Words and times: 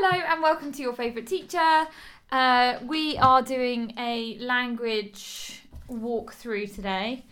Hello 0.00 0.22
and 0.28 0.40
welcome 0.40 0.70
to 0.70 0.80
your 0.80 0.92
favourite 0.92 1.26
teacher. 1.26 1.88
Uh, 2.30 2.78
we 2.86 3.18
are 3.18 3.42
doing 3.42 3.92
a 3.98 4.38
language 4.38 5.64
walkthrough 5.90 6.72
today. 6.72 7.24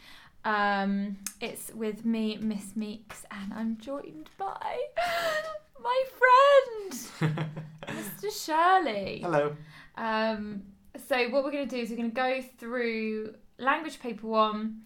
Um, 0.44 1.16
it's 1.40 1.72
with 1.72 2.04
me, 2.04 2.38
Miss 2.38 2.74
Meeks, 2.74 3.24
and 3.30 3.54
I'm 3.54 3.78
joined 3.78 4.30
by 4.36 4.78
my 5.80 6.04
friend, 6.18 7.38
Mr. 7.86 8.44
Shirley. 8.44 9.20
Hello. 9.22 9.54
Um, 9.96 10.64
so 11.06 11.28
what 11.28 11.44
we're 11.44 11.52
going 11.52 11.68
to 11.68 11.76
do 11.76 11.80
is 11.80 11.90
we're 11.90 11.96
going 11.96 12.10
to 12.10 12.16
go 12.16 12.42
through 12.58 13.36
language 13.58 14.00
paper 14.00 14.26
one. 14.26 14.80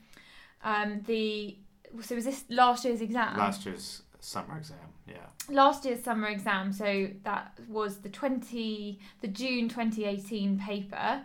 Um, 0.63 1.01
the 1.07 1.57
so 2.03 2.15
was 2.15 2.27
this 2.27 2.45
last 2.51 2.85
year's 2.85 3.01
exam? 3.01 3.39
Last 3.39 3.65
year's 3.65 4.03
summer 4.21 4.59
exam, 4.59 4.77
yeah. 5.11 5.55
last 5.55 5.85
year's 5.85 6.03
summer 6.03 6.29
exam 6.29 6.73
so 6.73 7.09
that 7.25 7.59
was 7.69 7.99
the 7.99 8.09
20 8.09 8.99
the 9.21 9.29
june 9.29 9.69
2018 9.69 10.59
paper. 10.59 11.23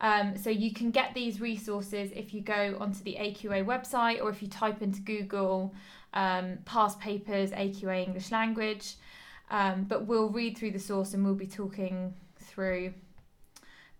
Um, 0.00 0.36
so 0.36 0.50
you 0.50 0.72
can 0.72 0.90
get 0.90 1.14
these 1.14 1.40
resources 1.40 2.10
if 2.12 2.34
you 2.34 2.40
go 2.40 2.76
onto 2.80 3.04
the 3.04 3.16
aqa 3.20 3.64
website 3.64 4.20
or 4.20 4.30
if 4.30 4.42
you 4.42 4.48
type 4.48 4.82
into 4.82 5.00
google 5.00 5.74
um, 6.12 6.58
past 6.64 6.98
papers 6.98 7.50
aqa 7.52 8.04
english 8.04 8.30
language. 8.32 8.94
Um, 9.50 9.84
but 9.84 10.06
we'll 10.06 10.30
read 10.30 10.56
through 10.56 10.72
the 10.72 10.78
source 10.78 11.14
and 11.14 11.24
we'll 11.24 11.34
be 11.34 11.46
talking 11.46 12.14
through 12.36 12.94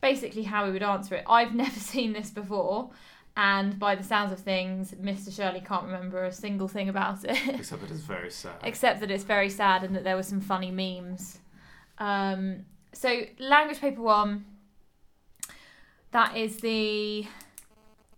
basically 0.00 0.42
how 0.42 0.66
we 0.66 0.72
would 0.72 0.82
answer 0.82 1.14
it. 1.14 1.24
I've 1.28 1.54
never 1.64 1.78
seen 1.78 2.12
this 2.12 2.30
before 2.30 2.90
and 3.36 3.78
by 3.78 3.94
the 3.94 4.02
sounds 4.02 4.30
of 4.32 4.38
things 4.38 4.92
mr 5.00 5.34
shirley 5.34 5.60
can't 5.60 5.84
remember 5.86 6.24
a 6.24 6.32
single 6.32 6.68
thing 6.68 6.88
about 6.90 7.24
it 7.24 7.30
Except 7.60 7.80
that 7.80 7.90
it 7.90 7.94
is 7.94 8.00
very 8.02 8.30
sad. 8.30 8.56
except 8.62 9.00
that 9.00 9.10
it's 9.10 9.24
very 9.24 9.48
sad 9.48 9.82
and 9.84 9.96
that 9.96 10.04
there 10.04 10.16
were 10.16 10.22
some 10.22 10.40
funny 10.40 10.70
memes. 10.70 11.38
Um, 11.98 12.64
so 12.92 13.22
language 13.38 13.80
paper 13.80 14.02
one, 14.02 14.44
that 16.10 16.36
is 16.36 16.58
the 16.58 17.26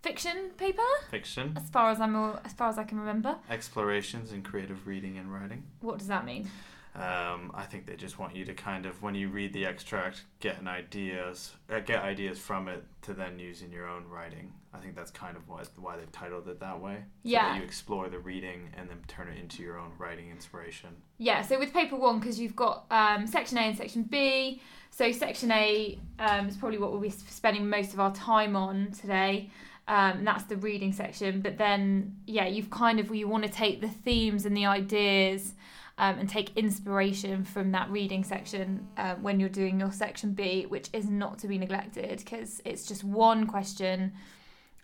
fiction 0.01 0.51
paper, 0.57 0.81
Fiction, 1.09 1.53
as 1.55 1.69
far 1.69 1.91
as 1.91 1.99
I'm 2.01 2.15
as 2.43 2.53
far 2.53 2.69
as 2.69 2.77
I 2.77 2.83
can 2.83 2.99
remember. 2.99 3.37
explorations 3.49 4.31
in 4.33 4.41
creative 4.41 4.85
reading 4.87 5.17
and 5.17 5.33
writing. 5.33 5.63
What 5.81 5.97
does 5.99 6.07
that 6.07 6.25
mean? 6.25 6.49
Um, 6.95 7.51
I 7.53 7.63
think 7.63 7.85
they 7.85 7.97
just 7.97 8.17
want 8.19 8.35
you 8.35 8.45
to 8.45 8.53
kind 8.53 8.85
of, 8.85 9.01
when 9.01 9.15
you 9.15 9.27
read 9.27 9.51
the 9.51 9.65
extract, 9.65 10.23
get 10.39 10.61
an 10.61 10.67
ideas, 10.69 11.51
uh, 11.69 11.79
get 11.79 12.01
ideas 12.03 12.39
from 12.39 12.69
it 12.69 12.85
to 13.01 13.13
then 13.13 13.37
use 13.37 13.61
in 13.61 13.71
your 13.71 13.87
own 13.87 14.07
writing. 14.07 14.53
I 14.73 14.77
think 14.77 14.95
that's 14.95 15.11
kind 15.11 15.35
of 15.35 15.47
what, 15.49 15.67
why 15.77 15.97
they've 15.97 16.11
titled 16.13 16.47
it 16.47 16.59
that 16.61 16.79
way. 16.79 16.95
So 16.95 17.03
Yeah. 17.23 17.49
that 17.49 17.57
you 17.57 17.63
explore 17.63 18.07
the 18.07 18.19
reading 18.19 18.69
and 18.77 18.89
then 18.89 18.99
turn 19.07 19.27
it 19.27 19.37
into 19.37 19.61
your 19.61 19.77
own 19.77 19.91
writing 19.97 20.29
inspiration. 20.31 20.89
Yeah, 21.17 21.41
so 21.41 21.59
with 21.59 21.73
paper 21.73 21.97
one, 21.97 22.19
because 22.19 22.39
you've 22.39 22.55
got 22.55 22.85
um, 22.89 23.27
section 23.27 23.57
A 23.57 23.61
and 23.61 23.77
section 23.77 24.03
B. 24.03 24.61
So 24.89 25.11
section 25.11 25.51
A 25.51 25.99
um, 26.19 26.47
is 26.47 26.55
probably 26.55 26.77
what 26.77 26.91
we'll 26.91 27.01
be 27.01 27.09
spending 27.09 27.69
most 27.69 27.93
of 27.93 27.99
our 27.99 28.13
time 28.15 28.55
on 28.55 28.91
today. 28.91 29.49
Um, 29.87 30.19
and 30.19 30.27
that's 30.27 30.45
the 30.45 30.55
reading 30.57 30.93
section. 30.93 31.41
But 31.41 31.57
then, 31.57 32.15
yeah, 32.25 32.47
you've 32.47 32.69
kind 32.69 32.99
of 32.99 33.13
you 33.13 33.27
want 33.27 33.43
to 33.43 33.51
take 33.51 33.81
the 33.81 33.89
themes 33.89 34.45
and 34.45 34.55
the 34.55 34.65
ideas 34.65 35.53
um, 35.97 36.19
and 36.19 36.27
take 36.29 36.55
inspiration 36.57 37.43
from 37.43 37.71
that 37.71 37.89
reading 37.89 38.23
section 38.23 38.87
uh, 38.97 39.15
when 39.15 39.39
you're 39.39 39.49
doing 39.49 39.79
your 39.79 39.91
section 39.91 40.33
B, 40.33 40.65
which 40.65 40.89
is 40.93 41.09
not 41.09 41.39
to 41.39 41.47
be 41.47 41.57
neglected 41.57 42.19
because 42.19 42.61
it's 42.65 42.85
just 42.85 43.03
one 43.03 43.47
question, 43.47 44.13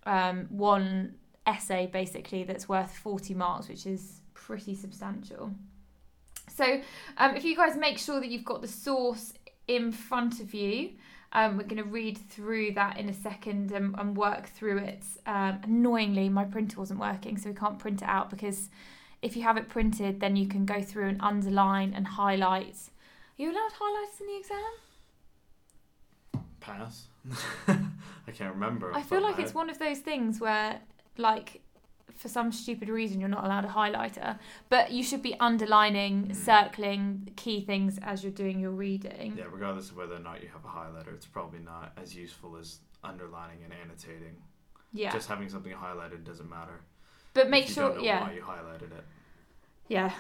um, 0.06 0.48
one 0.50 1.16
essay 1.46 1.90
basically 1.92 2.44
that's 2.44 2.70
worth 2.70 2.92
40 2.92 3.34
marks, 3.34 3.68
which 3.68 3.86
is 3.86 4.22
pretty 4.34 4.74
substantial. 4.74 5.52
So, 6.48 6.82
um, 7.18 7.36
if 7.36 7.44
you 7.44 7.56
guys 7.56 7.78
make 7.78 7.98
sure 7.98 8.20
that 8.20 8.30
you've 8.30 8.46
got 8.46 8.62
the 8.62 8.68
source 8.68 9.34
in 9.68 9.92
front 9.92 10.40
of 10.40 10.54
you, 10.54 10.92
um, 11.34 11.58
we're 11.58 11.64
going 11.64 11.82
to 11.82 11.90
read 11.90 12.18
through 12.18 12.74
that 12.74 12.98
in 12.98 13.08
a 13.08 13.14
second 13.14 13.72
and, 13.72 13.96
and 13.98 14.18
work 14.18 14.48
through 14.48 14.80
it. 14.80 15.04
Um, 15.26 15.62
annoyingly, 15.64 16.28
my 16.30 16.44
printer 16.44 16.78
wasn't 16.78 17.00
working, 17.00 17.38
so 17.38 17.50
we 17.50 17.56
can't 17.56 17.80
print 17.80 18.02
it 18.02 18.08
out 18.08 18.30
because 18.30 18.70
if 19.22 19.36
you 19.36 19.44
have 19.44 19.58
it 19.58 19.70
printed, 19.70 20.20
then 20.20 20.36
you 20.36 20.48
can 20.48 20.66
go 20.66 20.82
through 20.82 21.08
and 21.10 21.22
underline 21.22 21.94
and 21.94 22.08
highlight. 22.08 22.76
Are 23.38 23.42
you 23.44 23.52
allowed 23.52 23.72
highlights 23.74 24.20
in 24.20 24.28
the 24.28 24.38
exam? 24.38 24.72
Pass. 26.60 27.08
I 27.68 28.32
can't 28.32 28.54
remember. 28.54 28.94
I 28.94 29.02
feel 29.02 29.22
like 29.22 29.40
it's 29.40 29.54
one 29.54 29.70
of 29.70 29.80
those 29.80 30.00
things 30.00 30.40
where, 30.40 30.80
like, 31.18 31.62
for 32.16 32.28
some 32.28 32.52
stupid 32.52 32.88
reason, 32.90 33.20
you're 33.20 33.30
not 33.30 33.44
allowed 33.44 33.66
a 33.66 33.70
highlighter, 33.70 34.38
but 34.70 34.92
you 34.92 35.04
should 35.04 35.24
be 35.24 35.36
underlining, 35.40 36.28
Mm. 36.28 36.36
circling 36.36 37.32
key 37.36 37.62
things 37.62 37.98
as 38.04 38.24
you're 38.24 38.32
doing 38.32 38.60
your 38.60 38.72
reading. 38.72 39.36
Yeah, 39.38 39.46
regardless 39.52 39.90
of 39.90 39.98
whether 39.98 40.16
or 40.16 40.20
not 40.20 40.42
you 40.44 40.50
have 40.50 40.64
a 40.66 40.68
highlighter, 40.68 41.14
it's 41.16 41.26
probably 41.26 41.60
not 41.60 41.94
as 41.98 42.16
useful 42.16 42.58
as 42.58 42.80
underlining 43.04 43.64
and 43.64 43.74
annotating. 43.74 44.36
Yeah. 44.94 45.12
Just 45.12 45.30
having 45.30 45.50
something 45.50 45.72
highlighted 45.74 46.24
doesn't 46.24 46.50
matter. 46.50 46.82
But 47.34 47.50
make 47.50 47.68
sure, 47.68 47.90
don't 47.90 47.98
know 47.98 48.04
yeah, 48.04 48.22
why 48.24 48.34
you 48.34 48.42
highlighted 48.42 48.92
it. 48.92 49.06
yeah. 49.88 50.12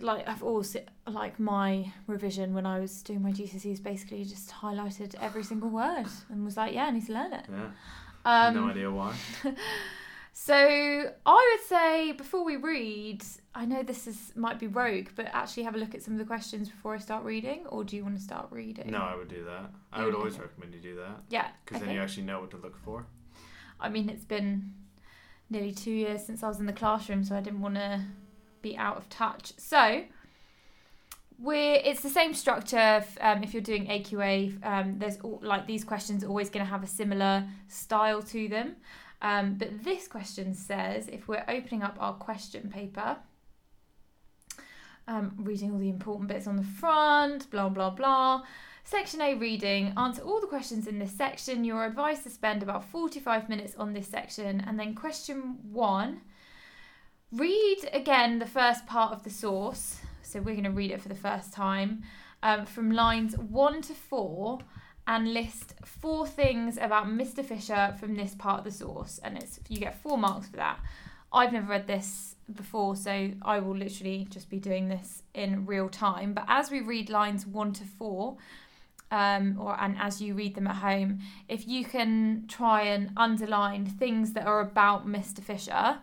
Like 0.00 0.28
I've 0.28 0.42
always 0.42 0.76
like 1.06 1.38
my 1.38 1.92
revision 2.06 2.54
when 2.54 2.66
I 2.66 2.78
was 2.80 3.02
doing 3.02 3.22
my 3.22 3.32
GCSEs, 3.32 3.82
basically 3.82 4.24
just 4.24 4.50
highlighted 4.50 5.14
every 5.20 5.42
single 5.50 5.70
word 5.70 6.06
and 6.30 6.44
was 6.44 6.56
like, 6.56 6.74
yeah, 6.74 6.86
I 6.86 6.90
need 6.90 7.06
to 7.06 7.12
learn 7.12 7.32
it. 7.32 7.46
Yeah. 7.50 7.70
Um, 8.24 8.54
no 8.54 8.68
idea 8.70 8.90
why. 8.90 9.14
So 10.32 10.54
I 10.54 11.56
would 11.58 11.66
say 11.68 12.12
before 12.12 12.44
we 12.44 12.54
read, 12.56 13.24
I 13.56 13.64
know 13.64 13.82
this 13.82 14.06
is 14.06 14.32
might 14.36 14.60
be 14.60 14.68
rogue, 14.68 15.08
but 15.16 15.26
actually 15.32 15.64
have 15.64 15.74
a 15.74 15.78
look 15.78 15.96
at 15.96 16.02
some 16.04 16.14
of 16.14 16.18
the 16.20 16.24
questions 16.24 16.68
before 16.68 16.94
I 16.94 16.98
start 16.98 17.24
reading, 17.24 17.66
or 17.66 17.82
do 17.82 17.96
you 17.96 18.04
want 18.04 18.16
to 18.16 18.22
start 18.22 18.46
reading? 18.52 18.88
No, 18.92 18.98
I 18.98 19.16
would 19.16 19.26
do 19.26 19.44
that. 19.46 19.72
I 19.92 20.04
would 20.04 20.14
always 20.14 20.38
recommend 20.38 20.74
you 20.74 20.80
do 20.80 20.94
that 20.94 21.22
Yeah. 21.28 21.48
because 21.64 21.80
then 21.82 21.92
you 21.92 22.00
actually 22.00 22.22
know 22.22 22.40
what 22.40 22.52
to 22.52 22.56
look 22.56 22.76
for. 22.84 23.04
I 23.80 23.88
mean, 23.88 24.08
it's 24.08 24.24
been 24.24 24.74
nearly 25.50 25.72
two 25.72 25.90
years 25.90 26.24
since 26.24 26.42
I 26.42 26.48
was 26.48 26.60
in 26.60 26.66
the 26.66 26.72
classroom, 26.72 27.24
so 27.24 27.36
I 27.36 27.40
didn't 27.40 27.60
want 27.60 27.76
to 27.76 28.02
be 28.62 28.76
out 28.76 28.96
of 28.96 29.08
touch. 29.08 29.52
So 29.56 30.04
we're 31.38 31.80
it's 31.84 32.00
the 32.00 32.08
same 32.08 32.34
structure. 32.34 33.04
Um, 33.20 33.42
if 33.42 33.54
you're 33.54 33.62
doing 33.62 33.86
AQA, 33.86 34.64
um, 34.66 34.98
there's 34.98 35.18
all, 35.20 35.40
like 35.42 35.66
these 35.66 35.84
questions 35.84 36.24
are 36.24 36.28
always 36.28 36.50
going 36.50 36.64
to 36.64 36.70
have 36.70 36.82
a 36.82 36.86
similar 36.86 37.46
style 37.68 38.22
to 38.22 38.48
them. 38.48 38.76
Um, 39.22 39.54
but 39.54 39.84
this 39.84 40.06
question 40.06 40.54
says 40.54 41.08
if 41.08 41.28
we're 41.28 41.44
opening 41.48 41.82
up 41.82 41.96
our 42.00 42.14
question 42.14 42.70
paper. 42.70 43.16
Um, 45.06 45.32
reading 45.38 45.72
all 45.72 45.78
the 45.78 45.88
important 45.88 46.28
bits 46.28 46.46
on 46.46 46.56
the 46.56 46.62
front, 46.62 47.50
blah 47.50 47.70
blah 47.70 47.90
blah. 47.90 48.42
Section 48.90 49.20
A 49.20 49.34
reading. 49.34 49.92
Answer 49.98 50.22
all 50.22 50.40
the 50.40 50.46
questions 50.46 50.86
in 50.86 50.98
this 50.98 51.12
section. 51.12 51.62
You're 51.62 51.84
advised 51.84 52.22
to 52.22 52.30
spend 52.30 52.62
about 52.62 52.88
45 52.88 53.46
minutes 53.46 53.74
on 53.76 53.92
this 53.92 54.08
section. 54.08 54.64
And 54.66 54.80
then 54.80 54.94
question 54.94 55.58
one 55.70 56.22
read 57.30 57.90
again 57.92 58.38
the 58.38 58.46
first 58.46 58.86
part 58.86 59.12
of 59.12 59.24
the 59.24 59.30
source. 59.30 59.98
So 60.22 60.40
we're 60.40 60.54
going 60.54 60.64
to 60.64 60.70
read 60.70 60.90
it 60.90 61.02
for 61.02 61.10
the 61.10 61.14
first 61.14 61.52
time 61.52 62.02
um, 62.42 62.64
from 62.64 62.90
lines 62.90 63.36
one 63.36 63.82
to 63.82 63.92
four 63.92 64.60
and 65.06 65.34
list 65.34 65.74
four 65.84 66.26
things 66.26 66.78
about 66.78 67.08
Mr. 67.08 67.44
Fisher 67.44 67.94
from 68.00 68.16
this 68.16 68.34
part 68.36 68.60
of 68.60 68.64
the 68.64 68.70
source. 68.70 69.20
And 69.22 69.36
it's 69.36 69.60
you 69.68 69.80
get 69.80 70.00
four 70.00 70.16
marks 70.16 70.48
for 70.48 70.56
that. 70.56 70.80
I've 71.30 71.52
never 71.52 71.66
read 71.66 71.86
this 71.86 72.36
before, 72.54 72.96
so 72.96 73.32
I 73.42 73.58
will 73.58 73.76
literally 73.76 74.26
just 74.30 74.48
be 74.48 74.58
doing 74.58 74.88
this 74.88 75.24
in 75.34 75.66
real 75.66 75.90
time. 75.90 76.32
But 76.32 76.46
as 76.48 76.70
we 76.70 76.80
read 76.80 77.10
lines 77.10 77.46
one 77.46 77.74
to 77.74 77.84
four, 77.84 78.38
um, 79.10 79.58
or 79.60 79.78
and 79.80 79.96
as 79.98 80.20
you 80.20 80.34
read 80.34 80.54
them 80.54 80.66
at 80.66 80.76
home, 80.76 81.20
if 81.48 81.66
you 81.66 81.84
can 81.84 82.44
try 82.48 82.82
and 82.82 83.10
underline 83.16 83.86
things 83.86 84.32
that 84.32 84.46
are 84.46 84.60
about 84.60 85.06
Mr. 85.06 85.42
Fisher, 85.42 85.98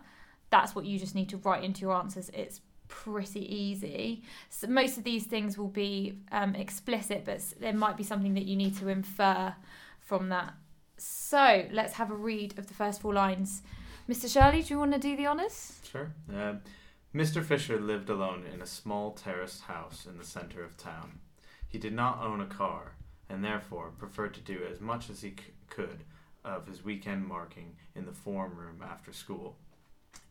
that's 0.50 0.74
what 0.74 0.84
you 0.84 0.98
just 0.98 1.14
need 1.14 1.28
to 1.30 1.36
write 1.38 1.64
into 1.64 1.82
your 1.82 1.94
answers. 1.94 2.30
It's 2.34 2.60
pretty 2.88 3.54
easy. 3.54 4.22
So 4.48 4.66
most 4.66 4.98
of 4.98 5.04
these 5.04 5.24
things 5.24 5.58
will 5.58 5.68
be 5.68 6.18
um, 6.32 6.54
explicit, 6.54 7.24
but 7.24 7.42
there 7.60 7.72
might 7.72 7.96
be 7.96 8.04
something 8.04 8.34
that 8.34 8.44
you 8.44 8.56
need 8.56 8.76
to 8.78 8.88
infer 8.88 9.54
from 9.98 10.28
that. 10.30 10.54
So 10.98 11.66
let's 11.72 11.94
have 11.94 12.10
a 12.10 12.14
read 12.14 12.58
of 12.58 12.68
the 12.68 12.74
first 12.74 13.00
four 13.00 13.12
lines. 13.12 13.62
Mr. 14.08 14.32
Shirley, 14.32 14.62
do 14.62 14.74
you 14.74 14.78
want 14.78 14.92
to 14.92 14.98
do 14.98 15.16
the 15.16 15.26
honours? 15.26 15.80
Sure. 15.90 16.12
Um, 16.32 16.60
Mr. 17.14 17.44
Fisher 17.44 17.80
lived 17.80 18.08
alone 18.08 18.44
in 18.52 18.62
a 18.62 18.66
small 18.66 19.12
terraced 19.12 19.62
house 19.62 20.06
in 20.06 20.16
the 20.16 20.24
center 20.24 20.62
of 20.62 20.76
town. 20.76 21.18
He 21.76 21.82
did 21.82 21.92
not 21.92 22.22
own 22.22 22.40
a 22.40 22.46
car, 22.46 22.92
and 23.28 23.44
therefore 23.44 23.92
preferred 23.98 24.32
to 24.32 24.40
do 24.40 24.62
as 24.72 24.80
much 24.80 25.10
as 25.10 25.20
he 25.20 25.32
c- 25.32 25.52
could 25.68 26.04
of 26.42 26.66
his 26.66 26.82
weekend 26.82 27.26
marking 27.26 27.76
in 27.94 28.06
the 28.06 28.12
form 28.12 28.56
room 28.56 28.82
after 28.82 29.12
school. 29.12 29.58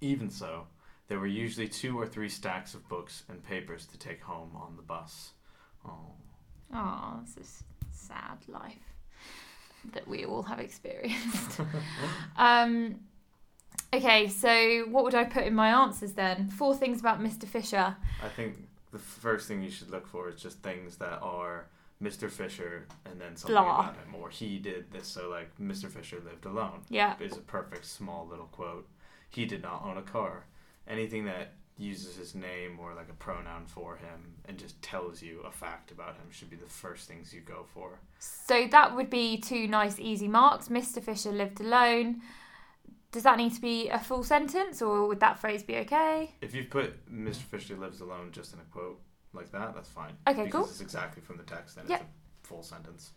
Even 0.02 0.32
so, 0.32 0.66
there 1.08 1.20
were 1.20 1.28
usually 1.28 1.68
two 1.68 2.00
or 2.00 2.08
three 2.08 2.30
stacks 2.30 2.74
of 2.74 2.90
books 2.90 3.22
and 3.30 3.44
papers 3.44 3.86
to 3.86 4.00
take 4.00 4.24
home 4.24 4.56
on 4.56 4.76
the 4.76 4.82
bus. 4.82 5.34
Oh. 5.88 6.14
Oh, 6.74 7.20
this 7.24 7.38
is 7.38 7.64
sad 7.92 8.40
life 8.48 8.96
that 9.94 10.08
we 10.08 10.26
all 10.26 10.42
have 10.42 10.60
experienced. 10.60 11.60
um, 12.38 13.02
okay, 13.94 14.30
so 14.30 14.86
what 14.90 15.04
would 15.04 15.14
I 15.14 15.26
put 15.26 15.44
in 15.44 15.54
my 15.54 15.70
answers 15.84 16.14
then? 16.14 16.50
Four 16.50 16.76
things 16.76 17.02
about 17.02 17.22
Mr. 17.22 17.46
Fisher. 17.46 17.96
I 18.24 18.30
think 18.30 18.56
the 18.96 19.02
first 19.02 19.48
thing 19.50 19.62
you 19.62 19.70
should 19.70 19.90
look 19.90 20.08
for 20.08 20.30
is 20.30 20.42
just 20.42 20.60
things 20.64 20.96
that 20.98 21.20
are 21.22 21.66
Mr. 22.02 22.30
Fisher 22.32 22.88
and 23.06 23.20
then 23.20 23.36
something 23.36 23.54
Blah. 23.62 23.80
about 23.80 23.96
him, 23.98 24.16
or 24.22 24.30
he 24.30 24.58
did 24.58 24.90
this. 24.92 25.06
So 25.08 25.28
like 25.30 25.50
Mr. 25.60 25.90
Fisher 25.92 26.22
lived 26.24 26.46
alone 26.46 26.82
Yeah. 26.90 27.16
is 27.20 27.36
a 27.36 27.42
perfect 27.42 27.86
small 27.86 28.26
little 28.26 28.46
quote. 28.48 28.88
He 29.30 29.46
did 29.46 29.62
not 29.62 29.84
own 29.84 29.98
a 29.98 30.02
car. 30.02 30.46
Anything 30.88 31.26
that 31.26 31.56
uses 31.78 32.16
his 32.16 32.34
name 32.36 32.80
or 32.80 32.94
like 32.94 33.10
a 33.10 33.14
pronoun 33.14 33.66
for 33.66 33.98
him 33.98 34.36
and 34.46 34.58
just 34.58 34.82
tells 34.82 35.22
you 35.22 35.42
a 35.42 35.52
fact 35.52 35.92
about 35.92 36.16
him 36.16 36.32
should 36.32 36.50
be 36.50 36.56
the 36.56 36.66
first 36.70 37.06
things 37.06 37.34
you 37.34 37.42
go 37.42 37.66
for. 37.74 38.00
So 38.20 38.66
that 38.72 38.96
would 38.96 39.10
be 39.10 39.36
two 39.38 39.68
nice, 39.68 40.00
easy 40.00 40.30
marks. 40.30 40.70
Mr. 40.70 41.04
Fisher 41.04 41.34
lived 41.34 41.60
alone. 41.60 42.22
Does 43.16 43.24
that 43.24 43.38
need 43.38 43.54
to 43.54 43.62
be 43.62 43.88
a 43.88 43.98
full 43.98 44.24
sentence, 44.26 44.82
or 44.82 45.08
would 45.08 45.22
that 45.22 45.40
phrase 45.40 45.64
be 45.64 45.78
okay? 45.78 46.36
If 46.42 46.54
you've 46.54 46.70
put 46.70 47.10
Mr. 47.10 47.44
Fisher 47.44 47.78
lives 47.78 48.02
alone 48.02 48.34
just 48.34 48.52
in 48.54 48.60
a 48.60 48.64
quote 48.64 49.00
like 49.32 49.50
that, 49.54 49.74
that's 49.74 49.88
fine. 49.88 50.12
Okay, 50.28 50.44
because 50.44 50.52
cool. 50.52 50.66
it's 50.66 50.82
exactly 50.82 51.22
from 51.22 51.38
the 51.38 51.44
text 51.44 51.78
and 51.78 51.88
Yep. 51.90 52.02
it's 52.02 52.10
a 52.44 52.48
full 52.50 52.62
sentence. 52.62 53.12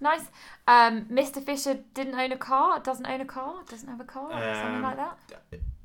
Nice. 0.00 0.24
Um, 0.66 1.04
Mr. 1.04 1.44
Fisher 1.44 1.80
didn't 1.92 2.14
own 2.14 2.32
a 2.32 2.38
car. 2.38 2.80
Doesn't 2.80 3.04
own 3.06 3.20
a 3.20 3.26
car. 3.26 3.62
Doesn't 3.68 3.90
have 3.90 4.00
a 4.00 4.04
car. 4.04 4.30
something 4.30 4.76
Um, 4.76 4.82
like 4.82 4.96
that. 4.96 5.18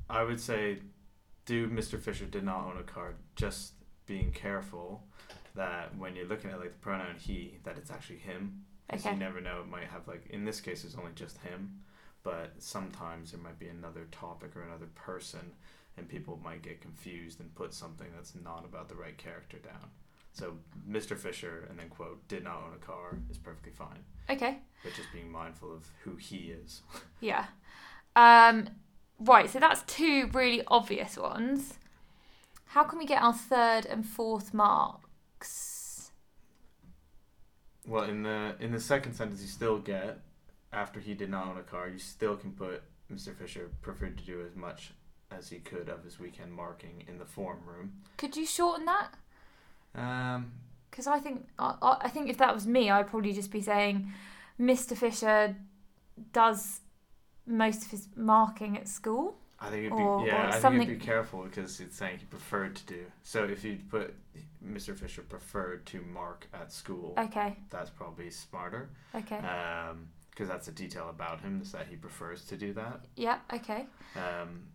I 0.08 0.22
would 0.24 0.40
say, 0.40 0.78
do 1.44 1.68
Mr. 1.68 2.00
Fisher 2.00 2.24
did 2.24 2.44
not 2.44 2.64
own 2.68 2.78
a 2.78 2.82
car. 2.84 3.16
Just 3.36 3.74
being 4.06 4.32
careful 4.32 5.04
that 5.56 5.94
when 5.98 6.16
you're 6.16 6.24
looking 6.26 6.50
at 6.50 6.58
like 6.58 6.72
the 6.72 6.78
pronoun 6.78 7.16
he, 7.18 7.58
that 7.64 7.76
it's 7.76 7.90
actually 7.90 8.20
him. 8.20 8.64
Because 8.86 9.04
Okay. 9.04 9.12
you 9.14 9.20
never 9.20 9.42
know. 9.42 9.60
It 9.60 9.68
might 9.68 9.88
have 9.88 10.08
like 10.08 10.24
in 10.30 10.46
this 10.46 10.58
case, 10.62 10.84
it's 10.84 10.94
only 10.94 11.12
just 11.14 11.36
him, 11.42 11.80
but 12.22 12.52
sometimes 12.58 13.32
there 13.32 13.40
might 13.40 13.58
be 13.58 13.68
another 13.68 14.06
topic 14.10 14.56
or 14.56 14.62
another 14.62 14.88
person, 14.94 15.52
and 15.96 16.08
people 16.08 16.40
might 16.44 16.62
get 16.62 16.80
confused 16.80 17.40
and 17.40 17.54
put 17.54 17.72
something 17.74 18.08
that's 18.14 18.34
not 18.34 18.64
about 18.64 18.88
the 18.88 18.94
right 18.94 19.16
character 19.16 19.58
down. 19.58 19.90
So 20.32 20.58
Mr. 20.88 21.16
Fisher 21.16 21.66
and 21.68 21.78
then 21.78 21.88
quote 21.88 22.26
did 22.28 22.44
not 22.44 22.56
own 22.66 22.74
a 22.74 22.84
car 22.84 23.18
is 23.30 23.38
perfectly 23.38 23.72
fine, 23.72 24.04
Okay. 24.30 24.58
but 24.84 24.92
just 24.94 25.12
being 25.12 25.30
mindful 25.32 25.72
of 25.74 25.88
who 26.04 26.16
he 26.16 26.52
is. 26.62 26.82
Yeah. 27.20 27.46
Um, 28.14 28.68
right. 29.18 29.50
So 29.50 29.58
that's 29.58 29.82
two 29.82 30.28
really 30.32 30.62
obvious 30.68 31.16
ones. 31.16 31.74
How 32.66 32.84
can 32.84 32.98
we 32.98 33.06
get 33.06 33.22
our 33.22 33.32
third 33.32 33.86
and 33.86 34.06
fourth 34.06 34.52
marks? 34.54 36.10
Well, 37.86 38.04
in 38.04 38.22
the 38.22 38.54
in 38.60 38.72
the 38.72 38.80
second 38.80 39.14
sentence, 39.14 39.40
you 39.40 39.48
still 39.48 39.78
get 39.78 40.20
after 40.72 41.00
he 41.00 41.14
did 41.14 41.30
not 41.30 41.46
own 41.48 41.56
a 41.58 41.62
car. 41.62 41.88
You 41.88 41.98
still 41.98 42.36
can 42.36 42.52
put 42.52 42.82
Mr. 43.12 43.34
Fisher 43.34 43.70
preferred 43.82 44.18
to 44.18 44.24
do 44.24 44.42
as 44.46 44.54
much 44.56 44.92
as 45.30 45.48
he 45.50 45.58
could 45.58 45.88
of 45.88 46.04
his 46.04 46.18
weekend 46.18 46.52
marking 46.52 47.04
in 47.08 47.18
the 47.18 47.24
form 47.24 47.58
room. 47.66 47.92
Could 48.16 48.36
you 48.36 48.46
shorten 48.46 48.86
that? 48.86 49.14
Um, 49.94 50.52
Because 50.90 51.06
I 51.06 51.18
think 51.18 51.46
I, 51.58 51.74
I 52.02 52.08
think 52.08 52.28
if 52.30 52.38
that 52.38 52.54
was 52.54 52.66
me, 52.66 52.90
I'd 52.90 53.06
probably 53.08 53.32
just 53.32 53.50
be 53.50 53.60
saying, 53.60 54.10
Mr. 54.60 54.96
Fisher 54.96 55.54
does 56.32 56.80
most 57.46 57.84
of 57.84 57.90
his 57.90 58.08
marking 58.16 58.76
at 58.76 58.88
school. 58.88 59.36
I 59.60 59.70
think 59.70 59.86
it'd 59.86 59.96
be 59.98 60.02
Or- 60.02 60.24
yeah. 60.26 60.46
or 60.46 60.54
I 60.54 60.60
think 60.60 60.88
you'd 60.88 60.98
be 61.00 61.04
careful 61.04 61.42
because 61.42 61.80
it's 61.80 61.96
saying 61.96 62.18
he 62.18 62.26
preferred 62.26 62.76
to 62.76 62.86
do. 62.86 63.04
So 63.22 63.44
if 63.44 63.64
you 63.64 63.78
put 63.90 64.14
Mr. 64.64 64.96
Fisher 64.96 65.22
preferred 65.22 65.84
to 65.86 66.00
mark 66.02 66.46
at 66.54 66.72
school, 66.72 67.14
Okay. 67.18 67.56
that's 67.70 67.90
probably 67.90 68.30
smarter. 68.30 68.90
Okay. 69.14 69.38
Um, 69.38 70.08
because 70.38 70.48
that's 70.48 70.68
a 70.68 70.72
detail 70.72 71.08
about 71.10 71.40
him 71.40 71.60
is 71.60 71.72
that 71.72 71.88
he 71.90 71.96
prefers 71.96 72.44
to 72.44 72.56
do 72.56 72.72
that. 72.72 73.00
yeah. 73.16 73.38
Okay. 73.52 73.86
Um, 74.14 74.68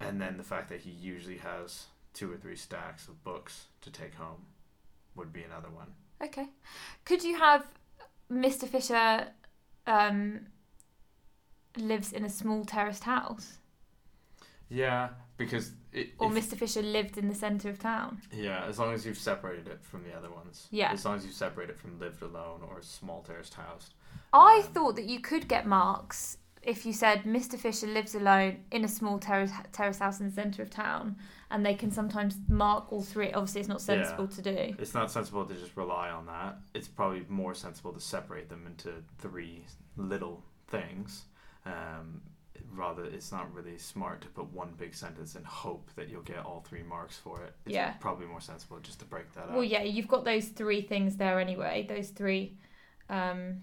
and 0.00 0.20
then 0.20 0.36
the 0.36 0.42
fact 0.42 0.68
that 0.68 0.80
he 0.80 0.90
usually 0.90 1.38
has 1.38 1.86
two 2.12 2.30
or 2.30 2.36
three 2.36 2.56
stacks 2.56 3.08
of 3.08 3.24
books 3.24 3.64
to 3.80 3.90
take 3.90 4.14
home 4.14 4.42
would 5.16 5.32
be 5.32 5.42
another 5.42 5.70
one. 5.70 5.86
Okay. 6.22 6.48
Could 7.06 7.24
you 7.24 7.38
have 7.38 7.64
Mr. 8.30 8.68
Fisher 8.68 9.28
um, 9.86 10.40
lives 11.78 12.12
in 12.12 12.22
a 12.26 12.28
small 12.28 12.66
terraced 12.66 13.04
house? 13.04 13.54
Yeah, 14.68 15.08
because 15.38 15.72
it, 15.94 16.10
Or 16.18 16.30
if- 16.36 16.50
Mr. 16.50 16.54
Fisher 16.58 16.82
lived 16.82 17.16
in 17.16 17.28
the 17.30 17.34
centre 17.34 17.70
of 17.70 17.78
town? 17.78 18.20
yeah, 18.30 18.66
as 18.68 18.78
long 18.78 18.92
as 18.92 19.06
you've 19.06 19.16
separated 19.16 19.68
it 19.68 19.82
from 19.82 20.04
the 20.04 20.14
other 20.14 20.30
ones. 20.30 20.66
Yeah. 20.70 20.92
As 20.92 21.06
long 21.06 21.16
as 21.16 21.24
you 21.24 21.32
separate 21.32 21.70
it 21.70 21.78
from 21.78 21.98
lived 21.98 22.20
alone 22.20 22.60
or 22.68 22.82
small 22.82 23.22
terraced 23.22 23.54
house. 23.54 23.88
I 24.32 24.62
thought 24.74 24.96
that 24.96 25.04
you 25.06 25.20
could 25.20 25.48
get 25.48 25.66
marks 25.66 26.38
if 26.62 26.84
you 26.84 26.92
said 26.92 27.22
Mr. 27.22 27.58
Fisher 27.58 27.86
lives 27.86 28.14
alone 28.14 28.58
in 28.72 28.84
a 28.84 28.88
small 28.88 29.18
terrace, 29.18 29.50
terrace 29.72 30.00
house 30.00 30.20
in 30.20 30.26
the 30.26 30.32
centre 30.32 30.62
of 30.62 30.68
town, 30.68 31.16
and 31.50 31.64
they 31.64 31.74
can 31.74 31.90
sometimes 31.90 32.36
mark 32.48 32.92
all 32.92 33.02
three. 33.02 33.32
Obviously, 33.32 33.60
it's 33.60 33.68
not 33.68 33.80
sensible 33.80 34.28
to 34.28 34.42
do. 34.42 34.74
It's 34.78 34.92
not 34.92 35.10
sensible 35.10 35.46
to 35.46 35.54
just 35.54 35.76
rely 35.76 36.10
on 36.10 36.26
that. 36.26 36.58
It's 36.74 36.88
probably 36.88 37.24
more 37.28 37.54
sensible 37.54 37.92
to 37.92 38.00
separate 38.00 38.50
them 38.50 38.66
into 38.66 38.92
three 39.18 39.64
little 39.96 40.42
things. 40.66 41.24
Um, 41.64 42.20
rather, 42.74 43.04
it's 43.04 43.32
not 43.32 43.52
really 43.54 43.78
smart 43.78 44.20
to 44.22 44.28
put 44.28 44.52
one 44.52 44.74
big 44.76 44.94
sentence 44.94 45.36
and 45.36 45.46
hope 45.46 45.88
that 45.96 46.10
you'll 46.10 46.22
get 46.22 46.44
all 46.44 46.60
three 46.68 46.82
marks 46.82 47.16
for 47.16 47.42
it. 47.44 47.54
It's 47.64 47.74
Yeah. 47.74 47.92
probably 48.00 48.26
more 48.26 48.42
sensible 48.42 48.78
just 48.80 48.98
to 48.98 49.06
break 49.06 49.32
that 49.34 49.44
up. 49.44 49.52
Well, 49.52 49.64
yeah, 49.64 49.82
you've 49.84 50.08
got 50.08 50.24
those 50.24 50.48
three 50.48 50.82
things 50.82 51.16
there 51.16 51.40
anyway. 51.40 51.86
Those 51.88 52.10
three, 52.10 52.58
um, 53.08 53.62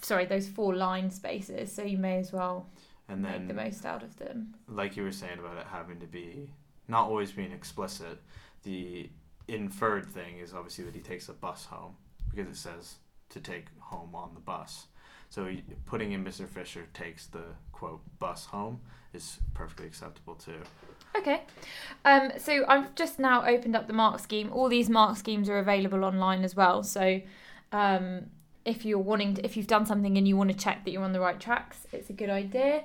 sorry, 0.00 0.26
those 0.26 0.48
four 0.48 0.74
line 0.74 1.10
spaces. 1.10 1.72
So 1.72 1.82
you 1.82 1.98
may 1.98 2.18
as 2.18 2.32
well 2.32 2.68
and 3.08 3.22
make 3.22 3.32
then 3.32 3.48
the 3.48 3.54
most 3.54 3.84
out 3.86 4.02
of 4.02 4.16
them. 4.16 4.54
like 4.68 4.96
you 4.96 5.02
were 5.02 5.12
saying 5.12 5.38
about 5.38 5.56
it 5.58 5.66
having 5.70 6.00
to 6.00 6.06
be 6.06 6.50
not 6.88 7.08
always 7.08 7.32
being 7.32 7.52
explicit, 7.52 8.20
the 8.64 9.08
inferred 9.48 10.06
thing 10.06 10.38
is 10.38 10.52
obviously 10.54 10.84
that 10.84 10.94
he 10.94 11.00
takes 11.00 11.28
a 11.28 11.32
bus 11.32 11.66
home 11.66 11.94
because 12.30 12.48
it 12.48 12.56
says 12.56 12.96
to 13.30 13.40
take 13.40 13.66
home 13.78 14.14
on 14.14 14.30
the 14.34 14.40
bus. 14.40 14.86
So 15.30 15.46
he- 15.46 15.62
putting 15.86 16.12
in 16.12 16.24
Mr. 16.24 16.46
Fisher 16.48 16.86
takes 16.94 17.26
the 17.26 17.44
quote 17.72 18.00
bus 18.18 18.46
home 18.46 18.80
is 19.12 19.38
perfectly 19.54 19.86
acceptable 19.86 20.34
too. 20.34 20.60
Okay. 21.16 21.42
Um, 22.04 22.32
so 22.38 22.64
I've 22.68 22.94
just 22.94 23.18
now 23.18 23.44
opened 23.46 23.74
up 23.74 23.86
the 23.86 23.92
mark 23.92 24.20
scheme. 24.20 24.50
All 24.52 24.68
these 24.68 24.88
mark 24.90 25.16
schemes 25.16 25.48
are 25.48 25.58
available 25.58 26.04
online 26.04 26.44
as 26.44 26.54
well. 26.54 26.82
So 26.82 27.20
um, 27.72 28.26
if 28.66 28.84
you're 28.84 28.98
wanting, 28.98 29.34
to, 29.34 29.44
if 29.44 29.56
you've 29.56 29.68
done 29.68 29.86
something 29.86 30.18
and 30.18 30.26
you 30.26 30.36
want 30.36 30.50
to 30.50 30.56
check 30.56 30.84
that 30.84 30.90
you're 30.90 31.04
on 31.04 31.12
the 31.12 31.20
right 31.20 31.38
tracks, 31.38 31.86
it's 31.92 32.10
a 32.10 32.12
good 32.12 32.28
idea. 32.28 32.82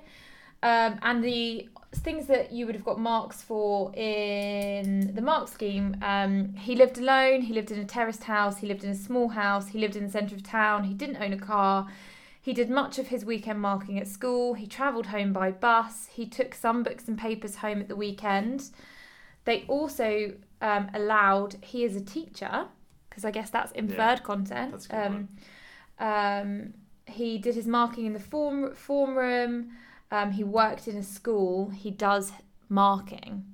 Um, 0.63 0.99
and 1.01 1.23
the 1.23 1.69
things 1.95 2.27
that 2.27 2.51
you 2.51 2.67
would 2.67 2.75
have 2.75 2.85
got 2.85 2.99
marks 2.99 3.41
for 3.41 3.91
in 3.95 5.13
the 5.15 5.21
mark 5.21 5.47
scheme, 5.47 5.97
um, 6.03 6.53
he 6.55 6.75
lived 6.75 6.99
alone. 6.99 7.41
He 7.41 7.53
lived 7.53 7.71
in 7.71 7.79
a 7.79 7.85
terraced 7.85 8.23
house. 8.23 8.59
He 8.59 8.67
lived 8.67 8.83
in 8.83 8.91
a 8.91 8.95
small 8.95 9.29
house. 9.29 9.69
He 9.69 9.79
lived 9.79 9.95
in 9.95 10.05
the 10.05 10.11
centre 10.11 10.35
of 10.35 10.43
town. 10.43 10.83
He 10.83 10.93
didn't 10.93 11.17
own 11.17 11.33
a 11.33 11.39
car. 11.39 11.87
He 12.39 12.53
did 12.53 12.69
much 12.69 12.99
of 12.99 13.07
his 13.07 13.25
weekend 13.25 13.59
marking 13.59 13.99
at 13.99 14.07
school. 14.07 14.53
He 14.53 14.67
travelled 14.67 15.07
home 15.07 15.33
by 15.33 15.51
bus. 15.51 16.09
He 16.11 16.27
took 16.27 16.53
some 16.53 16.83
books 16.83 17.07
and 17.07 17.17
papers 17.17 17.57
home 17.57 17.81
at 17.81 17.87
the 17.87 17.95
weekend. 17.95 18.69
They 19.45 19.65
also 19.67 20.33
um, 20.61 20.91
allowed 20.93 21.55
he 21.61 21.83
is 21.83 21.95
a 21.95 22.01
teacher 22.01 22.67
because 23.09 23.25
I 23.25 23.31
guess 23.31 23.49
that's 23.49 23.71
inferred 23.71 24.23
content. 24.23 24.71
that's 24.71 24.87
good 24.87 25.27
um, 26.01 26.73
he 27.05 27.37
did 27.37 27.55
his 27.55 27.67
marking 27.67 28.05
in 28.05 28.13
the 28.13 28.19
form 28.19 28.73
form 28.75 29.17
room. 29.17 29.71
Um, 30.11 30.31
he 30.31 30.43
worked 30.43 30.87
in 30.87 30.97
a 30.97 31.03
school. 31.03 31.69
He 31.69 31.91
does 31.91 32.33
marking. 32.67 33.45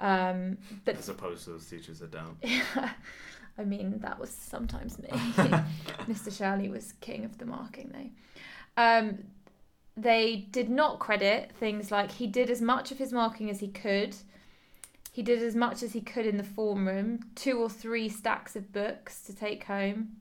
Um, 0.00 0.58
but 0.84 0.96
As 0.96 1.08
opposed 1.08 1.44
to 1.44 1.50
those 1.50 1.66
teachers 1.66 1.98
that 1.98 2.10
don't. 2.10 2.36
I 3.58 3.64
mean, 3.64 3.98
that 4.00 4.18
was 4.18 4.30
sometimes 4.30 4.98
me. 4.98 5.08
Mr. 5.10 6.34
Shirley 6.34 6.70
was 6.70 6.94
king 7.00 7.24
of 7.24 7.36
the 7.36 7.44
marking, 7.44 7.92
though. 7.92 8.82
Um, 8.82 9.24
they 9.96 10.48
did 10.50 10.70
not 10.70 10.98
credit 10.98 11.52
things 11.52 11.90
like 11.90 12.12
he 12.12 12.26
did 12.26 12.48
as 12.48 12.62
much 12.62 12.90
of 12.90 12.98
his 12.98 13.12
marking 13.12 13.50
as 13.50 13.60
he 13.60 13.68
could. 13.68 14.16
He 15.12 15.22
did 15.22 15.42
as 15.42 15.54
much 15.54 15.82
as 15.82 15.92
he 15.92 16.00
could 16.00 16.24
in 16.24 16.38
the 16.38 16.42
form 16.44 16.88
room, 16.88 17.20
two 17.34 17.58
or 17.58 17.68
three 17.68 18.08
stacks 18.08 18.56
of 18.56 18.72
books 18.72 19.20
to 19.24 19.36
take 19.36 19.64
home. 19.64 20.16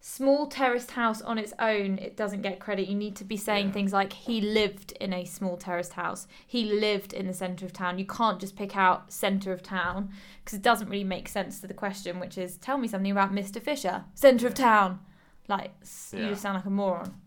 Small 0.00 0.46
terraced 0.46 0.92
house 0.92 1.20
on 1.20 1.36
its 1.36 1.52
own, 1.58 1.98
it 1.98 2.16
doesn't 2.16 2.42
get 2.42 2.60
credit. 2.60 2.86
You 2.86 2.94
need 2.94 3.16
to 3.16 3.24
be 3.24 3.36
saying 3.36 3.66
Yeah. 3.68 3.72
things 3.72 3.92
like 3.92 4.12
he 4.12 4.40
lived 4.40 4.92
in 4.92 5.12
a 5.12 5.24
small 5.24 5.56
terraced 5.56 5.94
house. 5.94 6.28
He 6.46 6.64
lived 6.64 7.12
in 7.12 7.26
the 7.26 7.34
centre 7.34 7.66
of 7.66 7.72
town. 7.72 7.98
You 7.98 8.06
can't 8.06 8.38
just 8.40 8.54
pick 8.56 8.76
out 8.76 9.12
centre 9.12 9.52
of 9.52 9.62
town 9.64 10.10
because 10.44 10.58
it 10.58 10.62
doesn't 10.62 10.88
really 10.88 11.02
make 11.02 11.28
sense 11.28 11.60
to 11.60 11.66
the 11.66 11.74
question, 11.74 12.20
which 12.20 12.38
is 12.38 12.56
tell 12.56 12.78
me 12.78 12.86
something 12.86 13.10
about 13.10 13.32
Mr. 13.32 13.60
Fisher, 13.60 14.04
centre 14.14 14.46
of 14.46 14.54
town. 14.54 15.00
Like 15.48 15.72
s- 15.82 16.14
you 16.16 16.28
just 16.28 16.42
sound 16.42 16.54
like 16.56 16.66
a 16.66 16.70
moron. 16.70 17.20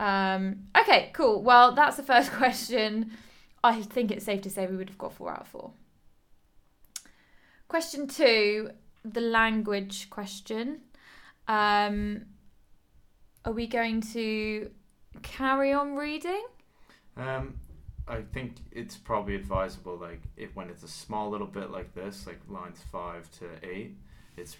Um, 0.00 0.68
okay, 0.78 1.10
cool. 1.12 1.42
Well, 1.42 1.72
that's 1.72 1.96
the 1.98 2.02
first 2.02 2.32
question. 2.42 3.10
I 3.62 3.82
think 3.82 4.10
it's 4.10 4.24
safe 4.24 4.40
to 4.42 4.50
say 4.50 4.66
we 4.66 4.76
would 4.76 4.88
have 4.88 4.98
got 4.98 5.12
four 5.12 5.30
out 5.32 5.40
of 5.42 5.48
four. 5.48 5.72
Question 7.66 8.06
two, 8.06 8.70
the 9.04 9.20
language 9.20 10.08
question. 10.08 10.80
Um, 11.48 12.26
are 13.44 13.52
we 13.52 13.66
going 13.66 14.02
to 14.12 14.70
carry 15.22 15.72
on 15.72 15.96
reading? 15.96 16.44
Um, 17.16 17.58
I 18.06 18.22
think 18.22 18.56
it's 18.70 18.96
probably 18.96 19.34
advisable, 19.34 19.96
like 19.96 20.22
if 20.36 20.54
when 20.54 20.68
it's 20.68 20.82
a 20.82 20.88
small 20.88 21.30
little 21.30 21.46
bit 21.46 21.70
like 21.70 21.94
this, 21.94 22.26
like 22.26 22.40
lines 22.48 22.80
five 22.92 23.30
to 23.38 23.46
eight, 23.62 23.96
it's 24.36 24.56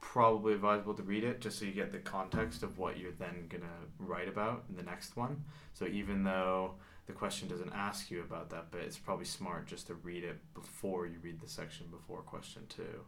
probably 0.00 0.52
advisable 0.52 0.94
to 0.94 1.02
read 1.02 1.24
it 1.24 1.40
just 1.40 1.58
so 1.58 1.64
you 1.64 1.72
get 1.72 1.92
the 1.92 1.98
context 1.98 2.62
of 2.62 2.78
what 2.78 2.98
you're 2.98 3.12
then 3.12 3.46
gonna 3.48 3.64
write 3.98 4.28
about 4.28 4.64
in 4.68 4.76
the 4.76 4.82
next 4.82 5.16
one. 5.16 5.44
So 5.72 5.86
even 5.86 6.24
though 6.24 6.74
the 7.06 7.12
question 7.12 7.48
doesn't 7.48 7.72
ask 7.72 8.10
you 8.10 8.20
about 8.20 8.50
that 8.50 8.70
bit, 8.70 8.82
it's 8.82 8.98
probably 8.98 9.24
smart 9.24 9.66
just 9.66 9.86
to 9.86 9.94
read 9.94 10.24
it 10.24 10.38
before 10.54 11.06
you 11.06 11.18
read 11.22 11.40
the 11.40 11.48
section 11.48 11.86
before 11.90 12.18
question 12.22 12.62
two. 12.68 13.04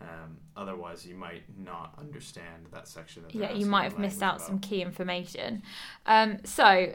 Um, 0.00 0.38
otherwise, 0.56 1.06
you 1.06 1.14
might 1.14 1.42
not 1.58 1.94
understand 1.98 2.66
that 2.72 2.88
section. 2.88 3.22
That 3.24 3.34
Yeah, 3.34 3.52
you 3.52 3.66
might 3.66 3.84
have 3.84 3.98
missed 3.98 4.22
out 4.22 4.40
some 4.40 4.58
key 4.58 4.80
information. 4.82 5.62
Um, 6.06 6.38
so, 6.44 6.94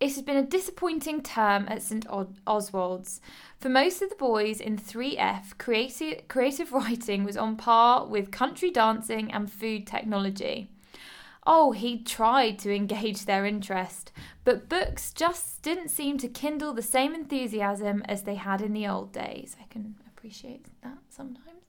it 0.00 0.14
has 0.14 0.22
been 0.22 0.36
a 0.36 0.42
disappointing 0.42 1.22
term 1.22 1.66
at 1.68 1.82
St 1.82 2.06
Oswald's. 2.46 3.20
For 3.58 3.68
most 3.68 4.00
of 4.00 4.08
the 4.08 4.16
boys 4.16 4.58
in 4.58 4.78
3F, 4.78 5.58
creative, 5.58 6.26
creative 6.26 6.72
writing 6.72 7.22
was 7.22 7.36
on 7.36 7.56
par 7.56 8.06
with 8.06 8.30
country 8.30 8.70
dancing 8.70 9.30
and 9.30 9.52
food 9.52 9.86
technology. 9.86 10.70
Oh, 11.46 11.72
he 11.72 12.02
tried 12.02 12.58
to 12.60 12.74
engage 12.74 13.24
their 13.24 13.46
interest, 13.46 14.12
but 14.44 14.68
books 14.68 15.12
just 15.12 15.62
didn't 15.62 15.88
seem 15.88 16.18
to 16.18 16.28
kindle 16.28 16.72
the 16.72 16.82
same 16.82 17.14
enthusiasm 17.14 18.02
as 18.06 18.22
they 18.22 18.34
had 18.34 18.60
in 18.60 18.72
the 18.72 18.86
old 18.86 19.12
days. 19.12 19.56
I 19.60 19.66
can 19.70 19.96
appreciate 20.06 20.66
that 20.82 20.98
sometimes. 21.08 21.59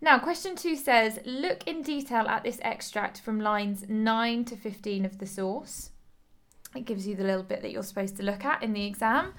Now, 0.00 0.18
question 0.18 0.56
two 0.56 0.76
says 0.76 1.18
Look 1.24 1.66
in 1.66 1.82
detail 1.82 2.26
at 2.28 2.44
this 2.44 2.58
extract 2.62 3.20
from 3.20 3.40
lines 3.40 3.86
9 3.88 4.44
to 4.46 4.56
15 4.56 5.04
of 5.04 5.18
the 5.18 5.26
source. 5.26 5.90
It 6.74 6.84
gives 6.84 7.06
you 7.06 7.16
the 7.16 7.24
little 7.24 7.42
bit 7.42 7.62
that 7.62 7.70
you're 7.70 7.82
supposed 7.82 8.16
to 8.18 8.22
look 8.22 8.44
at 8.44 8.62
in 8.62 8.72
the 8.72 8.84
exam. 8.84 9.32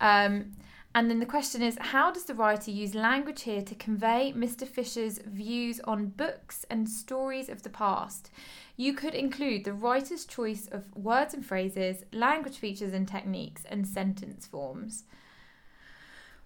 Um, 0.00 0.52
and 0.94 1.10
then 1.10 1.18
the 1.18 1.26
question 1.26 1.62
is 1.62 1.76
How 1.78 2.10
does 2.10 2.24
the 2.24 2.34
writer 2.34 2.70
use 2.70 2.94
language 2.94 3.42
here 3.42 3.62
to 3.62 3.74
convey 3.74 4.32
Mr. 4.34 4.66
Fisher's 4.66 5.18
views 5.18 5.80
on 5.80 6.06
books 6.06 6.64
and 6.70 6.88
stories 6.88 7.48
of 7.48 7.62
the 7.62 7.70
past? 7.70 8.30
You 8.76 8.94
could 8.94 9.14
include 9.14 9.64
the 9.64 9.74
writer's 9.74 10.24
choice 10.24 10.66
of 10.68 10.84
words 10.96 11.34
and 11.34 11.44
phrases, 11.44 12.04
language 12.12 12.56
features 12.56 12.94
and 12.94 13.06
techniques, 13.06 13.64
and 13.68 13.86
sentence 13.86 14.46
forms. 14.46 15.04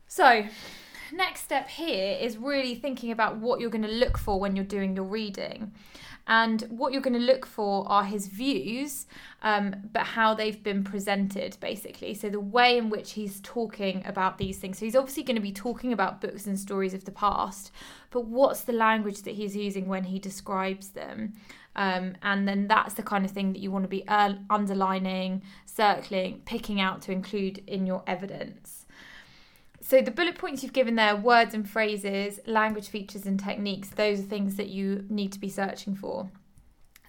So, 0.09 0.47
next 1.13 1.43
step 1.43 1.69
here 1.69 2.17
is 2.21 2.37
really 2.39 2.75
thinking 2.75 3.11
about 3.11 3.37
what 3.37 3.61
you're 3.61 3.71
going 3.71 3.83
to 3.83 3.89
look 3.89 4.19
for 4.19 4.41
when 4.41 4.57
you're 4.57 4.65
doing 4.65 4.97
your 4.97 5.05
reading. 5.05 5.73
And 6.27 6.63
what 6.71 6.93
you're 6.93 7.03
going 7.03 7.19
to 7.19 7.19
look 7.19 7.45
for 7.45 7.85
are 7.89 8.05
his 8.05 8.29
views, 8.29 9.07
um, 9.43 9.75
but 9.93 10.03
how 10.03 10.35
they've 10.35 10.63
been 10.63 10.85
presented, 10.85 11.57
basically. 11.61 12.15
So, 12.15 12.31
the 12.31 12.39
way 12.39 12.79
in 12.79 12.91
which 12.91 13.13
he's 13.13 13.41
talking 13.41 14.05
about 14.07 14.39
these 14.39 14.59
things. 14.59 14.79
So, 14.79 14.85
he's 14.85 14.95
obviously 14.95 15.25
going 15.25 15.37
to 15.37 15.43
be 15.43 15.51
talking 15.51 15.93
about 15.93 16.21
books 16.21 16.47
and 16.47 16.59
stories 16.59 16.95
of 16.95 17.07
the 17.07 17.11
past, 17.11 17.73
but 18.11 18.27
what's 18.27 18.61
the 18.61 18.73
language 18.73 19.23
that 19.23 19.35
he's 19.35 19.57
using 19.57 19.89
when 19.89 20.05
he 20.05 20.21
describes 20.21 20.91
them? 20.91 21.35
Um, 21.75 22.15
and 22.23 22.47
then 22.47 22.69
that's 22.69 22.95
the 22.95 23.03
kind 23.03 23.25
of 23.25 23.33
thing 23.33 23.53
that 23.53 23.61
you 23.61 23.73
want 23.73 23.85
to 23.85 23.89
be 23.89 24.07
uh, 24.07 24.35
underlining, 24.49 25.43
circling, 25.65 26.43
picking 26.45 26.81
out 26.81 27.03
to 27.03 27.13
include 27.13 27.63
in 27.67 27.85
your 27.85 28.05
evidence. 28.07 28.82
So 29.93 30.01
the 30.01 30.11
bullet 30.11 30.37
points 30.39 30.63
you've 30.63 30.73
given 30.73 30.95
there, 30.95 31.15
words 31.15 31.53
and 31.53 31.69
phrases, 31.69 32.41
language 32.47 32.89
features 32.89 33.27
and 33.27 33.39
techniques, 33.39 33.91
those 33.91 34.21
are 34.21 34.23
things 34.23 34.57
that 34.57 34.69
you 34.69 35.05
need 35.11 35.33
to 35.33 35.39
be 35.39 35.51
searching 35.51 35.95
for. 35.95 36.31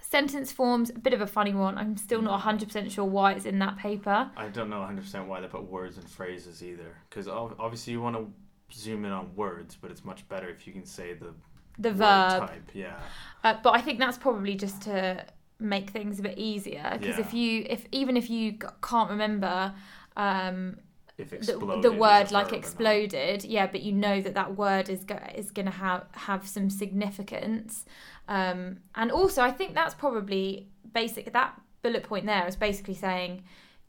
Sentence 0.02 0.52
forms, 0.52 0.90
a 0.90 1.00
bit 1.00 1.14
of 1.14 1.22
a 1.22 1.26
funny 1.26 1.54
one. 1.54 1.78
I'm 1.78 1.96
still 1.96 2.22
not 2.22 2.42
100% 2.42 2.92
sure 2.92 3.06
why 3.06 3.32
it's 3.32 3.46
in 3.46 3.58
that 3.60 3.78
paper. 3.78 4.30
I 4.36 4.50
don't 4.50 4.70
know 4.70 4.82
100% 4.82 5.28
why 5.28 5.40
they 5.40 5.48
put 5.48 5.64
words 5.64 5.98
and 5.98 6.06
phrases 6.10 6.62
either. 6.62 6.98
Because 7.10 7.30
obviously 7.30 7.94
you 7.94 8.02
want 8.02 8.18
to 8.18 8.78
zoom 8.78 9.06
in 9.06 9.14
on 9.14 9.34
words, 9.34 9.78
but 9.82 9.90
it's 9.90 10.04
much 10.04 10.28
better 10.28 10.50
if 10.50 10.68
you 10.68 10.74
can 10.74 10.86
say 10.86 11.14
the, 11.14 11.34
The 11.80 11.94
verb. 11.94 12.50
type. 12.50 12.70
Yeah. 12.74 13.00
Uh, 13.46 13.54
but 13.64 13.76
I 13.76 13.80
think 13.80 13.98
that's 13.98 14.18
probably 14.18 14.56
just 14.56 14.82
to 14.82 15.26
make 15.58 15.92
things 15.92 16.20
a 16.20 16.22
bit 16.22 16.38
easier 16.38 16.98
because 17.00 17.18
Yeah. 17.18 17.26
if 17.26 17.34
you 17.34 17.66
if 17.70 17.86
even 17.94 18.18
if 18.18 18.30
you 18.30 18.58
can't 18.82 19.10
remember 19.10 19.74
um 20.18 20.76
the, 21.18 21.24
exploded. 21.36 21.84
the 21.84 21.92
word 21.92 22.32
like 22.32 22.32
verb 22.32 22.34
or 22.34 22.40
not. 22.40 22.54
exploded 22.54 23.44
yeah 23.46 23.68
but 23.68 23.82
you 23.84 23.92
know 23.92 24.20
that 24.22 24.34
that 24.34 24.56
word 24.58 24.90
is 24.90 25.04
go- 25.04 25.20
is 25.36 25.52
going 25.52 25.66
to 25.66 25.72
have 25.72 26.06
have 26.14 26.48
some 26.48 26.70
significance 26.70 27.86
um 28.28 28.78
and 28.96 29.12
also 29.12 29.42
i 29.44 29.52
think 29.52 29.74
that's 29.74 29.94
probably 29.94 30.68
basic 30.94 31.32
that 31.34 31.60
bullet 31.82 32.04
point 32.04 32.26
there 32.26 32.48
is 32.48 32.56
basically 32.56 32.94
saying 32.96 33.44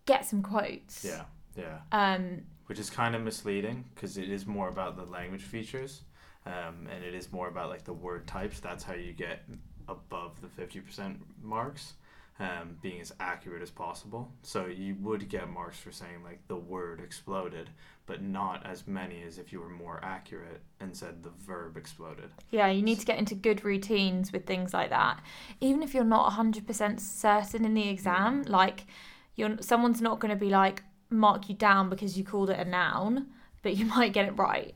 get 0.07 0.25
some 0.27 0.43
quotes 0.43 1.05
Yeah. 1.05 1.23
Yeah. 1.57 1.79
um 1.93 2.43
which 2.67 2.79
is 2.79 2.91
kind 2.91 3.15
of 3.15 3.23
misleading 3.23 3.85
because 3.95 4.17
it 4.19 4.29
is 4.31 4.47
more 4.47 4.69
about 4.69 4.97
the 4.97 5.05
language 5.05 5.43
features 5.43 6.03
um, 6.47 6.87
and 6.95 7.03
it 7.03 7.15
is 7.15 7.33
more 7.33 7.49
about 7.49 7.71
like 7.71 7.85
the 7.85 7.93
word 7.93 8.27
types 8.27 8.61
that's 8.61 8.85
how 8.85 8.93
you 8.95 9.13
get 9.13 9.45
above 9.89 10.33
the 10.43 10.49
50% 10.63 11.17
marks 11.43 11.95
um, 12.41 12.77
being 12.83 13.01
as 13.01 13.13
accurate 13.21 13.63
as 13.63 13.71
possible. 13.71 14.33
So 14.43 14.67
you 14.67 14.97
would 15.01 15.29
get 15.29 15.49
marks 15.49 15.79
for 15.79 15.93
saying 15.93 16.23
like 16.25 16.41
the 16.49 16.57
word 16.57 17.01
exploded 17.01 17.71
but 18.07 18.23
not 18.23 18.67
as 18.67 18.87
many 18.87 19.23
as 19.23 19.39
if 19.39 19.51
you 19.51 19.61
were 19.61 19.69
more 19.69 19.99
accurate 20.03 20.61
and 20.79 20.95
said 20.95 21.23
the 21.23 21.31
verb 21.31 21.77
exploded. 21.77 22.31
Yeah 22.51 22.69
you 22.69 22.83
need 22.83 22.99
to 23.01 23.07
get 23.07 23.19
into 23.19 23.35
good 23.35 23.65
routines 23.65 24.33
with 24.33 24.47
things 24.47 24.75
like 24.75 24.91
that. 24.91 25.21
Even 25.61 25.83
if 25.83 25.95
you're 25.95 26.05
not 26.05 26.33
100% 26.33 27.01
certain 27.01 27.65
in 27.65 27.75
the 27.75 27.89
exam 27.89 28.43
like 28.43 28.87
you're 29.37 29.57
someone's 29.61 30.01
not 30.01 30.19
going 30.21 30.31
to 30.31 30.37
be 30.37 30.51
like 30.51 30.83
mark 31.11 31.49
you 31.49 31.55
down 31.55 31.89
because 31.89 32.19
you 32.19 32.25
called 32.25 32.51
it 32.51 32.59
a 32.59 32.65
noun 32.65 33.27
but 33.63 33.77
you 33.77 33.85
might 33.97 34.13
get 34.13 34.27
it 34.27 34.33
right 34.33 34.75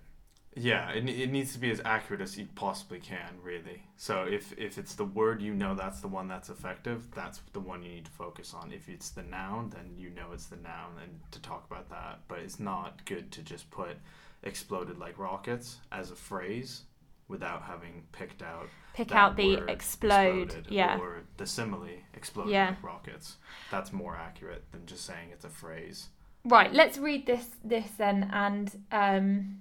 Yeah, 0.59 0.91
it, 0.91 1.09
it 1.09 1.31
needs 1.31 1.53
to 1.53 1.59
be 1.59 1.71
as 1.71 1.81
accurate 1.85 2.21
as 2.21 2.37
you 2.37 2.49
possibly 2.55 2.99
can, 2.99 3.35
really. 3.43 3.83
So 3.97 4.23
if 4.25 4.53
if 4.59 4.79
it's 4.79 4.95
the 4.95 5.05
word 5.05 5.41
you 5.41 5.55
know 5.55 5.75
that's 5.75 6.01
the 6.01 6.09
one 6.09 6.29
that's 6.29 6.49
effective, 6.51 7.11
that's 7.15 7.41
the 7.53 7.61
one 7.61 7.83
you 7.83 7.91
need 7.91 8.05
to 8.07 8.11
focus 8.11 8.55
on. 8.55 8.73
If 8.73 8.89
it's 8.89 9.11
the 9.11 9.23
noun, 9.23 9.71
then 9.71 9.95
you 9.97 10.11
know 10.11 10.29
it's 10.33 10.47
the 10.47 10.57
noun 10.57 10.93
and 11.03 11.21
to 11.31 11.41
talk 11.41 11.67
about 11.71 11.89
that. 11.91 12.21
But 12.29 12.41
it's 12.41 12.59
not 12.61 13.05
good 13.05 13.31
to 13.33 13.43
just 13.43 13.71
put 13.71 13.97
exploded 14.43 14.99
like 14.99 15.19
rockets 15.19 15.79
as 15.91 16.11
a 16.11 16.17
phrase 16.17 16.83
without 17.29 17.63
having 17.63 18.05
picked 18.13 18.41
out 18.43 18.69
pick 18.95 19.13
out 19.15 19.37
the 19.37 19.59
explode 19.69 20.67
yeah 20.71 20.97
or 20.99 21.23
the 21.37 21.47
simile 21.47 21.89
exploded 22.15 22.53
Yeah. 22.53 22.69
like 22.71 22.83
rockets. 22.83 23.37
That's 23.71 23.93
more 23.93 24.17
accurate 24.17 24.65
than 24.73 24.87
just 24.87 25.05
saying 25.05 25.31
it's 25.33 25.45
a 25.45 25.49
phrase. 25.49 26.09
Right, 26.45 26.73
let's 26.73 26.99
read 26.99 27.27
this 27.27 27.47
this 27.63 27.91
then, 27.99 28.31
and 28.33 28.71
um, 28.93 29.59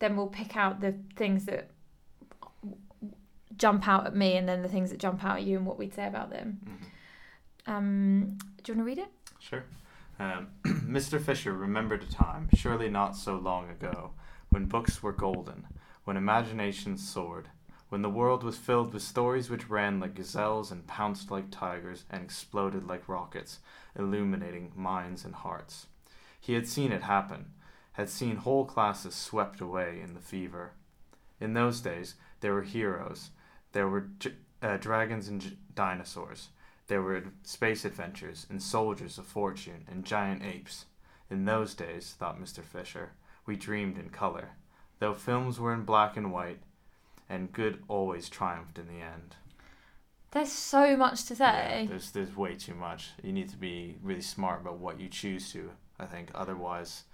then 0.00 0.16
we'll 0.16 0.26
pick 0.26 0.56
out 0.56 0.80
the 0.80 0.94
things 1.14 1.44
that 1.44 1.70
jump 3.56 3.86
out 3.86 4.06
at 4.06 4.16
me, 4.16 4.36
and 4.36 4.48
then 4.48 4.62
the 4.62 4.68
things 4.68 4.90
that 4.90 4.98
jump 4.98 5.24
out 5.24 5.36
at 5.38 5.42
you, 5.44 5.56
and 5.56 5.66
what 5.66 5.78
we'd 5.78 5.94
say 5.94 6.06
about 6.06 6.30
them. 6.30 6.58
Mhm. 6.66 7.70
Um, 7.72 8.38
do 8.62 8.72
you 8.72 8.78
want 8.78 8.80
to 8.80 8.84
read 8.84 8.98
it? 8.98 9.12
Sure. 9.38 9.64
Um, 10.18 10.48
Mr. 10.64 11.20
Fisher 11.20 11.52
remembered 11.52 12.02
a 12.02 12.06
time, 12.06 12.48
surely 12.54 12.88
not 12.88 13.16
so 13.16 13.36
long 13.36 13.68
ago, 13.70 14.12
when 14.48 14.66
books 14.66 15.02
were 15.02 15.12
golden, 15.12 15.66
when 16.04 16.16
imagination 16.16 16.96
soared, 16.96 17.48
when 17.90 18.02
the 18.02 18.10
world 18.10 18.42
was 18.42 18.56
filled 18.56 18.92
with 18.94 19.02
stories 19.02 19.50
which 19.50 19.68
ran 19.68 20.00
like 20.00 20.14
gazelles 20.14 20.70
and 20.70 20.86
pounced 20.86 21.30
like 21.30 21.50
tigers 21.50 22.04
and 22.10 22.22
exploded 22.22 22.84
like 22.86 23.08
rockets, 23.08 23.58
illuminating 23.98 24.72
minds 24.74 25.24
and 25.24 25.34
hearts. 25.34 25.86
He 26.40 26.54
had 26.54 26.66
seen 26.66 26.92
it 26.92 27.02
happen, 27.02 27.52
had 28.00 28.08
seen 28.08 28.36
whole 28.36 28.64
classes 28.64 29.14
swept 29.14 29.60
away 29.60 30.00
in 30.02 30.14
the 30.14 30.20
fever. 30.20 30.72
In 31.38 31.54
those 31.54 31.80
days, 31.80 32.14
there 32.40 32.54
were 32.54 32.62
heroes, 32.62 33.30
there 33.72 33.88
were 33.88 34.08
uh, 34.62 34.76
dragons 34.78 35.28
and 35.28 35.40
j- 35.40 35.56
dinosaurs. 35.74 36.48
There 36.88 37.02
were 37.02 37.24
space 37.44 37.84
adventures 37.84 38.46
and 38.50 38.60
soldiers 38.62 39.16
of 39.18 39.26
fortune 39.26 39.84
and 39.90 40.04
giant 40.04 40.42
apes. 40.42 40.86
In 41.30 41.44
those 41.44 41.74
days, 41.74 42.16
thought 42.18 42.40
Mr. 42.40 42.64
Fisher, 42.64 43.12
we 43.46 43.54
dreamed 43.56 43.96
in 43.96 44.10
color, 44.10 44.50
though 44.98 45.14
films 45.14 45.60
were 45.60 45.72
in 45.72 45.84
black 45.84 46.16
and 46.16 46.32
white, 46.32 46.60
and 47.28 47.52
good 47.52 47.82
always 47.86 48.28
triumphed 48.28 48.78
in 48.78 48.88
the 48.88 49.00
end. 49.04 49.36
There's 50.32 50.50
so 50.52 50.96
much 50.96 51.24
to 51.26 51.34
Yeah, 51.34 51.68
say. 51.80 51.86
there's 51.88 52.10
there's 52.10 52.36
way 52.36 52.54
too 52.56 52.74
much. 52.74 53.10
You 53.22 53.32
need 53.32 53.48
to 53.50 53.56
be 53.56 53.98
really 54.02 54.20
smart 54.22 54.62
about 54.62 54.78
what 54.78 54.98
you 55.00 55.08
choose 55.08 55.52
to. 55.52 55.70
I 55.98 56.06
think 56.06 56.30
otherwise, 56.34 57.04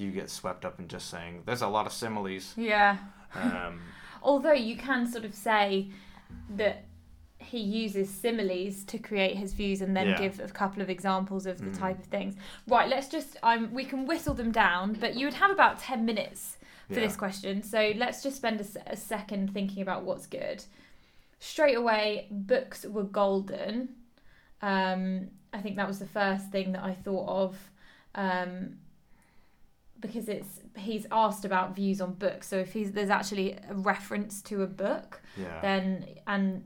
you 0.00 0.10
get 0.10 0.30
swept 0.30 0.64
up 0.64 0.78
in 0.80 0.88
just 0.88 1.08
saying 1.10 1.42
there's 1.46 1.62
a 1.62 1.68
lot 1.68 1.86
of 1.86 1.92
similes. 1.92 2.54
Yeah. 2.56 2.96
Um, 3.34 3.80
Although 4.22 4.52
you 4.52 4.76
can 4.76 5.06
sort 5.06 5.24
of 5.24 5.34
say 5.34 5.90
that 6.56 6.84
he 7.38 7.58
uses 7.58 8.10
similes 8.10 8.84
to 8.84 8.98
create 8.98 9.34
his 9.36 9.54
views 9.54 9.80
and 9.80 9.96
then 9.96 10.08
Yeah. 10.08 10.18
give 10.18 10.40
a 10.40 10.48
couple 10.48 10.82
of 10.82 10.90
examples 10.90 11.46
of 11.46 11.58
the 11.58 11.70
Mm. 11.70 11.78
type 11.78 11.98
of 11.98 12.04
things. 12.06 12.34
Right, 12.66 12.88
let's 12.88 13.08
just 13.08 13.36
um 13.42 13.72
we 13.72 13.84
can 13.84 14.06
whistle 14.06 14.34
them 14.34 14.52
down, 14.52 14.92
but 14.94 15.14
you 15.16 15.26
would 15.26 15.34
have 15.34 15.50
about 15.50 15.78
10 15.78 16.04
minutes 16.04 16.58
for 16.88 16.94
yeah. 16.94 17.06
this 17.06 17.16
question. 17.16 17.62
So 17.62 17.92
let's 17.96 18.22
just 18.22 18.36
spend 18.36 18.60
a, 18.60 18.92
a 18.92 18.96
second 18.96 19.52
thinking 19.54 19.80
about 19.82 20.04
what's 20.04 20.26
good. 20.26 20.64
Straight 21.38 21.76
away, 21.76 22.26
books 22.30 22.84
were 22.84 23.04
golden. 23.04 23.88
Um, 24.60 25.28
I 25.52 25.58
think 25.62 25.76
that 25.76 25.88
was 25.88 25.98
the 25.98 26.06
first 26.06 26.50
thing 26.50 26.72
that 26.72 26.82
I 26.84 26.92
thought 26.94 27.28
of. 27.28 27.70
Um, 28.14 28.76
because 30.00 30.28
it's 30.28 30.60
he's 30.76 31.06
asked 31.12 31.44
about 31.44 31.76
views 31.76 32.00
on 32.00 32.14
books. 32.14 32.48
So 32.48 32.56
if 32.56 32.72
he's 32.72 32.92
there's 32.92 33.10
actually 33.10 33.52
a 33.68 33.74
reference 33.74 34.42
to 34.42 34.62
a 34.62 34.66
book, 34.66 35.20
Yeah. 35.36 35.60
then 35.60 36.06
and 36.26 36.64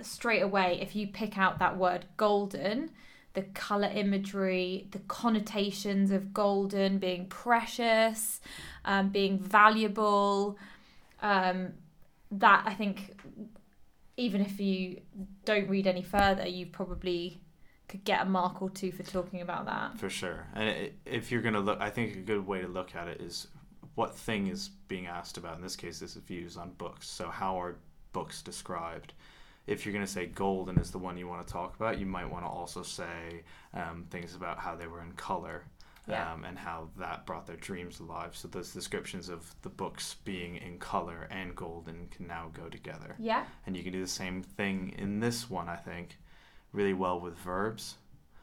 straight 0.00 0.42
away 0.42 0.78
if 0.82 0.94
you 0.94 1.06
pick 1.06 1.38
out 1.38 1.58
that 1.58 1.76
word 1.78 2.04
golden 2.18 2.90
the 3.32 3.42
color 3.54 3.90
imagery 3.94 4.88
the 4.90 4.98
connotations 5.08 6.10
of 6.10 6.34
golden 6.34 6.98
being 6.98 7.26
precious 7.28 8.40
um, 8.84 9.08
being 9.08 9.38
valuable 9.38 10.58
um, 11.22 11.72
that 12.30 12.62
i 12.66 12.74
think 12.74 13.18
even 14.18 14.42
if 14.42 14.60
you 14.60 15.00
don't 15.46 15.68
read 15.68 15.86
any 15.86 16.02
further 16.02 16.46
you 16.46 16.66
probably 16.66 17.40
could 17.96 18.04
get 18.04 18.22
a 18.22 18.24
mark 18.24 18.60
or 18.62 18.70
two 18.70 18.92
for 18.92 19.02
talking 19.02 19.40
about 19.40 19.66
that 19.66 19.98
For 19.98 20.08
sure. 20.10 20.46
And 20.54 20.90
if 21.04 21.30
you're 21.30 21.42
going 21.42 21.54
to 21.54 21.60
look, 21.60 21.80
I 21.80 21.90
think 21.90 22.14
a 22.16 22.20
good 22.20 22.46
way 22.46 22.60
to 22.60 22.68
look 22.68 22.94
at 22.94 23.08
it 23.08 23.20
is 23.20 23.48
what 23.94 24.14
thing 24.14 24.46
is 24.48 24.68
being 24.88 25.06
asked 25.06 25.36
about. 25.38 25.56
In 25.56 25.62
this 25.62 25.76
case, 25.76 25.98
this 26.00 26.16
is 26.16 26.22
views 26.22 26.56
on 26.56 26.70
books. 26.78 27.08
So, 27.08 27.28
how 27.28 27.60
are 27.60 27.76
books 28.12 28.42
described? 28.42 29.12
If 29.66 29.84
you're 29.84 29.92
going 29.92 30.04
to 30.04 30.10
say 30.10 30.26
golden 30.26 30.78
is 30.78 30.90
the 30.92 30.98
one 30.98 31.16
you 31.18 31.26
want 31.26 31.44
to 31.46 31.52
talk 31.52 31.74
about, 31.74 31.98
you 31.98 32.06
might 32.06 32.30
want 32.30 32.44
to 32.44 32.48
also 32.48 32.82
say 32.82 33.42
um, 33.74 34.06
things 34.10 34.34
about 34.36 34.58
how 34.58 34.76
they 34.76 34.86
were 34.86 35.02
in 35.02 35.10
color 35.12 35.64
Yeah. 36.06 36.32
um, 36.32 36.44
and 36.44 36.56
how 36.56 36.88
that 36.98 37.26
brought 37.26 37.46
their 37.48 37.56
dreams 37.56 37.98
alive. 37.98 38.36
So, 38.36 38.46
those 38.48 38.72
descriptions 38.72 39.28
of 39.28 39.52
the 39.62 39.70
books 39.70 40.16
being 40.24 40.56
in 40.56 40.78
color 40.78 41.26
and 41.30 41.56
golden 41.56 42.06
can 42.10 42.26
now 42.28 42.50
go 42.52 42.68
together. 42.68 43.16
yeah 43.18 43.44
And 43.66 43.76
you 43.76 43.82
can 43.82 43.92
do 43.92 44.00
the 44.02 44.06
same 44.22 44.42
thing 44.42 44.94
in 44.98 45.20
this 45.20 45.50
one, 45.50 45.68
I 45.68 45.76
think, 45.76 46.18
really 46.76 46.92
well 46.94 47.18
with 47.18 47.36
verbs. 47.38 47.96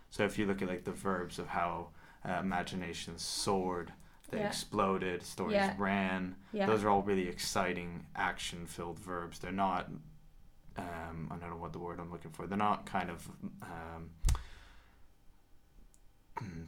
So 0.10 0.26
if 0.26 0.38
you 0.38 0.46
look 0.46 0.62
at 0.62 0.68
like 0.68 0.84
the 0.84 0.92
verbs 0.92 1.40
of 1.40 1.48
how 1.48 1.90
uh, 2.28 2.40
imagination 2.40 3.18
soared, 3.18 3.94
they 4.32 4.40
Yeah. 4.40 4.48
exploded, 4.48 5.24
stories 5.24 5.54
Yeah. 5.56 5.76
ran, 5.78 6.36
yeah 6.52 6.66
those 6.66 6.84
are 6.84 6.90
all 6.90 7.04
really 7.04 7.28
exciting 7.30 8.06
action 8.16 8.66
filled 8.66 9.00
verbs. 9.00 9.40
They're 9.40 9.52
not, 9.52 9.90
um, 10.78 11.28
I 11.32 11.36
don't 11.38 11.50
know 11.52 11.58
what 11.58 11.74
the 11.74 11.80
word 11.80 12.00
I'm 12.00 12.12
looking 12.12 12.32
for, 12.32 12.48
they're 12.48 12.58
not 12.58 12.86
kind 12.86 13.10
of 13.10 13.30
um, 13.62 14.10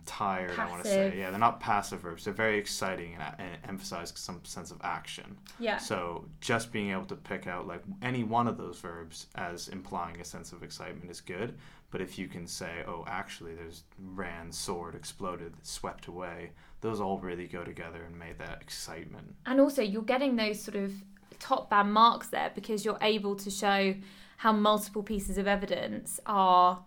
tired, 0.06 0.58
I 0.58 0.70
want 0.70 0.84
to 0.84 0.90
say. 0.90 1.18
Yeah, 1.18 1.30
they're 1.32 1.40
not 1.40 1.60
passive 1.60 2.02
verbs. 2.02 2.26
They're 2.26 2.34
very 2.34 2.58
exciting 2.58 3.16
and, 3.16 3.36
and 3.40 3.58
emphasize 3.68 4.14
some 4.16 4.44
sense 4.44 4.72
of 4.72 4.80
action. 4.84 5.38
yeah 5.60 5.78
So 5.78 6.26
just 6.42 6.72
being 6.72 6.92
able 6.92 7.06
to 7.06 7.16
pick 7.16 7.48
out 7.48 7.68
like 7.68 7.82
any 8.02 8.24
one 8.24 8.48
of 8.48 8.58
those 8.58 8.80
verbs 8.80 9.28
as 9.36 9.68
implying 9.70 10.20
a 10.22 10.24
sense 10.24 10.52
of 10.52 10.64
excitement 10.64 11.10
is 11.10 11.22
good. 11.22 11.58
But 11.92 12.02
if 12.02 12.18
you 12.18 12.28
can 12.28 12.46
say, 12.48 12.84
oh, 12.88 13.06
actually, 13.08 13.56
there's 13.56 13.84
ran, 14.00 14.52
soared, 14.52 14.96
exploded, 14.96 15.54
swept 15.62 16.08
away, 16.08 16.52
those 16.82 17.00
all 17.00 17.20
really 17.20 17.48
go 17.48 17.64
together 17.64 18.04
and 18.04 18.18
made 18.18 18.38
that 18.40 18.62
excitement. 18.62 19.36
And 19.46 19.62
also, 19.62 19.82
you're 19.82 20.02
getting 20.02 20.36
those 20.36 20.62
sort 20.62 20.76
of 20.76 20.94
top 21.40 21.70
band 21.70 21.94
marks 21.94 22.28
there 22.28 22.52
because 22.54 22.84
you're 22.84 22.98
able 23.02 23.36
to 23.36 23.50
show 23.50 23.96
how 24.38 24.52
multiple 24.52 25.04
pieces 25.04 25.38
of 25.38 25.48
evidence 25.48 26.20
are 26.26 26.84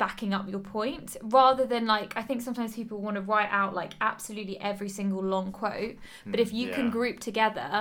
backing 0.00 0.32
up 0.36 0.48
your 0.48 0.60
point 0.76 1.08
rather 1.22 1.64
than 1.72 1.84
like 1.86 2.10
I 2.16 2.22
think 2.22 2.40
sometimes 2.42 2.74
people 2.74 2.98
want 3.06 3.16
to 3.16 3.20
write 3.30 3.50
out 3.60 3.72
like 3.74 3.92
absolutely 4.00 4.56
every 4.70 4.88
single 4.88 5.22
long 5.22 5.52
quote 5.52 5.96
but 6.26 6.40
if 6.40 6.50
you 6.58 6.66
can 6.76 6.90
group 6.90 7.20
together 7.20 7.72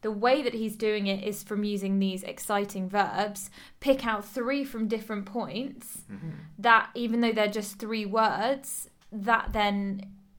the 0.00 0.10
way 0.24 0.42
that 0.42 0.54
he's 0.54 0.76
doing 0.76 1.06
it 1.06 1.20
is 1.30 1.42
from 1.48 1.60
using 1.74 1.98
these 1.98 2.22
exciting 2.24 2.88
verbs 2.88 3.40
pick 3.80 4.00
out 4.10 4.24
three 4.24 4.62
from 4.64 4.88
different 4.88 5.24
points 5.26 5.88
Mhm. 6.12 6.32
that 6.58 6.90
even 6.94 7.20
though 7.22 7.32
they're 7.32 7.56
just 7.62 7.78
three 7.78 8.06
words 8.06 8.90
that 9.12 9.44
then 9.52 9.78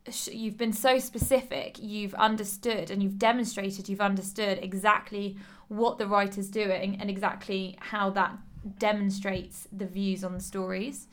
sh- 0.09 0.29
you've 0.41 0.57
been 0.57 0.73
so 0.87 0.99
specific 0.99 1.77
you've 1.93 2.13
understood 2.15 2.91
and 2.91 3.01
you've 3.03 3.17
demonstrated 3.17 3.87
you've 3.89 4.01
understood 4.11 4.59
exactly 4.61 5.37
what 5.69 5.97
the 5.99 6.07
writer's 6.07 6.49
doing 6.49 6.97
and 6.99 7.09
exactly 7.09 7.77
how 7.79 8.09
that 8.09 8.33
demonstrates 8.77 9.67
the 9.71 9.85
views 9.85 10.23
on 10.23 10.33
the 10.33 10.41
stories 10.41 11.07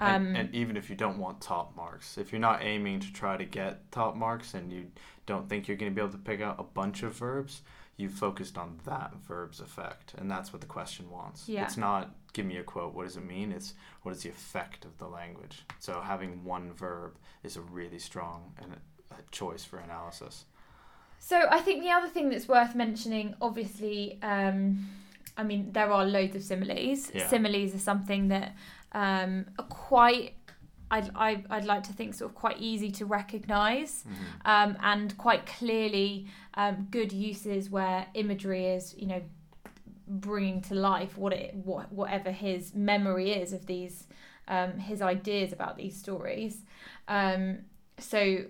um, 0.00 0.28
and, 0.28 0.36
and 0.36 0.54
even 0.54 0.76
if 0.76 0.88
you 0.88 0.96
don't 0.96 1.18
want 1.18 1.40
top 1.40 1.74
marks, 1.76 2.18
if 2.18 2.30
you're 2.32 2.40
not 2.40 2.62
aiming 2.62 3.00
to 3.00 3.12
try 3.12 3.36
to 3.36 3.44
get 3.44 3.90
top 3.90 4.16
marks 4.16 4.54
and 4.54 4.72
you 4.72 4.86
don't 5.26 5.48
think 5.48 5.66
you're 5.66 5.76
going 5.76 5.90
to 5.90 5.94
be 5.94 6.00
able 6.00 6.12
to 6.12 6.18
pick 6.18 6.40
out 6.40 6.56
a 6.58 6.62
bunch 6.62 7.02
of 7.02 7.14
verbs, 7.14 7.62
you 7.96 8.08
focused 8.08 8.56
on 8.56 8.78
that 8.86 9.12
verb's 9.26 9.58
effect, 9.58 10.14
and 10.16 10.30
that's 10.30 10.52
what 10.52 10.60
the 10.60 10.68
question 10.68 11.10
wants. 11.10 11.48
Yeah. 11.48 11.64
It's 11.64 11.76
not 11.76 12.14
give 12.32 12.46
me 12.46 12.58
a 12.58 12.62
quote. 12.62 12.94
What 12.94 13.04
does 13.04 13.16
it 13.16 13.24
mean? 13.24 13.50
It's 13.50 13.74
what 14.02 14.12
is 14.12 14.22
the 14.22 14.28
effect 14.28 14.84
of 14.84 14.96
the 14.98 15.08
language. 15.08 15.64
So 15.80 16.00
having 16.00 16.44
one 16.44 16.72
verb 16.72 17.16
is 17.42 17.56
a 17.56 17.60
really 17.60 17.98
strong 17.98 18.52
and 18.62 18.74
a, 18.74 19.14
a 19.14 19.18
choice 19.32 19.64
for 19.64 19.78
analysis. 19.78 20.44
So 21.18 21.48
I 21.50 21.58
think 21.58 21.82
the 21.82 21.90
other 21.90 22.06
thing 22.06 22.28
that's 22.28 22.46
worth 22.46 22.76
mentioning, 22.76 23.34
obviously, 23.42 24.20
um, 24.22 24.86
I 25.38 25.44
mean, 25.44 25.72
there 25.72 25.90
are 25.92 26.04
loads 26.04 26.34
of 26.36 26.42
similes. 26.42 27.10
Yeah. 27.14 27.28
Similes 27.28 27.74
are 27.74 27.78
something 27.78 28.28
that 28.28 28.56
um, 28.92 29.46
are 29.58 29.64
quite, 29.66 30.34
I'd, 30.90 31.10
I, 31.14 31.44
I'd 31.48 31.64
like 31.64 31.84
to 31.84 31.92
think, 31.92 32.14
sort 32.14 32.30
of 32.30 32.34
quite 32.34 32.58
easy 32.58 32.90
to 32.92 33.06
recognise 33.06 34.04
um, 34.44 34.76
and 34.82 35.16
quite 35.16 35.46
clearly 35.46 36.26
um, 36.54 36.88
good 36.90 37.12
uses 37.12 37.70
where 37.70 38.06
imagery 38.14 38.66
is, 38.66 38.94
you 38.98 39.06
know, 39.06 39.22
bringing 40.08 40.60
to 40.62 40.74
life 40.74 41.16
what 41.16 41.32
it, 41.32 41.54
what, 41.54 41.92
whatever 41.92 42.30
his 42.32 42.74
memory 42.74 43.30
is 43.30 43.52
of 43.52 43.66
these, 43.66 44.08
um, 44.48 44.78
his 44.78 45.00
ideas 45.00 45.52
about 45.52 45.76
these 45.76 45.96
stories. 45.96 46.64
Um, 47.06 47.58
so 47.98 48.44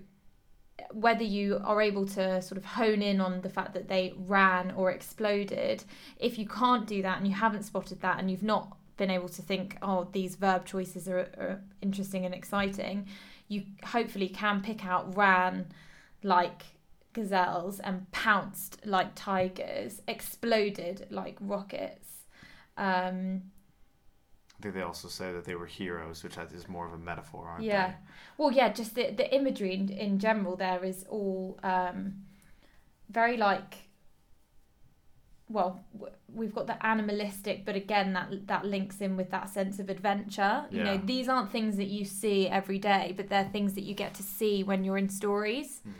whether 0.92 1.24
you 1.24 1.60
are 1.64 1.80
able 1.80 2.06
to 2.06 2.40
sort 2.42 2.58
of 2.58 2.64
hone 2.64 3.02
in 3.02 3.20
on 3.20 3.40
the 3.40 3.48
fact 3.48 3.74
that 3.74 3.88
they 3.88 4.14
ran 4.16 4.70
or 4.72 4.90
exploded, 4.90 5.84
if 6.18 6.38
you 6.38 6.46
can't 6.46 6.86
do 6.86 7.02
that 7.02 7.18
and 7.18 7.26
you 7.26 7.34
haven't 7.34 7.64
spotted 7.64 8.00
that 8.00 8.18
and 8.18 8.30
you've 8.30 8.42
not 8.42 8.76
been 8.96 9.10
able 9.10 9.28
to 9.28 9.42
think, 9.42 9.76
oh, 9.82 10.08
these 10.12 10.36
verb 10.36 10.66
choices 10.66 11.08
are, 11.08 11.18
are 11.38 11.60
interesting 11.82 12.24
and 12.24 12.34
exciting, 12.34 13.06
you 13.48 13.62
hopefully 13.84 14.28
can 14.28 14.60
pick 14.60 14.84
out 14.84 15.16
ran 15.16 15.66
like 16.22 16.62
gazelles 17.12 17.80
and 17.80 18.10
pounced 18.12 18.84
like 18.84 19.14
tigers, 19.14 20.02
exploded 20.06 21.06
like 21.10 21.36
rockets. 21.40 22.26
Um, 22.76 23.42
I 24.58 24.62
think 24.62 24.74
they 24.74 24.82
also 24.82 25.06
say 25.08 25.32
that 25.32 25.44
they 25.44 25.54
were 25.54 25.66
heroes, 25.66 26.24
which 26.24 26.36
is 26.52 26.68
more 26.68 26.86
of 26.86 26.92
a 26.92 26.98
metaphor, 26.98 27.46
aren't 27.46 27.60
they? 27.60 27.68
yeah. 27.68 27.92
Well, 28.36 28.50
yeah, 28.50 28.72
just 28.72 28.94
the, 28.96 29.10
the 29.12 29.32
imagery 29.32 29.74
in, 29.74 29.88
in 29.88 30.18
general 30.18 30.56
there 30.56 30.84
is 30.84 31.04
all 31.08 31.58
um, 31.62 32.24
very 33.08 33.36
like. 33.36 33.84
Well, 35.50 35.80
we've 36.34 36.54
got 36.54 36.66
the 36.66 36.84
animalistic, 36.84 37.64
but 37.64 37.74
again, 37.74 38.12
that 38.12 38.46
that 38.48 38.66
links 38.66 39.00
in 39.00 39.16
with 39.16 39.30
that 39.30 39.48
sense 39.48 39.78
of 39.78 39.88
adventure. 39.88 40.66
You 40.70 40.84
know, 40.84 41.00
these 41.02 41.26
aren't 41.26 41.50
things 41.50 41.76
that 41.78 41.86
you 41.86 42.04
see 42.04 42.48
every 42.48 42.78
day, 42.78 43.14
but 43.16 43.30
they're 43.30 43.48
things 43.50 43.72
that 43.74 43.84
you 43.84 43.94
get 43.94 44.12
to 44.14 44.22
see 44.22 44.62
when 44.62 44.84
you're 44.84 44.98
in 44.98 45.08
stories. 45.08 45.80
Mhm. 45.88 45.92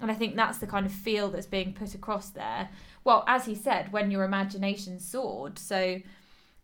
And 0.00 0.10
I 0.10 0.14
think 0.14 0.34
that's 0.34 0.58
the 0.58 0.66
kind 0.66 0.86
of 0.86 0.92
feel 0.92 1.30
that's 1.30 1.46
being 1.46 1.72
put 1.72 1.94
across 1.94 2.30
there. 2.30 2.68
Well, 3.04 3.22
as 3.28 3.44
he 3.44 3.54
said, 3.54 3.92
when 3.92 4.10
your 4.10 4.24
imagination 4.24 4.98
soared. 4.98 5.58
So 5.58 6.00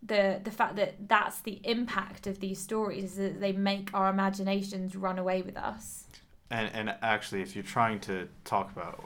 the 0.03 0.41
the 0.43 0.51
fact 0.51 0.77
that 0.77 1.09
that's 1.09 1.41
the 1.41 1.61
impact 1.65 2.27
of 2.27 2.41
these 2.41 2.59
stories 2.59 3.05
is 3.05 3.17
that 3.17 3.41
they 3.41 3.53
make 3.53 3.91
our 3.95 4.11
imaginations 4.11 4.97
run 4.97 5.19
away 5.19 5.43
with 5.43 5.57
us. 5.57 6.05
And 6.51 6.71
and 6.75 6.95
actually, 7.03 7.43
if 7.43 7.55
you're 7.55 7.65
trying 7.65 8.01
to 8.01 8.29
talk 8.45 8.73
about 8.73 9.05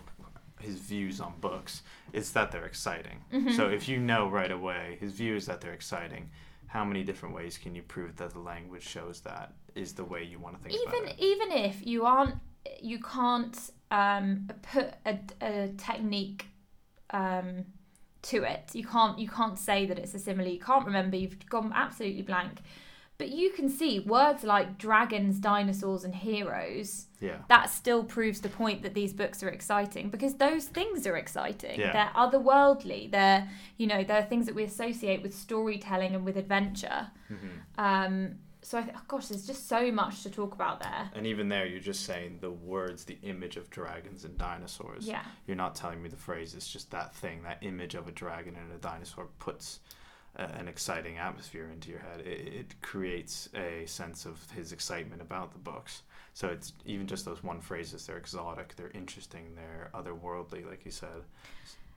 his 0.61 0.77
views 0.77 1.21
on 1.21 1.35
books, 1.41 1.83
it's 2.13 2.31
that 2.31 2.51
they're 2.51 2.65
exciting. 2.65 3.23
Mm-hmm. 3.33 3.53
So 3.53 3.69
if 3.69 3.89
you 3.89 3.99
know 3.99 4.29
right 4.29 4.51
away 4.51 4.97
his 5.01 5.13
view 5.13 5.37
is 5.37 5.47
that 5.47 5.61
they're 5.61 5.75
exciting, 5.75 6.31
how 6.67 6.85
many 6.85 7.05
different 7.05 7.35
ways 7.35 7.59
can 7.59 7.75
you 7.75 7.83
prove 7.83 8.17
that 8.17 8.31
the 8.33 8.41
language 8.41 8.83
shows 8.83 9.21
that 9.21 9.53
is 9.75 9.93
the 9.93 10.05
way 10.05 10.25
you 10.25 10.39
want 10.39 10.57
to 10.57 10.63
think 10.63 10.75
even 10.75 10.89
about 10.89 11.11
it? 11.11 11.17
even 11.19 11.53
if 11.53 11.87
you 11.87 12.07
aren't 12.07 12.35
you 12.81 12.99
can't 12.99 13.71
um, 13.91 14.49
put 14.73 14.95
a, 15.05 15.19
a 15.41 15.69
technique 15.77 16.47
um, 17.11 17.65
to 18.31 18.43
it. 18.45 18.71
You 18.75 18.85
can't 18.85 19.19
you 19.19 19.29
can't 19.29 19.59
say 19.59 19.87
that 19.87 19.99
it's 19.99 20.15
a 20.15 20.19
simile. 20.19 20.49
You 20.49 20.61
can't 20.61 20.87
remember. 20.87 21.17
You've 21.17 21.49
gone 21.49 21.73
absolutely 21.75 22.23
blank. 22.23 22.61
But 23.19 23.31
you 23.31 23.51
can 23.51 23.71
see 23.71 24.01
words 24.01 24.45
like 24.45 24.77
dragons 24.77 25.39
dinosaurs 25.39 26.05
and 26.05 26.15
heroes 26.15 27.07
Yeah. 27.19 27.39
that 27.49 27.71
still 27.71 28.05
proves 28.05 28.43
the 28.43 28.51
point 28.51 28.83
that 28.83 28.93
these 28.93 29.15
books 29.15 29.43
are 29.43 29.49
exciting 29.49 30.11
because 30.11 30.35
those 30.35 30.67
things 30.67 31.07
are 31.07 31.17
exciting. 31.17 31.81
Yeah. 31.81 31.93
they're 31.93 32.13
otherworldly. 32.15 33.11
They're 33.11 33.49
you 33.79 33.87
know 33.87 34.05
they're 34.05 34.25
things 34.25 34.45
that 34.47 34.55
we 34.55 34.65
associate 34.65 35.23
with 35.23 35.35
storytelling 35.35 36.15
and 36.15 36.25
with 36.25 36.37
adventure. 36.37 37.11
Hmm 37.29 37.37
um, 37.79 38.35
so 38.67 38.79
I 38.79 38.83
th- 38.83 38.97
oh 38.99 39.03
gosh, 39.07 39.29
there's 39.29 39.47
just 39.47 39.69
so 39.69 39.93
much 39.93 40.25
to 40.25 40.31
talk 40.31 40.53
about 40.53 40.81
there. 40.81 41.09
And 41.15 41.25
even 41.25 41.49
there, 41.49 41.67
you're 41.67 41.79
just 41.79 42.05
saying 42.05 42.39
the 42.41 42.51
words, 42.51 43.05
the 43.05 43.17
image 43.23 43.57
of 43.57 43.71
dragons 43.71 44.25
and 44.25 44.37
dinosaurs. 44.37 45.07
Yeah, 45.07 45.23
You're 45.47 45.57
not 45.57 45.77
telling 45.77 46.03
me 46.03 46.09
the 46.09 46.17
phrase. 46.17 46.53
It's 46.53 46.67
just 46.69 46.91
that 46.91 47.15
thing, 47.15 47.45
that 47.45 47.59
image 47.61 47.95
of 47.95 48.09
a 48.09 48.11
dragon 48.11 48.57
and 48.57 48.73
a 48.73 48.79
dinosaur 48.79 49.29
puts 49.39 49.79
a, 50.35 50.43
an 50.43 50.67
exciting 50.67 51.17
atmosphere 51.17 51.71
into 51.73 51.91
your 51.91 52.01
head. 52.01 52.23
It, 52.27 52.55
it 52.55 52.83
creates 52.83 53.49
a 53.55 53.87
sense 53.87 54.27
of 54.27 54.51
his 54.51 54.73
excitement 54.73 55.23
about 55.23 55.53
the 55.53 55.61
books. 55.61 56.03
So 56.35 56.49
it's 56.49 56.73
even 56.85 57.07
just 57.07 57.25
those 57.25 57.45
one 57.45 57.61
phrases. 57.61 58.05
They're 58.05 58.19
exotic. 58.19 58.75
They're 58.75 58.91
interesting. 58.95 59.55
They're 59.55 59.91
otherworldly, 59.95 60.69
like 60.69 60.85
you 60.85 60.91
said. 60.91 61.23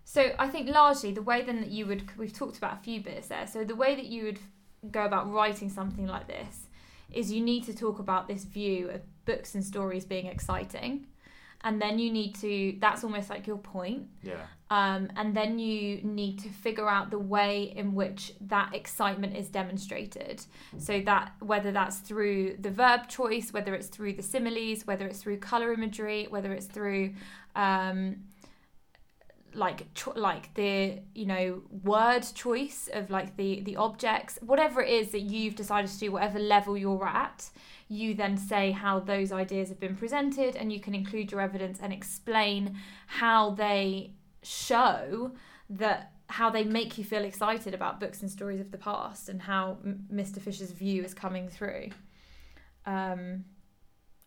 So 0.05 0.33
I 0.37 0.47
think 0.47 0.69
largely 0.69 1.13
the 1.13 1.23
way 1.23 1.41
then 1.41 1.61
that 1.61 1.71
you 1.71 1.87
would 1.87 2.15
we've 2.15 2.31
talked 2.31 2.57
about 2.57 2.73
a 2.73 2.83
few 2.83 3.01
bits 3.01 3.27
there. 3.27 3.47
So 3.47 3.63
the 3.63 3.75
way 3.75 3.95
that 3.95 4.05
you 4.05 4.25
would 4.25 4.39
go 4.91 5.05
about 5.05 5.31
writing 5.31 5.69
something 5.69 6.07
like 6.07 6.27
this 6.27 6.67
is 7.11 7.31
you 7.31 7.41
need 7.41 7.63
to 7.65 7.73
talk 7.73 7.99
about 7.99 8.27
this 8.27 8.43
view 8.43 8.89
of 8.89 9.01
books 9.25 9.55
and 9.55 9.63
stories 9.63 10.05
being 10.05 10.27
exciting. 10.27 11.07
And 11.61 11.81
then 11.81 11.99
you 11.99 12.09
need 12.09 12.35
to 12.35 12.77
that's 12.79 13.03
almost 13.03 13.29
like 13.29 13.45
your 13.45 13.57
point. 13.57 14.07
Yeah. 14.23 14.45
Um, 14.71 15.09
and 15.17 15.35
then 15.35 15.59
you 15.59 15.99
need 16.03 16.39
to 16.39 16.49
figure 16.49 16.87
out 16.87 17.09
the 17.09 17.19
way 17.19 17.73
in 17.75 17.95
which 17.95 18.33
that 18.41 18.73
excitement 18.73 19.35
is 19.35 19.49
demonstrated. 19.49 20.45
So 20.77 21.01
that 21.01 21.33
whether 21.39 21.71
that's 21.71 21.97
through 21.97 22.57
the 22.59 22.69
verb 22.69 23.09
choice, 23.09 23.51
whether 23.51 23.73
it's 23.73 23.87
through 23.87 24.13
the 24.13 24.23
similes, 24.23 24.87
whether 24.87 25.05
it's 25.05 25.21
through 25.21 25.39
color 25.39 25.73
imagery, 25.73 26.27
whether 26.29 26.53
it's 26.53 26.67
through 26.67 27.15
um, 27.55 28.17
like 29.59 29.93
cho- 29.93 30.13
like 30.15 30.53
the 30.55 30.99
you 31.13 31.25
know 31.25 31.61
word 31.83 32.25
choice 32.33 32.89
of 32.93 33.09
like 33.09 33.35
the 33.35 33.61
the 33.61 33.75
objects 33.75 34.39
whatever 34.41 34.81
it 34.81 34.89
is 34.89 35.11
that 35.11 35.21
you've 35.21 35.55
decided 35.55 35.91
to 35.91 35.99
do 35.99 36.11
whatever 36.11 36.39
level 36.39 36.77
you're 36.77 37.07
at 37.07 37.49
you 37.89 38.13
then 38.13 38.37
say 38.37 38.71
how 38.71 38.99
those 38.99 39.31
ideas 39.31 39.69
have 39.69 39.79
been 39.79 39.95
presented 39.95 40.55
and 40.55 40.71
you 40.71 40.79
can 40.79 40.95
include 40.95 41.31
your 41.31 41.41
evidence 41.41 41.79
and 41.81 41.91
explain 41.91 42.75
how 43.07 43.51
they 43.51 44.11
show 44.41 45.31
that 45.69 46.13
how 46.27 46.49
they 46.49 46.63
make 46.63 46.97
you 46.97 47.03
feel 47.03 47.25
excited 47.25 47.73
about 47.73 47.99
books 47.99 48.21
and 48.21 48.31
stories 48.31 48.61
of 48.61 48.71
the 48.71 48.77
past 48.77 49.29
and 49.29 49.41
how 49.41 49.77
M- 49.83 50.05
Mr. 50.13 50.39
Fisher's 50.39 50.71
view 50.71 51.03
is 51.03 51.13
coming 51.13 51.49
through 51.49 51.89
um 52.85 53.43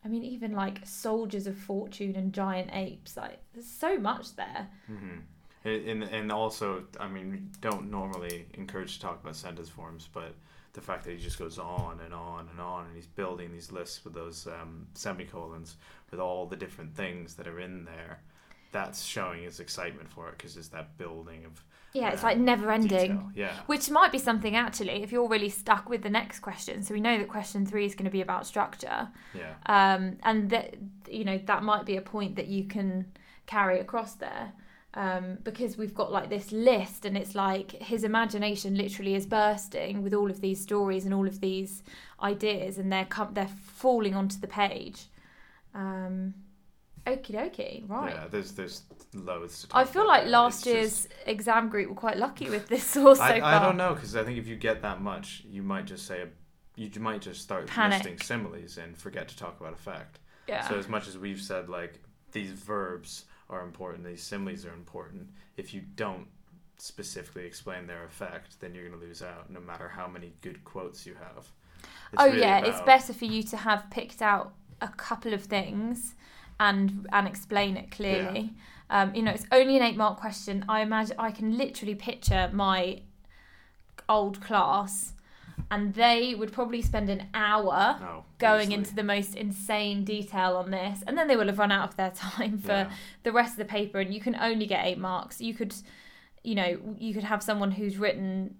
I 0.04 0.08
mean, 0.08 0.24
even 0.24 0.52
like 0.52 0.80
soldiers 0.84 1.46
of 1.46 1.56
fortune 1.56 2.16
and 2.16 2.32
giant 2.32 2.70
apes, 2.72 3.16
like 3.16 3.38
there's 3.52 3.66
so 3.66 3.98
much 3.98 4.34
there. 4.36 4.68
Mm-hmm. 4.90 5.18
And 5.64 6.02
and 6.02 6.32
also, 6.32 6.84
I 6.98 7.08
mean, 7.08 7.50
don't 7.60 7.90
normally 7.90 8.46
encourage 8.54 8.94
to 8.94 9.00
talk 9.00 9.22
about 9.22 9.36
sentence 9.36 9.68
forms, 9.68 10.08
but 10.12 10.34
the 10.72 10.80
fact 10.80 11.04
that 11.04 11.12
he 11.12 11.18
just 11.18 11.38
goes 11.38 11.58
on 11.58 12.00
and 12.04 12.12
on 12.12 12.48
and 12.50 12.60
on, 12.60 12.86
and 12.86 12.96
he's 12.96 13.06
building 13.06 13.52
these 13.52 13.70
lists 13.70 14.04
with 14.04 14.14
those 14.14 14.46
um, 14.46 14.86
semicolons 14.94 15.76
with 16.10 16.18
all 16.18 16.46
the 16.46 16.56
different 16.56 16.94
things 16.96 17.34
that 17.34 17.46
are 17.46 17.60
in 17.60 17.84
there, 17.84 18.20
that's 18.72 19.04
showing 19.04 19.44
his 19.44 19.60
excitement 19.60 20.08
for 20.08 20.28
it 20.28 20.38
because 20.38 20.56
it's 20.56 20.68
that 20.68 20.96
building 20.98 21.44
of 21.44 21.62
Yeah, 21.94 22.10
it's 22.10 22.22
like 22.22 22.38
never 22.38 22.70
ending. 22.72 22.88
detail. 23.18 23.30
Yeah. 23.34 23.52
Which 23.66 23.90
might 23.90 24.12
be 24.12 24.18
something 24.18 24.56
actually, 24.56 25.02
if 25.02 25.12
you're 25.12 25.28
really 25.28 25.50
stuck 25.50 25.88
with 25.90 26.02
the 26.02 26.10
next 26.10 26.40
question. 26.40 26.82
So 26.82 26.94
we 26.94 27.00
know 27.00 27.18
that 27.18 27.28
question 27.28 27.66
three 27.66 27.84
is 27.84 27.94
going 27.94 28.06
to 28.06 28.10
be 28.10 28.22
about 28.22 28.46
structure, 28.46 29.08
Yeah. 29.34 29.54
um, 29.66 30.16
and 30.22 30.48
that 30.50 30.74
you 31.10 31.24
know 31.24 31.38
that 31.44 31.62
might 31.62 31.84
be 31.84 31.96
a 31.96 32.00
point 32.00 32.36
that 32.36 32.46
you 32.46 32.64
can 32.64 33.06
carry 33.46 33.78
across 33.80 34.14
there, 34.14 34.52
um, 34.94 35.38
because 35.44 35.76
we've 35.76 35.94
got 35.94 36.10
like 36.10 36.30
this 36.30 36.50
list, 36.52 37.04
and 37.04 37.14
it's 37.16 37.34
like 37.34 37.72
his 37.72 38.04
imagination 38.04 38.74
literally 38.74 39.14
is 39.14 39.26
bursting 39.26 40.02
with 40.02 40.14
all 40.14 40.30
of 40.30 40.40
these 40.40 40.60
stories 40.62 41.04
and 41.04 41.12
all 41.12 41.26
of 41.26 41.40
these 41.40 41.82
ideas, 42.22 42.78
and 42.78 42.90
they're 42.90 43.04
com- 43.04 43.34
they're 43.34 43.48
falling 43.82 44.14
onto 44.14 44.38
the 44.38 44.48
page. 44.48 45.08
Um, 45.74 46.34
Okie 47.06 47.32
dokie, 47.32 47.88
right. 47.88 48.14
Yeah. 48.14 48.26
There's 48.30 48.52
there's 48.52 48.82
loads 49.14 49.66
I 49.72 49.84
feel 49.84 50.02
about 50.02 50.08
like 50.08 50.22
there. 50.22 50.30
last 50.32 50.58
It's 50.58 50.66
year's 50.66 51.02
just- 51.02 51.08
exam 51.26 51.68
group 51.68 51.88
were 51.88 51.94
quite 51.96 52.16
lucky 52.16 52.48
with 52.48 52.68
this 52.68 52.84
source 52.96 53.18
so 53.18 53.24
I, 53.24 53.40
far. 53.40 53.54
I 53.54 53.58
don't 53.58 53.76
know 53.76 53.94
because 53.94 54.14
I 54.14 54.22
think 54.22 54.38
if 54.38 54.46
you 54.46 54.56
get 54.56 54.82
that 54.82 55.00
much, 55.02 55.42
you 55.48 55.62
might 55.62 55.86
just 55.86 56.06
say 56.06 56.24
you 56.76 56.88
might 57.00 57.20
just 57.20 57.42
start 57.42 57.66
Panic. 57.66 57.98
listing 58.04 58.18
similes 58.20 58.78
and 58.78 58.96
forget 58.96 59.28
to 59.28 59.36
talk 59.36 59.60
about 59.60 59.72
effect. 59.72 60.20
Yeah. 60.48 60.66
So 60.68 60.76
as 60.78 60.88
much 60.88 61.08
as 61.08 61.18
we've 61.18 61.40
said 61.40 61.68
like 61.68 62.00
these 62.30 62.50
verbs 62.52 63.24
are 63.50 63.62
important, 63.62 64.04
these 64.06 64.22
similes 64.22 64.64
are 64.64 64.72
important, 64.72 65.28
if 65.56 65.74
you 65.74 65.82
don't 65.96 66.28
specifically 66.78 67.44
explain 67.46 67.86
their 67.86 68.04
effect, 68.04 68.58
then 68.60 68.74
you're 68.74 68.88
going 68.88 68.98
to 68.98 69.06
lose 69.06 69.22
out 69.22 69.50
no 69.50 69.60
matter 69.60 69.88
how 69.88 70.06
many 70.06 70.32
good 70.40 70.64
quotes 70.64 71.04
you 71.06 71.14
have. 71.14 71.46
It's 72.12 72.22
oh 72.22 72.26
really 72.26 72.40
yeah, 72.40 72.64
it's 72.64 72.80
better 72.82 73.12
for 73.12 73.24
you 73.24 73.42
to 73.44 73.56
have 73.56 73.90
picked 73.90 74.22
out 74.22 74.54
a 74.80 74.88
couple 74.88 75.32
of 75.34 75.44
things 75.44 76.14
and 76.66 77.06
and 77.12 77.24
explain 77.32 77.72
it 77.82 77.90
clearly. 77.98 78.44
Um, 78.96 79.14
you 79.14 79.22
know, 79.22 79.32
it's 79.38 79.46
only 79.50 79.74
an 79.78 79.82
eight 79.88 79.96
mark 79.96 80.16
question. 80.20 80.64
I 80.68 80.78
imagine 80.82 81.16
I 81.18 81.30
can 81.38 81.48
literally 81.62 81.94
picture 81.94 82.50
my 82.52 83.02
old 84.08 84.40
class, 84.42 85.14
and 85.70 85.94
they 85.94 86.34
would 86.34 86.52
probably 86.52 86.82
spend 86.82 87.08
an 87.08 87.22
hour 87.34 87.96
No, 88.00 88.24
going 88.38 88.72
into 88.72 88.94
the 88.94 89.02
most 89.14 89.34
insane 89.34 90.04
detail 90.04 90.56
on 90.56 90.70
this, 90.70 91.02
and 91.06 91.16
then 91.16 91.26
they 91.28 91.36
will 91.36 91.46
have 91.46 91.58
run 91.58 91.72
out 91.72 91.88
of 91.90 91.96
their 91.96 92.10
time 92.28 92.58
for 92.58 92.72
Yeah. 92.72 92.90
the 93.22 93.32
rest 93.32 93.52
of 93.52 93.58
the 93.58 93.64
paper 93.78 93.98
and 94.00 94.12
you 94.12 94.20
can 94.20 94.34
only 94.36 94.66
get 94.66 94.84
eight 94.84 94.98
marks 94.98 95.40
you 95.40 95.54
could 95.54 95.74
you 96.42 96.54
know 96.54 96.70
you 96.98 97.14
could 97.14 97.24
have 97.24 97.42
someone 97.42 97.70
who's 97.70 97.96
written 97.98 98.56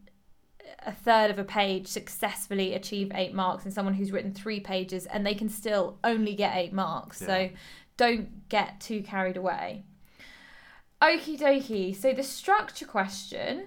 a 0.87 0.93
third 0.93 1.31
of 1.31 1.39
a 1.39 1.45
page 1.45 1.87
successfully 1.89 2.75
achieve 2.75 3.11
eight 3.15 3.35
marks 3.35 3.65
and 3.65 3.75
someone 3.75 3.95
who's 3.95 4.13
written 4.13 4.33
three 4.33 4.61
pages 4.61 5.07
and 5.07 5.27
they 5.27 5.35
can 5.35 5.49
still 5.49 5.99
only 6.05 6.35
get 6.35 6.57
eight 6.57 6.73
marks 6.73 7.19
so 7.19 7.37
Yeah. 7.37 7.49
Don't 7.97 8.49
get 8.49 8.81
too 8.81 9.03
carried 9.03 9.37
away 9.37 9.85
okie 11.01 11.39
dokie 11.39 11.95
so 11.95 12.13
the 12.13 12.23
structure 12.23 12.87
question 12.87 13.65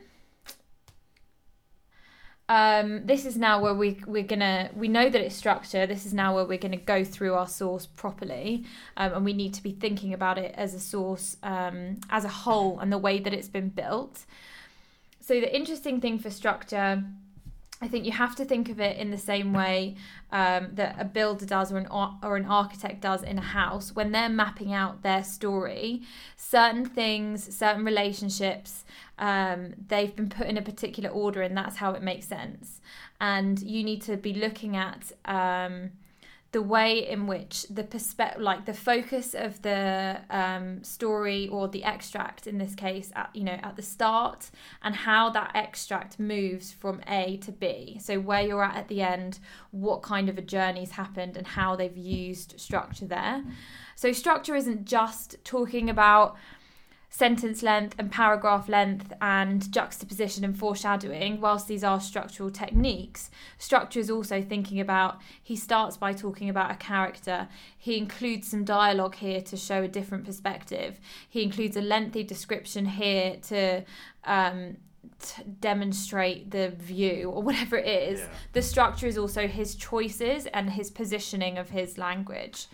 um, 2.48 3.08
this 3.08 3.26
is 3.26 3.38
now 3.38 3.60
where 3.60 3.74
we 3.74 4.00
we're 4.06 4.24
gonna 4.24 4.70
we 4.76 4.88
know 4.88 5.10
that 5.10 5.20
it's 5.20 5.36
structure. 5.36 5.88
This 5.88 6.06
is 6.06 6.14
now 6.14 6.36
where 6.36 6.46
we're 6.46 6.60
gonna 6.60 6.78
go 6.78 7.04
through 7.04 7.34
our 7.34 7.48
source 7.48 7.88
properly, 7.88 8.66
um, 8.98 9.14
and 9.14 9.26
we 9.26 9.34
need 9.34 9.56
to 9.56 9.64
be 9.64 9.72
thinking 9.72 10.14
about 10.14 10.38
it 10.38 10.54
as 10.56 10.76
a 10.76 10.80
source 10.80 11.38
um, 11.42 12.00
as 12.12 12.24
a 12.24 12.30
whole 12.30 12.80
and 12.80 12.92
the 12.92 13.00
way 13.00 13.20
that 13.20 13.34
it's 13.34 13.48
been 13.48 13.70
built. 13.70 14.26
So 15.22 15.40
the 15.40 15.56
interesting 15.56 16.00
thing 16.00 16.20
for 16.20 16.30
structure, 16.30 17.04
I 17.82 17.90
think 17.90 18.06
you 18.06 18.14
have 18.14 18.36
to 18.38 18.46
think 18.46 18.70
of 18.70 18.80
it 18.80 18.98
in 18.98 19.12
the 19.12 19.18
same 19.18 19.52
way 19.52 19.96
um, 20.32 20.70
that 20.74 20.96
a 20.98 21.04
builder 21.04 21.46
does 21.46 21.74
or 21.74 21.78
an 21.78 21.88
or 22.24 22.38
an 22.38 22.46
architect 22.46 23.02
does 23.02 23.22
in 23.22 23.38
a 23.38 23.42
house 23.42 23.94
when 23.94 24.12
they're 24.12 24.30
mapping 24.30 24.74
out 24.74 25.04
their 25.04 25.24
story. 25.24 26.02
Certain 26.38 26.86
things, 26.86 27.56
certain 27.56 27.84
relationships, 27.84 28.86
um, 29.20 29.74
they've 29.88 30.16
been 30.16 30.30
put 30.30 30.48
in 30.48 30.58
a 30.58 30.62
particular 30.62 31.10
order, 31.10 31.42
and 31.42 31.56
that's 31.56 31.76
how 31.78 31.92
it 31.92 32.02
makes 32.02 32.28
sense. 32.28 32.80
And 33.20 33.62
you 33.62 33.84
need 33.84 34.02
to 34.04 34.16
be 34.16 34.34
looking 34.34 34.78
at 34.78 35.12
um, 35.26 35.92
the 36.56 36.62
way 36.62 37.06
in 37.06 37.28
which 37.28 37.66
the 37.70 37.84
perspective, 37.84 38.42
like 38.42 38.66
the 38.66 38.74
focus 38.74 39.34
of 39.34 39.62
the 39.62 40.22
um, 40.30 40.82
story 40.86 41.50
or 41.50 41.68
the 41.68 41.84
extract 41.84 42.48
in 42.48 42.58
this 42.58 42.74
case, 42.74 43.12
at, 43.14 43.30
you 43.34 43.44
know, 43.44 43.60
at 43.62 43.76
the 43.76 43.82
start, 43.82 44.50
and 44.82 44.96
how 44.96 45.30
that 45.30 45.52
extract 45.54 46.18
moves 46.18 46.72
from 46.72 47.02
A 47.10 47.36
to 47.40 47.52
B. 47.52 48.00
So 48.02 48.22
where 48.22 48.42
you're 48.42 48.64
at 48.64 48.78
at 48.78 48.88
the 48.88 49.02
end, 49.02 49.40
what 49.72 50.02
kind 50.02 50.30
of 50.30 50.38
a 50.38 50.42
journey's 50.42 50.92
happened, 50.92 51.36
and 51.36 51.46
how 51.46 51.76
they've 51.76 51.98
used 51.98 52.58
structure 52.58 53.06
there. 53.06 53.44
So 53.98 54.14
structure 54.14 54.56
isn't 54.56 54.86
just 54.86 55.36
talking 55.44 55.90
about 55.90 56.38
sentence 57.16 57.64
length 57.64 57.96
and 57.98 58.12
paragraph 58.12 58.68
length 58.68 59.14
and 59.22 59.72
juxtaposition 59.72 60.44
and 60.44 60.60
foreshadowing, 60.60 61.40
whilst 61.40 61.66
these 61.66 61.82
are 61.82 62.02
structural 62.02 62.52
techniques, 62.52 63.32
structure 63.58 64.02
is 64.02 64.10
also 64.10 64.42
thinking 64.42 64.82
about 64.82 65.22
he 65.42 65.56
starts 65.56 65.96
by 65.96 66.12
talking 66.12 66.50
about 66.50 66.72
a 66.72 66.76
character. 66.76 67.48
He 67.78 67.98
includes 67.98 68.50
some 68.50 68.66
dialogue 68.66 69.16
here 69.16 69.40
to 69.44 69.56
show 69.56 69.82
a 69.82 69.88
different 69.88 70.26
perspective. 70.26 71.00
He 71.30 71.42
includes 71.42 71.78
a 71.78 71.82
lengthy 71.82 72.22
description 72.22 72.86
here 72.86 73.38
to 73.44 73.86
um, 74.26 74.76
demonstrate 75.62 76.52
the 76.52 76.72
view 76.72 77.32
or 77.34 77.42
whatever 77.42 77.78
it 77.78 77.88
is. 77.88 78.20
Yeah. 78.20 78.28
The 78.52 78.62
structure 78.62 79.08
is 79.08 79.18
also 79.18 79.48
his 79.48 79.76
choices 79.76 80.48
and 80.48 80.70
his 80.70 80.92
positioning 80.92 81.58
of 81.58 81.70
his 81.70 81.98
language. 81.98 82.68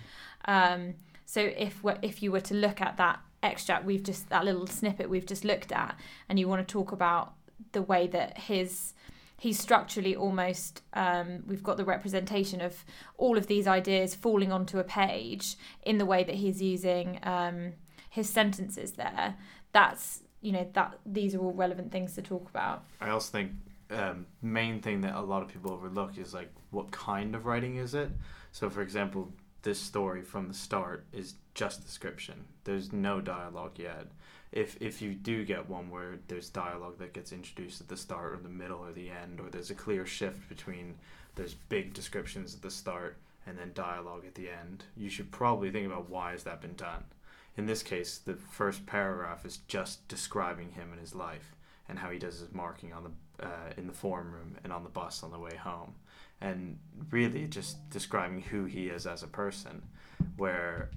Um, 0.45 0.95
so 1.25 1.41
if 1.41 1.86
if 2.01 2.23
you 2.23 2.32
were 2.32 2.41
to 2.41 2.56
look 2.56 2.82
at 2.82 2.97
that 2.97 3.19
extract 3.43 3.86
we've 3.86 4.04
just 4.04 4.30
that 4.30 4.45
little 4.45 4.67
snippet 4.67 5.10
we've 5.10 5.25
just 5.25 5.43
looked 5.43 5.71
at, 5.71 5.97
and 6.30 6.39
you 6.39 6.47
want 6.47 6.65
to 6.65 6.71
talk 6.71 6.91
about 6.91 7.34
the 7.71 7.82
way 7.82 8.08
that 8.08 8.38
his 8.38 8.93
he's 9.38 9.58
structurally 9.58 10.15
almost 10.15 10.84
um, 10.93 11.43
we've 11.47 11.63
got 11.63 11.75
the 11.75 11.86
representation 11.86 12.62
of 12.62 12.86
all 13.17 13.38
of 13.39 13.47
these 13.47 13.65
ideas 13.67 14.13
falling 14.13 14.51
onto 14.51 14.77
a 14.77 14.84
page 14.84 15.56
in 15.84 15.97
the 15.97 16.06
way 16.06 16.23
that 16.23 16.36
he's 16.36 16.62
using 16.62 17.17
um, 17.23 17.73
his 18.10 18.30
sentences 18.30 18.91
there. 18.93 19.36
That's 19.71 20.21
you 20.41 20.51
know 20.51 20.67
that 20.73 20.99
these 21.06 21.34
are 21.36 21.39
all 21.39 21.54
relevant 21.54 21.91
things 21.91 22.13
to 22.15 22.21
talk 22.21 22.49
about. 22.49 22.84
I 22.99 23.10
also 23.10 23.32
think 23.32 23.51
um, 23.89 24.25
main 24.41 24.82
thing 24.82 25.01
that 25.01 25.15
a 25.15 25.21
lot 25.21 25.41
of 25.41 25.47
people 25.47 25.71
overlook 25.71 26.17
is 26.17 26.34
like 26.34 26.51
what 26.69 26.91
kind 26.91 27.36
of 27.36 27.45
writing 27.45 27.77
is 27.77 27.93
it. 27.93 28.10
So, 28.51 28.69
for 28.69 28.82
example, 28.82 29.32
this 29.63 29.80
story 29.80 30.21
from 30.21 30.47
the 30.47 30.54
start 30.54 31.06
is 31.13 31.36
just 31.54 31.86
description. 31.86 32.45
There's 32.63 32.91
no 32.91 33.21
dialogue 33.21 33.78
yet. 33.78 34.08
if 34.52 34.76
if 34.82 35.02
you 35.02 35.13
do 35.13 35.45
get 35.45 35.69
one 35.69 35.89
where 35.89 36.19
there's 36.28 36.50
dialogue 36.50 36.97
that 37.00 37.13
gets 37.13 37.32
introduced 37.32 37.82
at 37.82 37.88
the 37.88 37.97
start 37.97 38.34
or 38.34 38.38
the 38.38 38.50
middle 38.50 38.80
or 38.80 38.91
the 38.91 39.10
end, 39.10 39.39
or 39.39 39.50
there's 39.50 39.71
a 39.71 39.76
clear 39.76 40.06
shift 40.06 40.50
between 40.50 40.95
there's 41.36 41.54
big 41.54 41.93
descriptions 41.93 42.56
at 42.56 42.62
the 42.62 42.71
start 42.71 43.17
and 43.47 43.58
then 43.58 43.71
dialogue 43.74 44.24
at 44.26 44.36
the 44.36 44.50
end, 44.50 44.84
you 44.95 45.10
should 45.10 45.32
probably 45.32 45.71
think 45.71 45.86
about 45.88 46.10
why 46.10 46.32
has 46.32 46.43
that 46.43 46.62
been 46.62 46.76
done. 46.76 47.04
In 47.58 47.65
this 47.65 47.84
case, 47.84 48.17
the 48.17 48.36
first 48.36 48.86
paragraph 48.86 49.45
is 49.45 49.58
just 49.67 50.08
describing 50.08 50.71
him 50.71 50.91
and 50.91 51.02
his 51.02 51.15
life 51.15 51.56
and 51.89 52.00
how 52.00 52.10
he 52.10 52.19
does 52.19 52.39
his 52.39 52.54
marking 52.54 52.93
on 52.93 53.04
the 53.04 53.45
uh, 53.45 53.71
in 53.78 53.88
the 53.88 53.93
form 53.93 54.32
room 54.32 54.56
and 54.63 54.71
on 54.71 54.84
the 54.84 54.89
bus 54.89 55.24
on 55.24 55.32
the 55.32 55.39
way 55.39 55.56
home, 55.56 55.95
and 56.41 56.77
really 57.12 57.45
just 57.47 57.89
describing 57.89 58.41
who 58.41 58.65
he 58.65 58.88
is 58.88 59.06
as 59.06 59.23
a 59.23 59.27
person, 59.27 59.84
where 60.38 60.89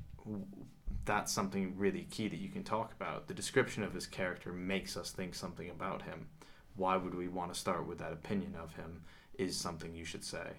that's 1.04 1.30
something 1.30 1.74
really 1.76 2.06
key 2.10 2.28
that 2.28 2.38
you 2.38 2.48
can 2.48 2.64
talk 2.64 2.92
about. 2.92 3.28
The 3.28 3.34
description 3.34 3.82
of 3.82 3.92
his 3.92 4.06
character 4.06 4.52
makes 4.52 4.96
us 4.96 5.10
think 5.10 5.34
something 5.34 5.68
about 5.68 6.02
him. 6.02 6.28
Why 6.76 6.96
would 6.96 7.14
we 7.14 7.28
want 7.28 7.52
to 7.52 7.60
start 7.60 7.86
with 7.86 7.98
that 7.98 8.12
opinion 8.12 8.54
of 8.60 8.74
him? 8.74 9.02
Is 9.36 9.56
something 9.56 9.94
you 9.94 10.04
should 10.04 10.24
say. 10.24 10.52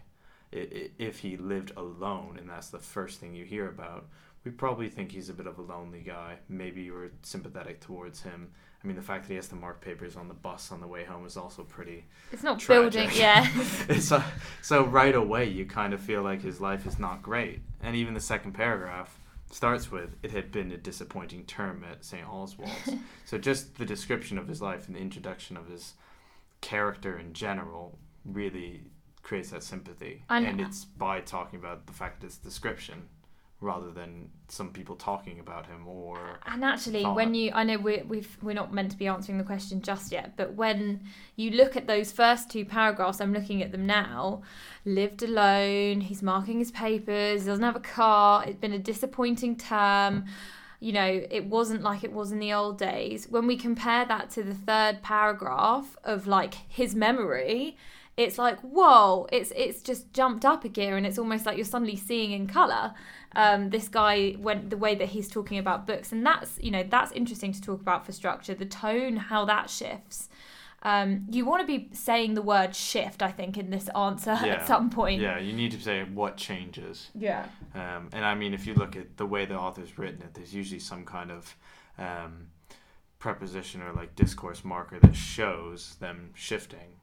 If 0.52 1.20
he 1.20 1.38
lived 1.38 1.72
alone 1.76 2.38
and 2.38 2.50
that's 2.50 2.70
the 2.70 2.80
first 2.80 3.20
thing 3.20 3.34
you 3.34 3.46
hear 3.46 3.70
about, 3.70 4.06
we 4.44 4.52
probably 4.52 4.90
think 4.90 5.12
he's 5.12 5.30
a 5.30 5.34
bit 5.34 5.48
of 5.48 5.58
a 5.58 5.62
lonely 5.64 6.02
guy. 6.02 6.38
Maybe 6.48 6.84
you're 6.84 7.10
sympathetic 7.24 7.82
towards 7.82 8.22
him. 8.22 8.52
I 8.86 8.88
mean, 8.88 8.98
the 8.98 9.02
fact 9.02 9.24
that 9.24 9.30
he 9.30 9.36
has 9.36 9.48
to 9.48 9.56
mark 9.56 9.82
papers 9.82 10.16
on 10.16 10.28
the 10.28 10.36
bus 10.36 10.72
on 10.72 10.80
the 10.80 10.86
way 10.86 11.04
home 11.04 11.26
is 11.26 11.38
also 11.38 11.64
pretty. 11.64 12.06
It's 12.32 12.44
not 12.44 12.60
tragic. 12.60 12.94
building, 12.94 13.18
yeah. 13.18 13.50
so, 14.00 14.18
uh, 14.18 14.24
so 14.62 14.86
right 14.86 15.16
away, 15.16 15.50
you 15.50 15.66
kind 15.66 15.92
of 15.92 16.00
feel 16.00 16.22
like 16.22 16.44
his 16.44 16.62
life 16.62 16.86
is 16.86 17.00
not 17.00 17.24
great. 17.24 17.62
And 17.82 17.96
even 17.96 18.14
the 18.14 18.20
second 18.20 18.52
paragraph, 18.52 19.20
starts 19.50 19.92
with 19.92 20.16
it 20.22 20.30
had 20.32 20.52
been 20.52 20.72
a 20.72 20.78
disappointing 20.78 21.46
term 21.46 21.84
at 21.90 22.06
St. 22.06 22.28
Oswald's. 22.28 22.92
so 23.26 23.40
just 23.40 23.78
the 23.80 23.86
description 23.86 24.38
of 24.38 24.48
his 24.48 24.62
life 24.62 24.86
and 24.86 24.96
the 24.96 25.00
introduction 25.00 25.58
of 25.58 25.68
his 25.68 25.94
character 26.62 27.18
in 27.18 27.34
general 27.34 27.98
really 28.24 28.84
creates 29.24 29.50
that 29.50 29.64
sympathy. 29.64 30.24
And 30.30 30.62
it's 30.62 30.86
by 30.86 31.22
talking 31.22 31.58
about 31.58 31.88
the 31.88 31.94
fact 31.94 32.22
that 32.22 32.28
it's 32.28 32.38
description 32.38 33.10
rather 33.66 33.92
than 33.92 34.30
some 34.48 34.72
people 34.72 34.96
talking 34.96 35.40
about 35.40 35.66
him 35.66 35.88
or 35.88 36.40
and 36.46 36.64
actually 36.64 37.02
thought. 37.02 37.16
when 37.16 37.34
you 37.34 37.52
i 37.54 37.64
know 37.64 37.78
we're, 37.78 38.04
we've 38.06 38.38
we're 38.44 38.54
not 38.54 38.72
meant 38.72 38.92
to 38.92 38.98
be 38.98 39.08
answering 39.08 39.40
the 39.40 39.44
question 39.44 39.82
just 39.82 40.12
yet 40.12 40.38
but 40.38 40.54
when 40.54 41.02
you 41.36 41.50
look 41.50 41.76
at 41.76 41.88
those 41.88 42.12
first 42.12 42.50
two 42.50 42.64
paragraphs 42.64 43.20
i'm 43.20 43.34
looking 43.34 43.64
at 43.64 43.72
them 43.72 43.86
now 43.86 44.42
lived 44.86 45.24
alone 45.24 46.00
he's 46.00 46.22
marking 46.22 46.60
his 46.60 46.72
papers 46.72 47.42
he 47.42 47.48
doesn't 47.48 47.64
have 47.64 47.76
a 47.76 47.80
car 47.80 48.46
it's 48.46 48.60
been 48.60 48.74
a 48.74 48.80
disappointing 48.80 49.56
term 49.58 50.26
you 50.80 50.94
know 50.94 51.26
it 51.32 51.46
wasn't 51.46 51.82
like 51.82 52.04
it 52.04 52.12
was 52.12 52.32
in 52.32 52.38
the 52.38 52.54
old 52.54 52.78
days 52.78 53.28
when 53.30 53.48
we 53.48 53.58
compare 53.58 54.06
that 54.06 54.30
to 54.30 54.44
the 54.44 54.54
third 54.54 55.02
paragraph 55.02 55.98
of 56.04 56.28
like 56.28 56.54
his 56.68 56.94
memory 56.94 57.76
it's 58.18 58.38
like 58.38 58.60
whoa 58.62 59.28
it's 59.32 59.52
it's 59.56 59.82
just 59.82 60.12
jumped 60.14 60.46
up 60.46 60.64
a 60.64 60.70
gear 60.70 60.96
and 60.96 61.06
it's 61.06 61.18
almost 61.18 61.46
like 61.46 61.58
you're 61.58 61.66
suddenly 61.66 61.98
seeing 61.98 62.32
in 62.32 62.48
color 62.48 62.94
um, 63.36 63.70
this 63.70 63.88
guy 63.88 64.36
went 64.40 64.70
the 64.70 64.78
way 64.78 64.96
that 64.96 65.10
he's 65.10 65.30
talking 65.30 65.58
about 65.58 65.86
books. 65.86 66.12
And 66.12 66.26
that's 66.26 66.58
you 66.62 66.72
know 66.72 66.84
that's 66.84 67.12
interesting 67.12 67.52
to 67.52 67.62
talk 67.62 67.82
about 67.82 68.06
for 68.06 68.12
structure 68.12 68.56
the 68.56 68.66
tone 68.66 69.18
how 69.18 69.46
that 69.46 69.70
shifts. 69.70 70.30
Um, 70.84 71.26
you 71.32 71.46
want 71.46 71.62
to 71.62 71.68
be 71.68 71.90
saying 71.94 72.36
the 72.36 72.44
word 72.44 72.76
shift 72.76 73.24
i 73.24 73.32
think 73.32 73.58
in 73.58 73.72
this 73.72 73.88
answer 73.96 74.38
yeah. 74.44 74.54
at 74.54 74.68
some 74.68 74.90
point. 74.90 75.20
Yeah 75.20 75.40
you 75.40 75.52
need 75.52 75.72
to 75.72 75.82
say 75.82 76.04
what 76.04 76.38
changes. 76.38 77.10
Yeah. 77.16 77.46
Um, 77.74 78.10
and 78.14 78.24
i 78.24 78.36
mean 78.36 78.54
if 78.54 78.68
you 78.68 78.74
look 78.76 78.96
at 78.96 79.18
the 79.18 79.26
way 79.26 79.46
the 79.46 79.58
author's 79.58 79.98
written 79.98 80.22
it 80.22 80.34
there's 80.34 80.54
usually 80.54 80.80
some 80.80 81.04
kind 81.04 81.32
of 81.32 81.56
um, 81.98 82.48
preposition 83.20 83.82
or 83.82 83.94
like 83.94 84.16
discourse 84.16 84.64
marker 84.64 85.00
that 85.00 85.16
shows 85.16 85.96
them 86.00 86.30
shifting 86.36 87.00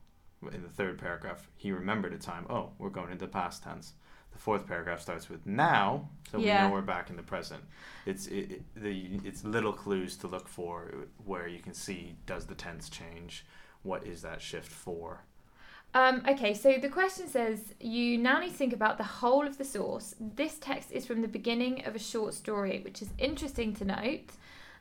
in 0.52 0.62
the 0.62 0.68
third 0.68 0.98
paragraph, 0.98 1.48
he 1.56 1.72
remembered 1.72 2.12
a 2.12 2.18
time. 2.18 2.46
Oh, 2.50 2.70
we're 2.78 2.90
going 2.90 3.12
into 3.12 3.26
past 3.26 3.62
tense. 3.62 3.92
The 4.32 4.38
fourth 4.38 4.66
paragraph 4.66 5.00
starts 5.00 5.28
with 5.28 5.46
now, 5.46 6.08
so 6.30 6.38
yeah. 6.38 6.62
we 6.62 6.68
know 6.68 6.74
we're 6.74 6.80
back 6.80 7.10
in 7.10 7.16
the 7.16 7.22
present. 7.22 7.62
It's 8.06 8.26
it, 8.26 8.50
it, 8.50 8.62
the 8.74 9.20
it's 9.24 9.44
little 9.44 9.72
clues 9.72 10.16
to 10.18 10.26
look 10.26 10.48
for 10.48 10.94
where 11.24 11.46
you 11.46 11.60
can 11.60 11.74
see 11.74 12.16
does 12.24 12.46
the 12.46 12.54
tense 12.54 12.88
change? 12.88 13.44
What 13.82 14.06
is 14.06 14.22
that 14.22 14.40
shift 14.40 14.72
for? 14.72 15.20
Um, 15.94 16.22
okay, 16.26 16.54
so 16.54 16.78
the 16.80 16.88
question 16.88 17.28
says 17.28 17.74
you 17.78 18.16
now 18.16 18.40
need 18.40 18.50
to 18.50 18.56
think 18.56 18.72
about 18.72 18.96
the 18.96 19.04
whole 19.04 19.46
of 19.46 19.58
the 19.58 19.64
source. 19.64 20.14
This 20.18 20.56
text 20.58 20.90
is 20.90 21.04
from 21.04 21.20
the 21.20 21.28
beginning 21.28 21.84
of 21.84 21.94
a 21.94 21.98
short 21.98 22.32
story, 22.32 22.80
which 22.82 23.02
is 23.02 23.10
interesting 23.18 23.74
to 23.74 23.84
note 23.84 24.30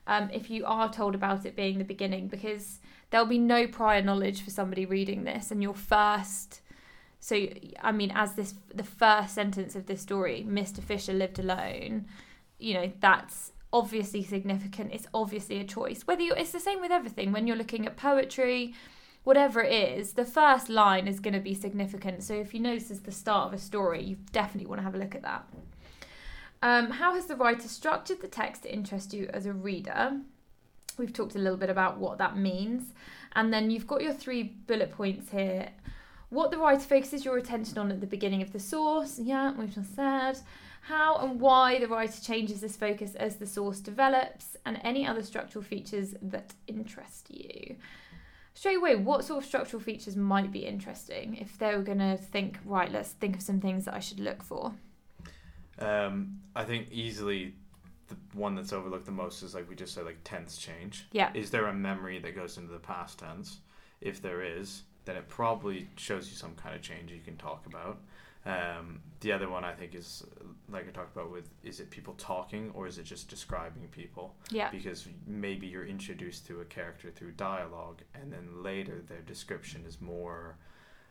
um, 0.08 0.30
if 0.32 0.50
you 0.50 0.66
are 0.66 0.92
told 0.92 1.14
about 1.14 1.46
it 1.46 1.56
being 1.56 1.78
the 1.78 1.84
beginning, 1.84 2.28
because 2.28 2.80
there'll 3.12 3.28
be 3.28 3.38
no 3.38 3.68
prior 3.68 4.02
knowledge 4.02 4.42
for 4.42 4.50
somebody 4.50 4.86
reading 4.86 5.24
this 5.24 5.52
and 5.52 5.62
your 5.62 5.76
first 5.76 6.62
so 7.20 7.48
i 7.82 7.92
mean 7.92 8.12
as 8.16 8.34
this 8.34 8.56
the 8.74 8.84
first 8.84 9.36
sentence 9.36 9.76
of 9.76 9.86
this 9.86 10.02
story 10.02 10.46
mr 10.48 10.82
fisher 10.82 11.14
lived 11.14 11.38
alone 11.38 12.06
you 12.58 12.74
know 12.74 12.92
that's 13.00 13.52
obviously 13.74 14.24
significant. 14.24 14.92
It's 14.94 15.08
obviously 15.14 15.60
a 15.60 15.64
choice. 15.64 16.06
Whether 16.06 16.24
you 16.24 16.34
it's 16.34 16.52
the 16.52 16.60
same 16.60 16.82
with 16.82 16.92
everything. 16.92 17.32
When 17.32 17.48
you're 17.48 17.58
looking 17.58 17.86
at 17.86 17.98
poetry 17.98 18.74
whatever 19.24 19.62
it 19.62 19.72
is 19.72 20.14
the 20.14 20.26
first 20.26 20.68
line 20.68 21.08
is 21.08 21.20
going 21.20 21.34
to 21.34 21.40
be 21.40 21.54
significant. 21.54 22.24
So 22.24 22.34
if 22.34 22.54
you 22.54 22.60
notice 22.60 22.88
the 23.00 23.12
start 23.12 23.48
of 23.48 23.54
a 23.54 23.62
story 23.62 24.04
you 24.04 24.18
definitely 24.32 24.68
want 24.68 24.80
to 24.80 24.84
have 24.84 24.96
a 24.96 24.98
look 24.98 25.16
at 25.16 25.22
that. 25.22 25.48
Um, 26.64 26.92
how 26.92 27.14
has 27.14 27.28
the 27.28 27.36
writer 27.36 27.68
structured 27.68 28.22
the 28.22 28.28
text 28.28 28.64
to 28.64 28.74
interest 28.74 29.14
you 29.14 29.30
as 29.34 29.46
a 29.46 29.54
reader 29.54 30.22
We've 30.98 31.14
talked 31.14 31.36
a 31.36 31.40
little 31.40 31.58
bit 31.58 31.70
about 31.70 31.98
what 31.98 32.18
that 32.18 32.38
means. 32.38 32.94
And 33.34 33.54
then 33.54 33.72
you've 33.72 33.88
got 33.88 34.02
your 34.02 34.14
three 34.14 34.44
bullet 34.44 34.92
points 34.92 35.32
here. 35.32 35.70
What 36.30 36.52
the 36.52 36.58
writer 36.58 36.82
focuses 36.82 37.26
your 37.26 37.38
attention 37.38 37.78
on 37.78 37.92
at 37.92 38.02
the 38.02 38.08
beginning 38.08 38.42
of 38.42 38.54
the 38.54 38.60
source. 38.60 39.20
Yeah, 39.20 39.54
we've 39.54 39.74
just 39.74 39.96
said. 39.96 40.40
How 40.82 41.18
and 41.18 41.40
why 41.40 41.80
the 41.80 41.88
writer 41.88 42.22
changes 42.22 42.62
this 42.62 42.76
focus 42.76 43.16
as 43.16 43.36
the 43.36 43.46
source 43.46 43.80
develops, 43.80 44.58
and 44.66 44.80
any 44.84 45.06
other 45.06 45.22
structural 45.22 45.64
features 45.64 46.16
that 46.22 46.54
interest 46.68 47.30
you. 47.30 47.76
Straight 48.54 48.78
away, 48.78 48.96
what 48.96 49.24
sort 49.24 49.44
of 49.44 49.48
structural 49.48 49.82
features 49.82 50.16
might 50.16 50.52
be 50.52 50.66
interesting 50.66 51.38
if 51.38 51.58
they 51.58 51.76
were 51.76 51.84
going 51.84 52.00
to 52.00 52.18
think, 52.18 52.60
right, 52.66 52.92
let's 52.92 53.12
think 53.12 53.36
of 53.36 53.42
some 53.42 53.62
things 53.62 53.86
that 53.86 53.94
I 53.94 54.00
should 54.00 54.20
look 54.20 54.44
for? 54.44 54.74
Um, 55.80 56.40
I 56.56 56.64
think 56.64 56.90
easily 56.92 57.56
the 58.12 58.38
one 58.38 58.56
that's 58.56 58.74
overlooked 58.74 59.06
the 59.06 59.12
most 59.12 59.42
is 59.42 59.56
like 59.56 59.70
we 59.70 59.76
just 59.76 59.94
said 59.94 60.06
like 60.06 60.20
tense 60.24 60.58
change. 60.58 61.08
Yeah. 61.12 61.32
Is 61.34 61.50
there 61.50 61.68
a 61.68 61.74
memory 61.74 62.20
that 62.20 62.36
goes 62.36 62.58
into 62.58 62.72
the 62.72 62.80
past 62.80 63.20
tense? 63.20 63.60
If 64.02 64.22
there 64.22 64.42
is, 64.42 64.84
then 65.06 65.16
it 65.16 65.28
probably 65.28 65.88
shows 65.96 66.30
you 66.30 66.36
some 66.36 66.56
kind 66.56 66.76
of 66.76 66.82
change 66.82 67.12
you 67.12 67.20
can 67.24 67.38
talk 67.38 67.66
about. 67.66 68.00
Um, 68.44 69.02
the 69.20 69.32
other 69.32 69.48
one 69.50 69.64
I 69.64 69.74
think 69.74 69.94
is 69.94 70.24
like 70.68 70.88
I 70.88 70.92
talked 70.92 71.16
about 71.16 71.32
with 71.32 71.48
is 71.64 71.80
it 71.80 71.92
people 71.92 72.16
talking 72.16 72.72
or 72.74 72.88
is 72.88 72.98
it 72.98 73.04
just 73.04 73.30
describing 73.30 73.88
people? 73.90 74.36
Yeah. 74.50 74.70
Because 74.72 75.08
maybe 75.28 75.68
you're 75.68 75.86
introduced 75.86 76.48
to 76.48 76.62
a 76.62 76.66
character 76.66 77.12
through 77.12 77.32
dialogue 77.32 78.02
and 78.16 78.34
then 78.34 78.64
later 78.64 79.04
their 79.08 79.22
description 79.22 79.84
is 79.88 80.02
more 80.02 80.58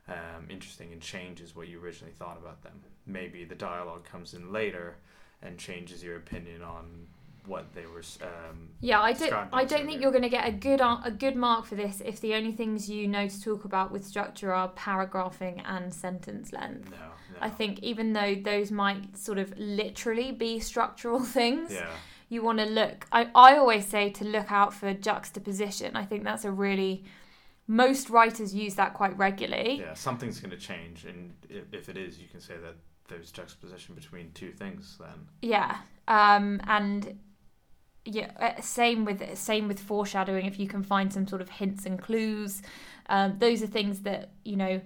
um, 0.09 0.47
interesting 0.49 0.93
and 0.93 1.01
changes 1.01 1.55
what 1.55 1.69
you 1.69 1.81
originally 1.81 2.13
thought 2.13 2.37
about 2.37 2.63
them. 2.63 2.81
Maybe 3.07 3.45
the 3.45 3.55
dialogue 3.55 4.05
comes 4.05 4.35
in 4.35 4.53
later 4.53 4.97
and 5.43 5.59
changes 5.59 6.03
your 6.03 6.17
opinion 6.17 6.63
on 6.63 7.07
what 7.47 7.73
they 7.75 7.87
were. 7.87 8.03
Um, 8.23 8.69
yeah, 8.81 9.01
I 9.01 9.13
don't. 9.13 9.49
I 9.53 9.65
don't 9.65 9.87
think 9.87 10.01
you're 10.01 10.11
going 10.11 10.23
to 10.23 10.29
get 10.29 10.47
a 10.47 10.53
good 10.53 10.81
a 10.81 11.11
good 11.11 11.37
mark 11.37 11.67
for 11.67 11.75
this 11.75 12.03
if 12.05 12.21
the 12.21 12.35
only 12.35 12.53
things 12.53 12.89
you 12.89 13.09
know 13.09 13.29
to 13.29 13.43
talk 13.43 13.65
about 13.65 13.91
with 13.91 14.05
structure 14.05 14.53
are 14.53 14.69
paragraphing 14.69 15.61
and 15.61 15.93
sentence 15.93 16.53
length. 16.53 16.91
No, 16.91 16.97
no. 16.97 17.39
I 17.41 17.51
think 17.51 17.81
even 17.81 18.13
though 18.13 18.35
those 18.35 18.71
might 18.71 19.17
sort 19.17 19.39
of 19.39 19.53
literally 19.59 20.33
be 20.33 20.61
structural 20.61 21.21
things. 21.39 21.73
Yeah. 21.73 21.89
You 22.33 22.45
want 22.45 22.61
to 22.61 22.65
look. 22.65 23.09
I, 23.11 23.29
I 23.35 23.57
always 23.57 23.87
say 23.87 24.09
to 24.11 24.25
look 24.25 24.53
out 24.53 24.73
for 24.73 24.95
juxtaposition. 24.95 25.97
I 25.97 26.05
think 26.05 26.23
that's 26.23 26.45
a 26.45 26.53
really 26.53 27.03
most 27.67 28.09
writers 28.09 28.55
use 28.55 28.77
that 28.77 28.95
quite 28.95 29.19
regularly. 29.19 29.81
Yeah, 29.81 29.95
something's 29.95 30.39
going 30.39 30.53
to 30.53 30.57
change, 30.57 31.07
and 31.07 31.33
if, 31.49 31.65
if 31.73 31.89
it 31.89 31.97
is, 31.97 32.21
you 32.21 32.29
can 32.29 32.41
say 32.41 32.55
that 32.63 32.77
there's 33.11 33.31
juxtaposition 33.31 33.95
between 33.95 34.31
two 34.33 34.53
things 34.53 34.97
then. 34.99 35.27
Yeah. 35.43 35.77
Um, 36.09 36.61
and 36.67 37.19
yeah, 38.05 38.31
uh, 38.41 38.61
same 38.63 39.05
with 39.05 39.37
same 39.37 39.69
with 39.69 39.79
foreshadowing. 39.79 40.47
If 40.47 40.59
you 40.59 40.67
can 40.67 40.83
find 40.83 41.13
some 41.13 41.27
sort 41.27 41.43
of 41.43 41.51
hints 41.51 41.85
and 41.85 42.01
clues, 42.01 42.63
um, 43.09 43.37
those 43.39 43.63
are 43.63 43.67
things 43.67 44.01
that 44.01 44.31
you 44.45 44.57
know 44.57 44.81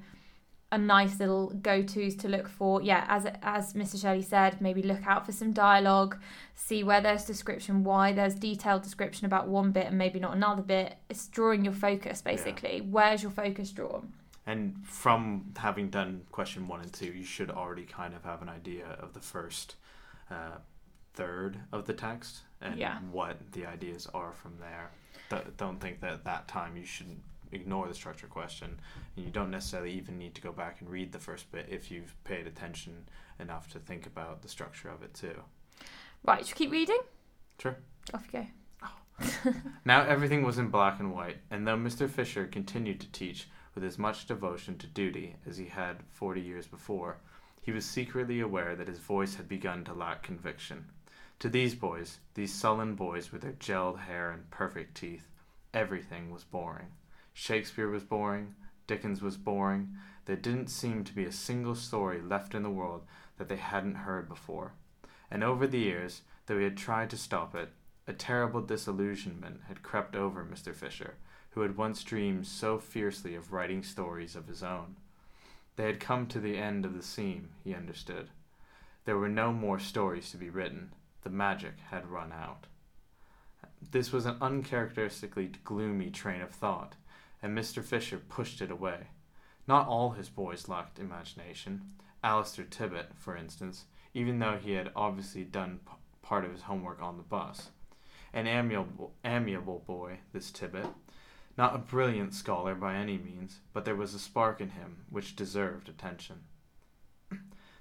are 0.72 0.78
nice 0.78 1.20
little 1.20 1.50
go 1.50 1.82
tos 1.82 2.16
to 2.16 2.28
look 2.28 2.48
for. 2.48 2.82
Yeah, 2.82 3.04
as 3.08 3.26
as 3.42 3.74
Mr. 3.74 4.00
Shelley 4.00 4.22
said, 4.22 4.60
maybe 4.60 4.82
look 4.82 5.06
out 5.06 5.24
for 5.24 5.32
some 5.32 5.52
dialogue, 5.52 6.18
see 6.54 6.82
where 6.82 7.00
there's 7.00 7.24
description, 7.24 7.84
why 7.84 8.12
there's 8.12 8.34
detailed 8.34 8.82
description 8.82 9.26
about 9.26 9.46
one 9.46 9.70
bit 9.70 9.86
and 9.86 9.98
maybe 9.98 10.18
not 10.18 10.34
another 10.34 10.62
bit. 10.62 10.96
It's 11.08 11.28
drawing 11.28 11.64
your 11.64 11.74
focus 11.74 12.20
basically. 12.20 12.78
Yeah. 12.78 12.90
Where's 12.90 13.22
your 13.22 13.32
focus 13.32 13.70
drawn? 13.70 14.12
And 14.46 14.76
from 14.84 15.52
having 15.56 15.88
done 15.88 16.22
question 16.30 16.68
one 16.68 16.80
and 16.80 16.92
two, 16.92 17.06
you 17.06 17.24
should 17.24 17.50
already 17.50 17.84
kind 17.84 18.14
of 18.14 18.24
have 18.24 18.42
an 18.42 18.48
idea 18.48 18.86
of 19.00 19.14
the 19.14 19.20
first 19.20 19.76
uh, 20.30 20.58
third 21.14 21.58
of 21.72 21.86
the 21.86 21.94
text 21.94 22.40
and 22.60 22.78
yeah. 22.78 22.98
what 23.10 23.52
the 23.52 23.66
ideas 23.66 24.06
are 24.12 24.32
from 24.32 24.56
there. 24.58 24.90
th- 25.30 25.56
don't 25.56 25.80
think 25.80 26.00
that 26.00 26.12
at 26.12 26.24
that 26.24 26.48
time 26.48 26.76
you 26.76 26.84
shouldn't 26.84 27.22
ignore 27.52 27.88
the 27.88 27.94
structure 27.94 28.26
question. 28.26 28.78
And 29.16 29.24
you 29.24 29.30
don't 29.30 29.50
necessarily 29.50 29.92
even 29.92 30.18
need 30.18 30.34
to 30.34 30.42
go 30.42 30.52
back 30.52 30.80
and 30.80 30.90
read 30.90 31.12
the 31.12 31.18
first 31.18 31.50
bit 31.50 31.66
if 31.70 31.90
you've 31.90 32.14
paid 32.24 32.46
attention 32.46 33.04
enough 33.40 33.70
to 33.72 33.78
think 33.78 34.06
about 34.06 34.42
the 34.42 34.48
structure 34.48 34.88
of 34.88 35.02
it 35.02 35.14
too. 35.14 35.42
Right, 36.24 36.44
should 36.44 36.58
we 36.58 36.66
keep 36.66 36.72
reading? 36.72 37.00
Sure. 37.58 37.76
Off 38.12 38.26
you 38.32 38.40
go. 38.40 38.46
Now 39.84 40.02
everything 40.02 40.42
was 40.42 40.58
in 40.58 40.68
black 40.68 40.98
and 40.98 41.14
white, 41.14 41.36
and 41.50 41.66
though 41.66 41.76
Mr. 41.76 42.08
Fisher 42.08 42.46
continued 42.46 43.00
to 43.00 43.12
teach 43.12 43.48
with 43.74 43.84
as 43.84 43.98
much 43.98 44.26
devotion 44.26 44.78
to 44.78 44.86
duty 44.86 45.36
as 45.46 45.56
he 45.56 45.66
had 45.66 46.02
forty 46.10 46.40
years 46.40 46.66
before, 46.66 47.18
he 47.60 47.72
was 47.72 47.84
secretly 47.84 48.40
aware 48.40 48.76
that 48.76 48.88
his 48.88 48.98
voice 48.98 49.36
had 49.36 49.48
begun 49.48 49.84
to 49.84 49.94
lack 49.94 50.22
conviction. 50.22 50.86
To 51.40 51.48
these 51.48 51.74
boys, 51.74 52.20
these 52.34 52.52
sullen 52.52 52.94
boys 52.94 53.32
with 53.32 53.42
their 53.42 53.52
gelled 53.52 54.00
hair 54.00 54.30
and 54.30 54.50
perfect 54.50 54.96
teeth, 54.96 55.28
everything 55.72 56.30
was 56.30 56.44
boring. 56.44 56.88
Shakespeare 57.32 57.88
was 57.88 58.04
boring, 58.04 58.54
Dickens 58.86 59.22
was 59.22 59.36
boring, 59.36 59.96
there 60.26 60.36
didn't 60.36 60.68
seem 60.68 61.04
to 61.04 61.14
be 61.14 61.24
a 61.24 61.32
single 61.32 61.74
story 61.74 62.20
left 62.22 62.54
in 62.54 62.62
the 62.62 62.70
world 62.70 63.02
that 63.38 63.48
they 63.48 63.56
hadn't 63.56 63.96
heard 63.96 64.28
before. 64.28 64.72
And 65.30 65.42
over 65.42 65.66
the 65.66 65.78
years, 65.78 66.22
though 66.46 66.58
he 66.58 66.64
had 66.64 66.76
tried 66.76 67.10
to 67.10 67.16
stop 67.16 67.54
it, 67.54 67.70
a 68.06 68.12
terrible 68.12 68.60
disillusionment 68.60 69.62
had 69.68 69.82
crept 69.82 70.14
over 70.14 70.44
Mr. 70.44 70.74
Fisher, 70.74 71.14
who 71.54 71.60
had 71.60 71.76
once 71.76 72.02
dreamed 72.02 72.46
so 72.46 72.78
fiercely 72.78 73.36
of 73.36 73.52
writing 73.52 73.82
stories 73.82 74.34
of 74.34 74.48
his 74.48 74.62
own. 74.62 74.96
They 75.76 75.86
had 75.86 76.00
come 76.00 76.26
to 76.26 76.40
the 76.40 76.58
end 76.58 76.84
of 76.84 76.94
the 76.94 77.02
seam, 77.02 77.50
he 77.62 77.74
understood. 77.74 78.30
There 79.04 79.18
were 79.18 79.28
no 79.28 79.52
more 79.52 79.78
stories 79.78 80.30
to 80.30 80.36
be 80.36 80.50
written. 80.50 80.92
The 81.22 81.30
magic 81.30 81.74
had 81.90 82.06
run 82.10 82.32
out. 82.32 82.66
This 83.92 84.12
was 84.12 84.26
an 84.26 84.36
uncharacteristically 84.40 85.52
gloomy 85.62 86.10
train 86.10 86.40
of 86.40 86.50
thought, 86.50 86.96
and 87.40 87.56
Mr. 87.56 87.84
Fisher 87.84 88.18
pushed 88.18 88.60
it 88.60 88.70
away. 88.70 89.08
Not 89.68 89.86
all 89.86 90.10
his 90.10 90.28
boys 90.28 90.68
lacked 90.68 90.98
imagination. 90.98 91.92
Alistair 92.22 92.64
Tibbet, 92.64 93.10
for 93.14 93.36
instance, 93.36 93.84
even 94.12 94.38
though 94.38 94.58
he 94.60 94.72
had 94.72 94.90
obviously 94.96 95.44
done 95.44 95.80
p- 95.86 95.92
part 96.22 96.44
of 96.44 96.52
his 96.52 96.62
homework 96.62 97.00
on 97.00 97.16
the 97.16 97.22
bus. 97.22 97.70
An 98.32 98.46
amiable, 98.46 99.12
amiable 99.24 99.84
boy, 99.86 100.18
this 100.32 100.50
Tibbet. 100.50 100.86
Not 101.56 101.74
a 101.74 101.78
brilliant 101.78 102.34
scholar 102.34 102.74
by 102.74 102.94
any 102.94 103.16
means, 103.16 103.60
but 103.72 103.84
there 103.84 103.94
was 103.94 104.14
a 104.14 104.18
spark 104.18 104.60
in 104.60 104.70
him 104.70 105.04
which 105.08 105.36
deserved 105.36 105.88
attention. 105.88 106.40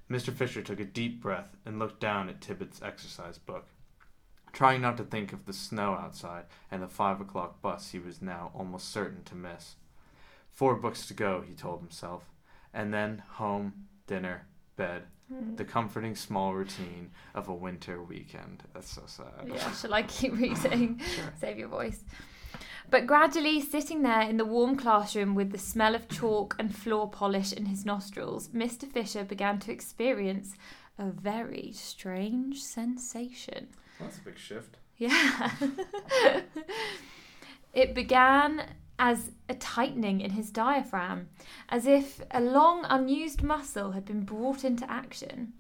Mr. 0.09 0.31
Fisher 0.31 0.61
took 0.61 0.79
a 0.79 0.85
deep 0.85 1.21
breath 1.21 1.55
and 1.65 1.79
looked 1.79 1.99
down 1.99 2.29
at 2.29 2.41
Tibbet's 2.41 2.81
exercise 2.83 3.37
book. 3.37 3.67
Trying 4.51 4.81
not 4.81 4.97
to 4.97 5.03
think 5.03 5.33
of 5.33 5.45
the 5.45 5.53
snow 5.53 5.93
outside 5.93 6.45
and 6.69 6.83
the 6.83 6.87
five 6.87 7.19
o'clock 7.19 7.61
bus 7.61 7.91
he 7.91 7.99
was 7.99 8.21
now 8.21 8.51
almost 8.53 8.91
certain 8.91 9.23
to 9.23 9.35
miss. 9.35 9.75
Four 10.51 10.75
books 10.75 11.07
to 11.07 11.15
go, 11.15 11.41
he 11.41 11.55
told 11.55 11.79
himself, 11.79 12.25
and 12.71 12.93
then 12.93 13.23
home, 13.27 13.87
dinner, 14.05 14.45
bed, 14.75 15.03
mm-hmm. 15.33 15.55
the 15.55 15.65
comforting 15.65 16.15
small 16.15 16.53
routine 16.53 17.09
of 17.33 17.47
a 17.47 17.53
winter 17.53 18.03
weekend. 18.03 18.61
That's 18.73 18.93
so 18.93 19.01
sad. 19.07 19.47
Yeah, 19.47 19.71
shall 19.71 19.95
I 19.95 20.03
keep 20.03 20.33
reading? 20.37 21.01
Sure. 21.15 21.33
Save 21.39 21.57
your 21.57 21.69
voice. 21.69 22.03
But 22.89 23.07
gradually, 23.07 23.61
sitting 23.61 24.03
there 24.03 24.21
in 24.21 24.37
the 24.37 24.45
warm 24.45 24.75
classroom 24.75 25.35
with 25.35 25.51
the 25.51 25.57
smell 25.57 25.95
of 25.95 26.07
chalk 26.09 26.55
and 26.59 26.75
floor 26.75 27.09
polish 27.09 27.53
in 27.53 27.65
his 27.65 27.85
nostrils, 27.85 28.49
Mr. 28.49 28.87
Fisher 28.91 29.23
began 29.23 29.59
to 29.59 29.71
experience 29.71 30.55
a 30.97 31.05
very 31.05 31.71
strange 31.73 32.61
sensation. 32.61 33.67
That's 33.99 34.17
a 34.17 34.21
big 34.21 34.37
shift. 34.37 34.77
Yeah. 34.97 35.51
it 37.73 37.95
began 37.95 38.67
as 38.99 39.31
a 39.49 39.55
tightening 39.55 40.21
in 40.21 40.31
his 40.31 40.51
diaphragm, 40.51 41.29
as 41.69 41.87
if 41.87 42.21
a 42.31 42.39
long 42.39 42.85
unused 42.87 43.41
muscle 43.41 43.91
had 43.91 44.05
been 44.05 44.23
brought 44.23 44.63
into 44.63 44.89
action. 44.89 45.53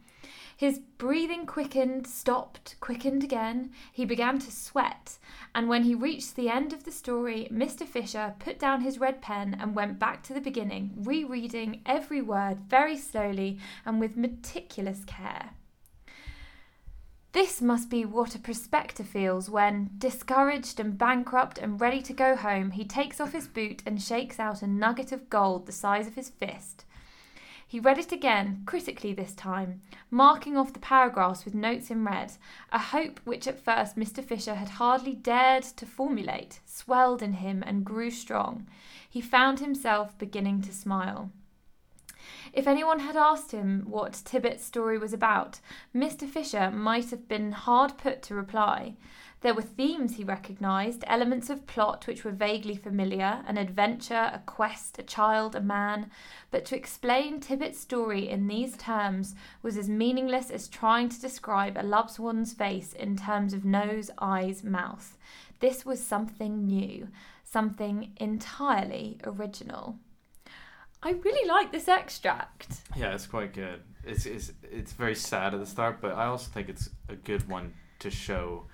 His 0.63 0.79
breathing 0.79 1.45
quickened, 1.45 2.07
stopped, 2.07 2.77
quickened 2.79 3.21
again. 3.21 3.71
He 3.91 4.05
began 4.05 4.39
to 4.39 4.49
sweat, 4.49 5.17
and 5.53 5.67
when 5.67 5.83
he 5.83 5.93
reached 5.93 6.37
the 6.37 6.47
end 6.47 6.71
of 6.71 6.85
the 6.85 6.91
story, 6.93 7.49
Mr. 7.51 7.85
Fisher 7.85 8.35
put 8.39 8.59
down 8.59 8.79
his 8.79 8.97
red 8.97 9.21
pen 9.21 9.57
and 9.59 9.75
went 9.75 9.99
back 9.99 10.23
to 10.23 10.33
the 10.33 10.39
beginning, 10.39 10.93
rereading 10.95 11.81
every 11.85 12.21
word 12.21 12.61
very 12.69 12.95
slowly 12.95 13.59
and 13.85 13.99
with 13.99 14.15
meticulous 14.15 15.03
care. 15.03 15.49
This 17.33 17.61
must 17.61 17.89
be 17.89 18.05
what 18.05 18.33
a 18.33 18.39
prospector 18.39 19.03
feels 19.03 19.49
when, 19.49 19.89
discouraged 19.97 20.79
and 20.79 20.97
bankrupt 20.97 21.57
and 21.57 21.81
ready 21.81 22.01
to 22.03 22.13
go 22.13 22.37
home, 22.37 22.71
he 22.71 22.85
takes 22.85 23.19
off 23.19 23.33
his 23.33 23.49
boot 23.49 23.83
and 23.85 24.01
shakes 24.01 24.39
out 24.39 24.61
a 24.61 24.67
nugget 24.67 25.11
of 25.11 25.29
gold 25.29 25.65
the 25.65 25.73
size 25.73 26.07
of 26.07 26.15
his 26.15 26.29
fist. 26.29 26.85
He 27.73 27.79
read 27.79 27.97
it 27.97 28.11
again, 28.11 28.61
critically 28.67 29.13
this 29.13 29.33
time, 29.33 29.81
marking 30.11 30.55
off 30.55 30.73
the 30.73 30.79
paragraphs 30.79 31.43
with 31.43 31.55
notes 31.55 31.89
in 31.89 32.05
red, 32.05 32.33
a 32.71 32.77
hope 32.77 33.19
which 33.23 33.47
at 33.47 33.59
first 33.59 33.95
Mr. 33.95 34.23
Fisher 34.23 34.53
had 34.53 34.69
hardly 34.77 35.15
dared 35.15 35.63
to 35.63 35.87
formulate, 35.87 36.59
swelled 36.67 37.23
in 37.23 37.33
him 37.33 37.63
and 37.65 37.83
grew 37.83 38.11
strong. 38.11 38.67
He 39.09 39.21
found 39.21 39.59
himself 39.59 40.15
beginning 40.19 40.61
to 40.61 40.71
smile. 40.71 41.31
If 42.53 42.67
anyone 42.67 42.99
had 42.99 43.17
asked 43.17 43.53
him 43.53 43.87
what 43.89 44.21
Tibbet's 44.23 44.63
story 44.63 44.99
was 44.99 45.11
about, 45.11 45.59
Mr. 45.95 46.29
Fisher 46.29 46.69
might 46.69 47.09
have 47.09 47.27
been 47.27 47.53
hard 47.53 47.97
put 47.97 48.21
to 48.21 48.35
reply. 48.35 48.97
There 49.43 49.53
were 49.53 49.61
themes 49.61 50.15
he 50.15 50.23
recognised, 50.23 51.03
elements 51.05 51.49
of 51.49 51.67
plot 51.67 52.07
which 52.07 52.23
were 52.23 52.31
vaguely 52.31 52.77
familiar 52.77 53.43
an 53.45 53.57
adventure, 53.57 54.31
a 54.33 54.41
quest, 54.45 54.97
a 54.99 55.03
child, 55.03 55.53
a 55.53 55.59
man. 55.59 56.09
But 56.49 56.63
to 56.65 56.77
explain 56.77 57.41
Tibbet's 57.41 57.77
story 57.77 58.29
in 58.29 58.47
these 58.47 58.77
terms 58.77 59.35
was 59.61 59.77
as 59.77 59.89
meaningless 59.89 60.49
as 60.49 60.69
trying 60.69 61.09
to 61.09 61.19
describe 61.19 61.75
a 61.75 61.83
loved 61.83 62.19
one's 62.19 62.53
face 62.53 62.93
in 62.93 63.17
terms 63.17 63.53
of 63.53 63.65
nose, 63.65 64.09
eyes, 64.17 64.63
mouth. 64.63 65.17
This 65.59 65.85
was 65.85 66.01
something 66.01 66.65
new, 66.65 67.09
something 67.43 68.13
entirely 68.15 69.17
original. 69.25 69.97
I 71.03 71.11
really 71.11 71.45
like 71.49 71.73
this 71.73 71.89
extract. 71.89 72.79
Yeah, 72.95 73.13
it's 73.13 73.27
quite 73.27 73.51
good. 73.51 73.81
It's 74.05 74.25
it's 74.25 74.53
it's 74.71 74.93
very 74.93 75.15
sad 75.15 75.53
at 75.53 75.59
the 75.59 75.65
start, 75.65 75.99
but 75.99 76.13
I 76.13 76.27
also 76.27 76.49
think 76.49 76.69
it's 76.69 76.89
a 77.09 77.17
good 77.17 77.49
one 77.49 77.73
to 77.99 78.09
show 78.09 78.67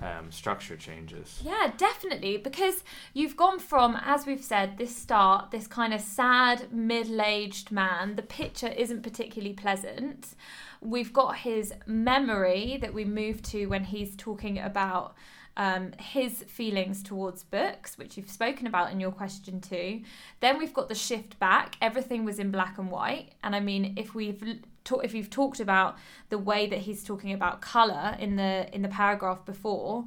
um, 0.00 0.30
structure 0.30 0.76
changes. 0.76 1.40
Yeah, 1.42 1.72
definitely. 1.76 2.36
Because 2.36 2.84
you've 3.12 3.36
gone 3.36 3.58
from, 3.58 3.98
as 4.04 4.26
we've 4.26 4.42
said, 4.42 4.76
this 4.76 4.94
start, 4.94 5.50
this 5.50 5.66
kind 5.66 5.94
of 5.94 6.00
sad, 6.00 6.72
middle 6.72 7.20
aged 7.22 7.70
man. 7.70 8.16
The 8.16 8.22
picture 8.22 8.68
isn't 8.68 9.02
particularly 9.02 9.54
pleasant. 9.54 10.34
We've 10.80 11.12
got 11.12 11.36
his 11.38 11.72
memory 11.86 12.78
that 12.80 12.92
we 12.92 13.04
move 13.04 13.42
to 13.42 13.66
when 13.66 13.84
he's 13.84 14.16
talking 14.16 14.58
about 14.58 15.14
um, 15.56 15.92
his 15.98 16.42
feelings 16.44 17.02
towards 17.02 17.44
books, 17.44 17.96
which 17.96 18.16
you've 18.16 18.30
spoken 18.30 18.66
about 18.66 18.90
in 18.92 19.00
your 19.00 19.12
question 19.12 19.60
too. 19.60 20.02
Then 20.40 20.58
we've 20.58 20.74
got 20.74 20.88
the 20.88 20.94
shift 20.94 21.38
back. 21.38 21.76
Everything 21.80 22.24
was 22.24 22.38
in 22.38 22.50
black 22.50 22.78
and 22.78 22.90
white. 22.90 23.30
And 23.42 23.54
I 23.54 23.60
mean, 23.60 23.94
if 23.96 24.14
we've 24.14 24.60
ta- 24.84 24.98
if 24.98 25.14
you've 25.14 25.30
talked 25.30 25.60
about 25.60 25.96
the 26.28 26.38
way 26.38 26.66
that 26.66 26.80
he's 26.80 27.04
talking 27.04 27.32
about 27.32 27.60
color 27.60 28.16
in 28.18 28.36
the 28.36 28.72
in 28.74 28.82
the 28.82 28.88
paragraph 28.88 29.44
before, 29.44 30.04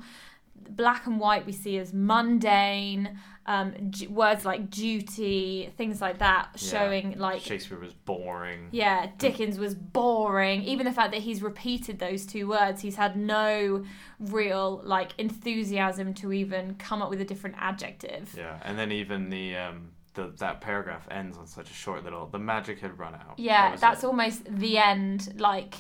black 0.70 1.06
and 1.08 1.20
white 1.20 1.46
we 1.46 1.52
see 1.52 1.78
as 1.78 1.94
mundane 1.94 3.18
um, 3.46 3.74
d- 3.92 4.08
words 4.08 4.44
like 4.44 4.70
duty 4.70 5.72
things 5.78 6.02
like 6.02 6.20
that 6.20 6.50
Yeah. 6.56 6.70
showing 6.70 7.18
like 7.18 7.42
Shakespeare 7.42 7.80
was 7.80 7.94
boring. 7.94 8.68
yeah 8.72 9.08
dickens 9.18 9.58
was 9.58 9.74
boring 9.74 10.64
even 10.64 10.86
the 10.86 10.92
fact 10.92 11.12
that 11.14 11.22
he's 11.22 11.42
repeated 11.42 12.00
those 12.00 12.26
two 12.26 12.48
words 12.48 12.82
he's 12.82 12.96
had 12.98 13.16
no 13.16 13.86
real 14.20 14.82
like 14.84 15.12
enthusiasm 15.18 16.14
to 16.16 16.34
even 16.34 16.76
come 16.76 17.02
up 17.02 17.10
with 17.10 17.22
a 17.22 17.26
different 17.26 17.56
adjective 17.60 18.34
Yeah, 18.38 18.60
and 18.64 18.78
then 18.78 18.92
even 18.92 19.30
the 19.30 19.56
um 19.56 19.92
the 20.16 20.34
that 20.40 20.62
paragraph 20.62 21.08
ends 21.12 21.38
on 21.38 21.46
such 21.46 21.70
a 21.70 21.74
short 21.74 22.04
little. 22.04 22.26
The 22.26 22.40
magic 22.40 22.80
had 22.80 22.98
run 22.98 23.14
out. 23.14 23.36
Yeah, 23.38 23.72
was 23.74 23.80
that's 23.82 24.04
it. 24.04 24.08
almost 24.08 24.46
the 24.50 24.80
end. 24.80 25.40
Like, 25.40 25.76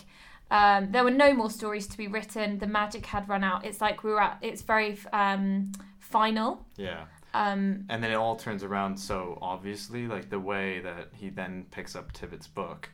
um, 0.52 0.92
there 0.92 1.04
were 1.04 1.12
no 1.12 1.34
more 1.34 1.50
stories 1.50 1.88
to 1.88 1.98
be 1.98 2.08
written. 2.08 2.58
The 2.60 2.68
magic 2.68 3.06
had 3.06 3.28
run 3.28 3.44
out. 3.44 3.66
It's 3.66 3.82
like 3.82 4.04
we 4.04 4.12
were 4.12 4.22
at. 4.22 4.38
It's 4.42 4.62
very 4.62 4.98
um, 5.14 5.72
final. 6.00 6.66
Yeah, 6.78 7.06
Um, 7.34 7.86
and 7.90 8.02
then 8.04 8.12
it 8.12 8.16
all 8.16 8.36
turns 8.36 8.64
around 8.64 8.98
so 8.98 9.38
obviously. 9.42 10.08
Like 10.08 10.30
the 10.30 10.40
way 10.40 10.80
that 10.80 11.10
he 11.14 11.30
then 11.30 11.66
picks 11.72 11.96
up 11.96 12.12
Tibbet's 12.14 12.48
book 12.48 12.90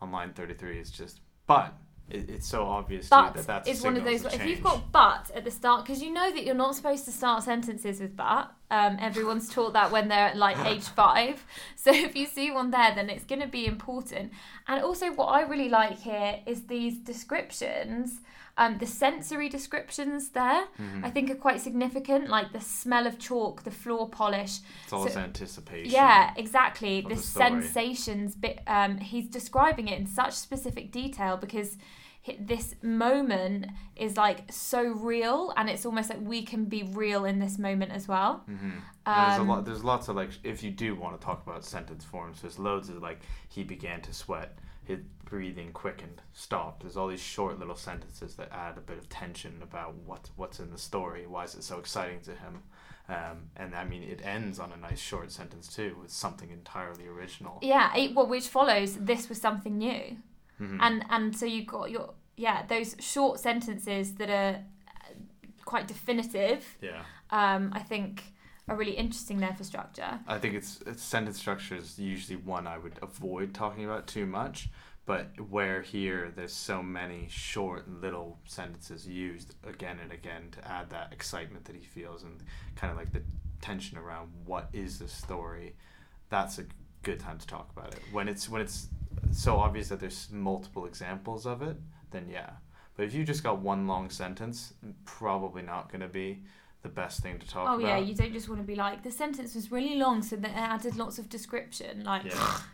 on 0.00 0.12
line 0.12 0.32
thirty 0.32 0.54
three 0.54 0.78
is 0.78 0.90
just. 0.90 1.20
But 1.46 1.74
it, 2.10 2.28
it's 2.28 2.46
so 2.46 2.64
obvious 2.64 3.08
but 3.08 3.34
that 3.34 3.46
that's 3.46 3.68
is 3.68 3.82
one 3.82 3.96
of 3.96 4.04
those. 4.04 4.24
If 4.24 4.44
you've 4.44 4.62
got 4.62 4.92
but 4.92 5.30
at 5.34 5.44
the 5.44 5.50
start, 5.50 5.84
because 5.84 6.02
you 6.02 6.12
know 6.12 6.30
that 6.30 6.44
you're 6.44 6.54
not 6.54 6.74
supposed 6.74 7.04
to 7.06 7.12
start 7.12 7.42
sentences 7.44 8.00
with 8.00 8.16
but. 8.16 8.52
Um, 8.70 8.96
everyone's 9.00 9.50
taught 9.50 9.74
that 9.74 9.92
when 9.92 10.08
they're 10.08 10.28
at 10.28 10.36
like 10.36 10.58
age 10.64 10.84
five. 10.96 11.44
So 11.76 11.90
if 11.94 12.16
you 12.16 12.26
see 12.26 12.50
one 12.50 12.70
there, 12.70 12.94
then 12.94 13.10
it's 13.10 13.24
going 13.24 13.42
to 13.42 13.46
be 13.46 13.66
important. 13.66 14.32
And 14.66 14.82
also, 14.82 15.12
what 15.12 15.26
I 15.26 15.42
really 15.42 15.68
like 15.68 15.98
here 15.98 16.40
is 16.46 16.66
these 16.66 16.98
descriptions. 16.98 18.20
Um, 18.58 18.76
the 18.78 18.86
sensory 18.86 19.48
descriptions 19.48 20.30
there, 20.30 20.66
Mhm. 20.78 21.04
I 21.04 21.10
think, 21.10 21.30
are 21.30 21.34
quite 21.36 21.60
significant, 21.62 22.28
like 22.28 22.52
the 22.52 22.60
smell 22.60 23.06
of 23.06 23.18
chalk, 23.18 23.62
the 23.62 23.70
floor 23.70 24.08
polish. 24.10 24.58
It's 24.84 24.92
all 24.92 25.08
so- 25.08 25.20
anticipation. 25.20 25.90
Yeah, 25.90 26.34
exactly. 26.36 27.00
The, 27.00 27.14
the 27.14 27.16
sensations 27.16 28.34
bit. 28.36 28.60
Um, 28.66 28.98
he's 28.98 29.26
describing 29.28 29.88
it 29.88 29.98
in 29.98 30.06
such 30.06 30.34
specific 30.34 30.92
detail 30.92 31.36
because 31.38 31.78
this 32.38 32.74
moment 32.82 33.66
is 33.96 34.16
like 34.16 34.52
so 34.52 34.82
real, 34.92 35.52
and 35.56 35.68
it's 35.70 35.84
almost 35.86 36.10
like 36.10 36.20
we 36.20 36.42
can 36.44 36.66
be 36.66 36.82
real 36.84 37.24
in 37.24 37.38
this 37.40 37.58
moment 37.58 37.90
as 37.92 38.06
well. 38.06 38.42
hmm 38.46 38.78
there's 39.04 39.38
a 39.38 39.40
Um, 39.40 39.48
lot. 39.48 39.64
There's 39.64 39.82
lots 39.82 40.06
of 40.08 40.14
like. 40.14 40.30
If 40.44 40.62
you 40.62 40.70
do 40.70 40.94
want 40.94 41.20
to 41.20 41.24
talk 41.24 41.42
about 41.44 41.64
sentence 41.64 42.04
forms, 42.04 42.40
there's 42.42 42.56
loads 42.58 42.88
of 42.88 43.02
like. 43.02 43.20
He 43.48 43.64
began 43.64 44.00
to 44.02 44.12
sweat. 44.14 44.56
His 44.84 45.00
breathing 45.24 45.72
quickened, 45.72 46.22
stopped. 46.32 46.82
There's 46.82 46.96
all 46.96 47.08
these 47.08 47.22
short 47.22 47.58
little 47.58 47.76
sentences 47.76 48.34
that 48.36 48.50
add 48.52 48.76
a 48.76 48.80
bit 48.80 48.98
of 48.98 49.08
tension 49.08 49.60
about 49.62 49.94
what 50.06 50.30
what's 50.36 50.58
in 50.60 50.70
the 50.70 50.78
story. 50.78 51.26
Why 51.26 51.44
is 51.44 51.54
it 51.54 51.62
so 51.64 51.78
exciting 51.78 52.20
to 52.22 52.32
him? 52.32 52.62
Um, 53.08 53.50
and 53.56 53.74
I 53.74 53.84
mean, 53.84 54.02
it 54.02 54.20
ends 54.24 54.58
on 54.58 54.72
a 54.72 54.76
nice 54.76 55.00
short 55.00 55.30
sentence 55.32 55.68
too, 55.74 55.96
with 56.00 56.10
something 56.10 56.50
entirely 56.50 57.06
original. 57.06 57.58
Yeah, 57.62 57.94
it, 57.96 58.14
well, 58.14 58.26
which 58.26 58.48
follows. 58.48 58.96
This 58.96 59.28
was 59.28 59.40
something 59.40 59.78
new, 59.78 60.16
Mhm. 60.60 60.78
and 60.80 61.04
and 61.10 61.36
so 61.36 61.46
you 61.46 61.64
got 61.64 61.90
your 61.90 62.14
yeah 62.36 62.64
those 62.66 62.96
short 62.98 63.40
sentences 63.40 64.14
that 64.16 64.30
are 64.30 64.56
uh, 64.88 65.14
quite 65.64 65.86
definitive. 65.88 66.76
yeah. 66.80 67.02
Um, 67.30 67.70
I 67.72 67.80
think 67.80 68.31
are 68.68 68.76
really 68.76 68.92
interesting 68.92 69.38
there 69.38 69.54
for 69.54 69.64
structure. 69.64 70.20
I 70.26 70.38
think 70.38 70.54
it's, 70.54 70.80
it's 70.86 71.02
sentence 71.02 71.38
structure 71.38 71.76
is 71.76 71.98
usually 71.98 72.36
one 72.36 72.66
I 72.66 72.78
would 72.78 72.98
avoid 73.02 73.54
talking 73.54 73.84
about 73.84 74.06
too 74.06 74.26
much. 74.26 74.68
But 75.04 75.32
where 75.50 75.82
here 75.82 76.32
there's 76.34 76.52
so 76.52 76.80
many 76.80 77.26
short 77.28 77.88
little 77.88 78.38
sentences 78.44 79.06
used 79.06 79.56
again 79.66 79.98
and 80.00 80.12
again 80.12 80.50
to 80.52 80.68
add 80.68 80.90
that 80.90 81.12
excitement 81.12 81.64
that 81.64 81.74
he 81.74 81.82
feels 81.82 82.22
and 82.22 82.40
kind 82.76 82.92
of 82.92 82.96
like 82.96 83.12
the 83.12 83.22
tension 83.60 83.98
around 83.98 84.30
what 84.44 84.68
is 84.72 85.00
the 85.00 85.08
story, 85.08 85.74
that's 86.28 86.58
a 86.58 86.66
good 87.02 87.18
time 87.18 87.38
to 87.38 87.46
talk 87.48 87.68
about 87.76 87.92
it. 87.92 88.00
When 88.12 88.28
it's 88.28 88.48
when 88.48 88.62
it's 88.62 88.88
so 89.32 89.56
obvious 89.56 89.88
that 89.88 89.98
there's 89.98 90.28
multiple 90.30 90.86
examples 90.86 91.46
of 91.46 91.62
it, 91.62 91.76
then 92.12 92.28
yeah. 92.30 92.50
But 92.96 93.06
if 93.06 93.14
you 93.14 93.24
just 93.24 93.42
got 93.42 93.58
one 93.58 93.88
long 93.88 94.08
sentence, 94.08 94.74
probably 95.04 95.62
not 95.62 95.90
going 95.90 96.02
to 96.02 96.08
be 96.08 96.42
the 96.82 96.88
best 96.88 97.20
thing 97.22 97.38
to 97.38 97.46
talk 97.46 97.62
about. 97.62 97.74
Oh 97.74 97.78
about. 97.78 97.88
yeah, 97.88 97.98
you 97.98 98.14
don't 98.14 98.32
just 98.32 98.48
want 98.48 98.60
to 98.60 98.66
be 98.66 98.74
like 98.74 99.02
the 99.02 99.10
sentence 99.10 99.54
was 99.54 99.70
really 99.70 99.96
long, 99.96 100.22
so 100.22 100.36
that 100.36 100.50
it 100.50 100.56
added 100.56 100.96
lots 100.96 101.18
of 101.18 101.28
description. 101.28 102.04
Like 102.04 102.24
Yeah. 102.24 102.58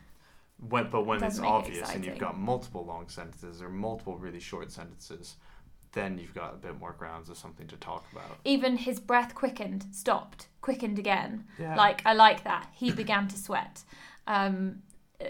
When, 0.61 0.91
but 0.91 1.07
when 1.07 1.23
it's 1.23 1.37
Doesn't 1.37 1.45
it 1.45 1.49
obvious 1.49 1.91
and 1.95 2.05
you've 2.05 2.19
got 2.19 2.37
multiple 2.37 2.85
long 2.85 3.09
sentences 3.09 3.63
or 3.63 3.69
multiple 3.69 4.17
really 4.19 4.41
short 4.41 4.73
sentences, 4.73 5.37
then 5.93 6.19
you've 6.19 6.35
got 6.35 6.55
a 6.55 6.57
bit 6.57 6.81
more 6.81 6.93
grounds 6.99 7.31
of 7.31 7.39
something 7.39 7.69
to 7.69 7.77
talk 7.77 8.05
about. 8.11 8.39
even 8.45 8.77
his 8.77 8.99
breath 8.99 9.37
quickened, 9.37 9.87
stopped, 9.93 10.49
quickened 10.61 10.99
again. 10.99 11.45
Yeah. 11.61 11.77
Like 11.77 12.03
I 12.05 12.13
like 12.13 12.43
that. 12.43 12.71
He 12.73 12.91
began 13.03 13.29
to 13.29 13.39
sweat. 13.39 13.85
Um, 14.27 14.83
uh, 15.21 15.27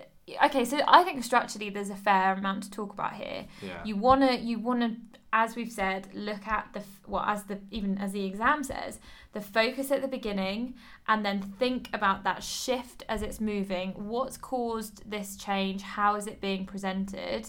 okay, 0.47 0.65
so 0.65 0.81
I 0.89 1.05
think 1.05 1.23
structurally 1.23 1.69
there's 1.69 1.91
a 1.91 1.97
fair 1.97 2.33
amount 2.33 2.63
to 2.63 2.71
talk 2.71 2.95
about 2.95 3.13
here. 3.15 3.47
yeah. 3.61 3.85
You 3.85 3.97
wanna 3.97 4.33
you 4.37 4.59
wanna 4.59 4.97
as 5.33 5.55
we've 5.57 5.73
said 5.73 6.09
look 6.15 6.47
at 6.47 6.69
the 6.73 6.83
well 7.07 7.25
as 7.27 7.45
the 7.45 7.59
even 7.71 7.99
as 7.99 8.13
the 8.13 8.25
exam 8.25 8.65
says 8.65 8.99
the 9.33 9.41
focus 9.41 9.91
at 9.91 10.03
the 10.03 10.09
beginning 10.09 10.75
and 11.07 11.25
then 11.25 11.41
think 11.41 11.89
about 11.93 12.25
that 12.25 12.43
shift 12.43 13.05
as 13.09 13.23
it's 13.23 13.41
moving. 13.41 13.93
What's 13.93 14.37
caused 14.37 15.09
this 15.09 15.37
change? 15.37 15.83
How 15.83 16.17
is 16.17 16.27
it 16.27 16.41
being 16.41 16.67
presented? 16.67 17.49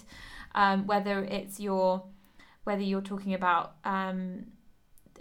Um, 0.55 0.85
whether 0.87 1.23
it's 1.23 1.59
your 1.59 2.03
whether 2.63 2.81
you're 2.81 3.01
talking 3.01 3.33
about 3.33 3.75
um, 3.85 4.45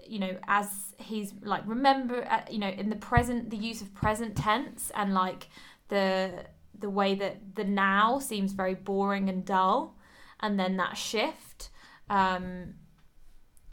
you 0.06 0.18
know 0.18 0.36
as 0.46 0.94
he's 0.98 1.32
like 1.42 1.62
remember 1.66 2.26
uh, 2.30 2.40
you 2.50 2.58
know 2.58 2.68
in 2.68 2.90
the 2.90 2.96
present 2.96 3.50
the 3.50 3.56
use 3.56 3.80
of 3.80 3.94
present 3.94 4.36
tense 4.36 4.90
and 4.94 5.14
like 5.14 5.48
the 5.88 6.44
the 6.78 6.90
way 6.90 7.14
that 7.14 7.54
the 7.56 7.64
now 7.64 8.18
seems 8.18 8.52
very 8.52 8.74
boring 8.74 9.28
and 9.28 9.44
dull 9.44 9.96
and 10.40 10.58
then 10.58 10.76
that 10.76 10.96
shift 10.96 11.70
um 12.10 12.74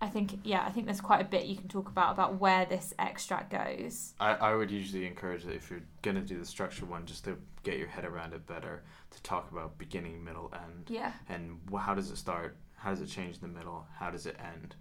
i 0.02 0.08
think 0.08 0.40
yeah 0.44 0.64
i 0.66 0.72
think 0.72 0.86
there's 0.86 1.02
quite 1.02 1.22
a 1.22 1.26
bit 1.26 1.46
you 1.46 1.56
can 1.56 1.68
talk 1.68 1.88
about 1.88 2.12
about 2.12 2.40
where 2.40 2.66
this 2.66 2.94
extract 3.00 3.50
goes 3.52 4.14
I, 4.20 4.34
I 4.36 4.56
would 4.56 4.70
usually 4.72 5.06
encourage 5.06 5.44
that 5.46 5.56
if 5.56 5.70
you're 5.70 5.84
going 6.02 6.16
to 6.16 6.22
do 6.22 6.38
the 6.38 6.46
structure 6.46 6.86
one, 6.86 7.06
just 7.06 7.24
to 7.26 7.38
get 7.64 7.78
your 7.78 7.88
head 7.88 8.06
around 8.06 8.34
it 8.34 8.46
better, 8.46 8.84
to 9.12 9.24
talk 9.24 9.52
about 9.52 9.78
beginning, 9.78 10.24
middle, 10.24 10.54
end. 10.54 10.88
yeah 10.90 11.14
And 11.28 11.60
how 11.80 11.96
does 11.96 12.12
it 12.12 12.18
start? 12.18 12.58
How 12.76 12.92
does 12.92 13.02
it 13.02 13.08
change 13.08 13.36
in 13.36 13.42
the 13.42 13.48
middle? 13.60 13.88
How 13.98 14.12
does 14.12 14.26
it 14.28 14.38
end? 14.40 14.76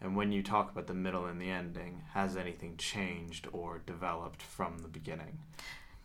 And 0.00 0.14
when 0.16 0.30
you 0.30 0.42
talk 0.42 0.70
about 0.70 0.86
the 0.86 0.94
middle 0.94 1.24
and 1.26 1.40
the 1.40 1.50
ending, 1.50 2.02
has 2.14 2.36
anything 2.36 2.76
changed 2.76 3.48
or 3.52 3.80
developed 3.86 4.42
from 4.42 4.78
the 4.78 4.88
beginning? 4.88 5.38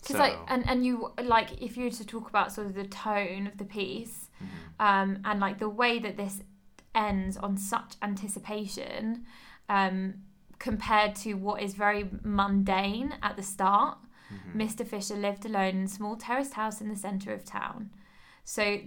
because 0.02 0.18
like 0.18 0.38
and 0.48 0.68
and 0.68 0.86
you 0.86 1.14
like 1.24 1.62
if 1.62 1.78
you 1.78 1.86
were 1.86 1.90
to 1.90 2.06
talk 2.06 2.28
about 2.28 2.52
sort 2.52 2.68
of 2.68 2.74
the 2.74 2.84
tone 2.86 3.48
of 3.48 3.58
the 3.58 3.64
piece 3.66 4.30
Mhm. 4.42 4.86
um, 4.86 5.20
and 5.24 5.40
like 5.40 5.60
the 5.60 5.70
way 5.70 6.00
that 6.00 6.18
this 6.18 6.42
ends 6.96 7.38
on 7.38 7.58
such 7.58 7.96
anticipation 8.02 9.26
um, 9.70 10.16
compared 10.60 11.16
to 11.16 11.34
what 11.36 11.62
is 11.62 11.74
very 11.74 12.10
mundane 12.24 13.16
at 13.22 13.36
the 13.36 13.44
start. 13.44 13.98
Mhm. 14.32 14.56
Mr. 14.56 14.86
Fisher 14.88 15.16
lived 15.16 15.46
alone 15.46 15.76
in 15.78 15.84
a 15.84 15.88
small 15.88 16.16
terraced 16.16 16.54
house 16.54 16.82
in 16.82 16.90
the 16.90 16.96
centre 16.96 17.34
of 17.34 17.44
town. 17.46 17.90
So 18.44 18.80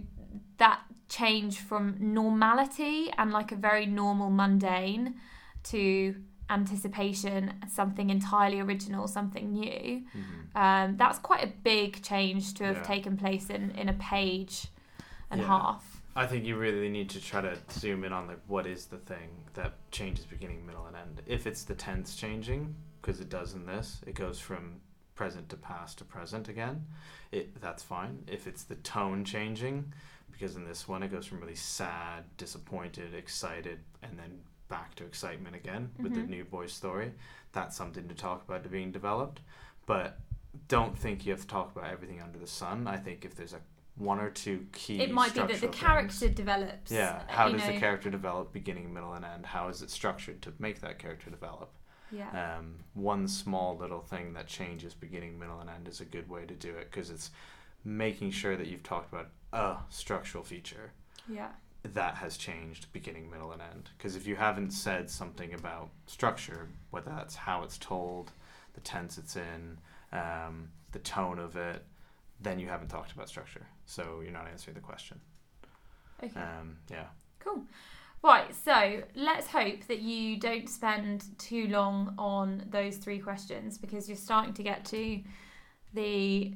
that 0.59 0.81
change 1.09 1.59
from 1.61 1.97
normality 1.99 3.11
and 3.17 3.31
like 3.31 3.53
a 3.53 3.57
very 3.57 3.87
normal 3.87 4.31
mundane 4.31 5.15
to 5.65 6.17
anticipation, 6.49 7.53
something 7.69 8.11
entirely 8.11 8.61
original, 8.61 9.07
something 9.09 9.53
new. 9.53 10.05
Mhm. 10.15 10.57
Um, 10.57 10.97
that's 10.97 11.19
quite 11.19 11.43
a 11.45 11.49
big 11.49 12.03
change 12.03 12.55
to 12.55 12.65
have 12.65 12.77
Yeah. 12.77 12.83
taken 12.83 13.17
place 13.17 13.51
in, 13.51 13.71
in 13.73 13.89
a 13.89 13.93
page 13.95 14.69
and 15.31 15.41
Yeah. 15.41 15.47
half. 15.49 15.96
I 16.17 16.27
think 16.27 16.47
you 16.47 16.57
really 16.57 16.89
need 16.89 17.11
to 17.11 17.21
try 17.21 17.43
to 17.43 17.59
zoom 17.71 18.03
in 18.03 18.13
on 18.13 18.27
like 18.27 18.41
what 18.47 18.67
is 18.67 18.87
the 18.87 18.97
thing 18.97 19.29
that 19.53 19.75
changes 19.91 20.25
beginning, 20.25 20.65
middle, 20.67 20.87
and 20.87 20.97
end. 20.97 21.21
If 21.27 21.47
it's 21.47 21.65
the 21.65 21.75
tense 21.75 22.17
changing, 22.17 22.75
because 23.03 23.21
it 23.21 23.29
does 23.29 23.53
in 23.53 23.67
this, 23.67 24.01
it 24.07 24.15
goes 24.15 24.41
from 24.41 24.81
present 25.15 25.49
to 25.51 25.57
past 25.57 25.99
to 25.99 26.05
present 26.05 26.49
again. 26.49 26.87
It 27.33 27.61
that's 27.61 27.83
fine. 27.83 28.25
If 28.27 28.47
it's 28.47 28.65
the 28.65 28.77
tone 28.77 29.27
changing, 29.27 29.93
because 30.33 30.57
in 30.57 30.65
this 30.65 30.89
one 30.89 31.03
it 31.03 31.13
goes 31.13 31.27
from 31.27 31.41
really 31.41 31.55
sad, 31.55 32.25
disappointed, 32.39 33.15
excited, 33.15 33.81
and 34.03 34.19
then 34.19 34.41
back 34.69 34.95
to 34.97 35.05
excitement 35.05 35.55
again 35.55 35.91
with 35.99 36.15
the 36.15 36.21
Mhm. 36.23 36.29
new 36.29 36.45
boy 36.45 36.67
story. 36.67 37.13
That's 37.53 37.77
something 37.77 38.09
to 38.09 38.15
talk 38.15 38.43
about 38.43 38.63
to 38.65 38.71
being 38.71 38.91
developed. 38.91 39.41
But 39.85 40.19
don't 40.69 40.99
think 40.99 41.27
you 41.27 41.33
have 41.33 41.43
to 41.43 41.47
talk 41.47 41.77
about 41.77 41.91
everything 41.91 42.23
under 42.23 42.39
the 42.39 42.47
sun. 42.47 42.87
I 42.87 42.97
think 42.97 43.25
if 43.25 43.37
there's 43.37 43.53
a 43.53 43.61
one 43.97 44.21
or 44.21 44.31
two 44.31 44.67
key 44.73 45.01
It 45.01 45.11
might 45.11 45.33
be 45.35 45.41
that 45.41 45.49
the 45.49 45.57
things- 45.57 45.77
character 45.77 46.29
develops. 46.29 46.91
yeah. 46.91 47.23
How 47.29 47.49
does 47.49 47.65
the 47.65 47.79
character 47.79 48.11
develop 48.11 48.53
beginning, 48.53 48.93
middle, 48.93 49.15
and 49.15 49.25
end? 49.25 49.47
How 49.47 49.69
is 49.69 49.83
it 49.83 49.91
structured 49.91 50.43
to 50.43 50.53
make 50.59 50.81
that 50.81 50.99
character 50.99 51.31
develop? 51.31 51.73
Yeah. 52.13 52.59
Um, 52.59 52.85
one 52.95 53.27
small 53.27 53.77
little 53.77 54.01
thing 54.01 54.35
that 54.35 54.47
changes 54.47 54.95
beginning, 54.95 55.39
middle, 55.39 55.61
and 55.61 55.69
end 55.69 55.89
is 55.89 56.01
a 56.01 56.05
good 56.05 56.29
way 56.29 56.45
to 56.47 56.55
do 56.55 56.71
it 56.71 56.91
because 56.91 57.11
it's 57.11 57.31
making 57.85 58.31
sure 58.31 58.57
that 58.57 58.67
you've 58.67 58.83
talked 58.83 59.13
about 59.13 59.31
a 59.53 59.77
structural 59.89 60.45
feature 60.45 60.93
yeah. 61.29 61.49
that 61.85 62.17
has 62.17 62.37
changed 62.37 62.93
beginning, 62.93 63.31
middle, 63.31 63.53
and 63.53 63.63
end. 63.63 63.91
Because 63.97 64.15
if 64.15 64.27
you 64.27 64.37
haven't 64.37 64.71
said 64.73 65.09
something 65.11 65.55
about 65.55 65.89
structure, 66.07 66.69
whether 66.91 67.11
that's 67.11 67.35
how 67.35 67.63
it's 67.63 67.79
told, 67.79 68.33
the 68.75 68.81
tense 68.81 69.19
it's 69.19 69.37
in, 69.37 69.79
um, 70.13 70.69
the 70.93 70.99
tone 71.01 71.39
of 71.39 71.57
it, 71.57 71.85
then 72.41 72.59
you 72.59 72.69
haven't 72.69 72.89
talked 72.89 73.13
about 73.13 73.29
structure. 73.29 73.67
So 73.87 74.21
you're 74.23 74.33
not 74.33 74.49
answering 74.49 74.75
the 74.75 74.81
question. 74.81 75.21
Okay. 76.23 76.39
Um, 76.39 76.79
yeah. 76.91 77.07
Cool. 77.39 77.65
Right, 78.23 78.53
so 78.55 79.03
let's 79.15 79.47
hope 79.47 79.87
that 79.87 80.01
you 80.01 80.41
don't 80.41 80.69
spend 80.69 81.25
too 81.39 81.69
long 81.69 82.15
on 82.19 82.65
those 82.71 82.97
three 82.97 83.19
questions 83.19 83.79
because 83.79 84.09
you're 84.09 84.17
starting 84.17 84.55
to 84.55 84.63
get 84.63 84.85
to 84.87 85.21
the 85.95 86.55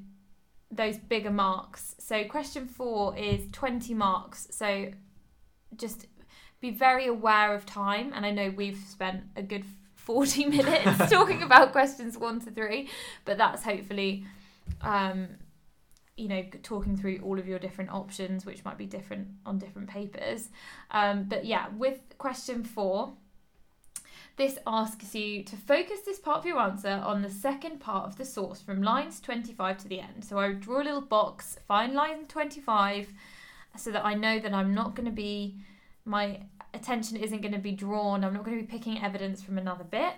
those 0.72 0.98
bigger 0.98 1.30
marks. 1.30 1.96
So 1.98 2.24
question 2.24 2.66
4 2.66 3.16
is 3.16 3.50
20 3.52 3.94
marks. 3.94 4.48
So 4.50 4.90
just 5.76 6.06
be 6.60 6.70
very 6.70 7.06
aware 7.06 7.54
of 7.54 7.66
time 7.66 8.12
and 8.14 8.24
I 8.24 8.30
know 8.30 8.52
we've 8.56 8.78
spent 8.78 9.22
a 9.36 9.42
good 9.42 9.64
40 9.96 10.44
minutes 10.46 11.10
talking 11.10 11.42
about 11.44 11.72
questions 11.72 12.16
1 12.16 12.40
to 12.40 12.50
3, 12.50 12.88
but 13.24 13.38
that's 13.38 13.62
hopefully 13.62 14.24
um 14.82 15.28
you 16.20 16.28
know 16.28 16.44
talking 16.62 16.96
through 16.96 17.18
all 17.24 17.38
of 17.38 17.48
your 17.48 17.58
different 17.58 17.90
options 17.90 18.44
which 18.44 18.64
might 18.64 18.78
be 18.78 18.86
different 18.86 19.26
on 19.46 19.58
different 19.58 19.88
papers 19.88 20.50
um, 20.90 21.24
but 21.24 21.44
yeah 21.44 21.66
with 21.76 22.00
question 22.18 22.62
four 22.62 23.12
This 24.36 24.58
asks 24.66 25.14
you 25.14 25.44
to 25.44 25.56
focus 25.56 26.00
this 26.06 26.18
part 26.18 26.38
of 26.38 26.46
your 26.46 26.58
answer 26.58 27.02
on 27.04 27.20
the 27.22 27.30
second 27.30 27.78
part 27.80 28.06
of 28.06 28.16
the 28.16 28.24
source 28.24 28.60
from 28.60 28.82
lines 28.82 29.20
25 29.20 29.78
to 29.78 29.88
the 29.88 30.00
end. 30.00 30.24
So 30.24 30.38
I 30.38 30.52
draw 30.52 30.80
a 30.80 30.84
little 30.84 31.02
box, 31.02 31.58
find 31.68 31.92
line 31.94 32.24
25, 32.26 33.12
so 33.76 33.90
that 33.90 34.04
I 34.04 34.14
know 34.14 34.38
that 34.38 34.54
I'm 34.54 34.72
not 34.74 34.94
going 34.94 35.06
to 35.06 35.12
be, 35.12 35.56
my 36.04 36.40
attention 36.72 37.16
isn't 37.16 37.42
going 37.42 37.52
to 37.52 37.58
be 37.58 37.72
drawn, 37.72 38.24
I'm 38.24 38.32
not 38.32 38.44
going 38.44 38.56
to 38.56 38.62
be 38.62 38.70
picking 38.70 39.02
evidence 39.02 39.42
from 39.42 39.58
another 39.58 39.84
bit. 39.84 40.14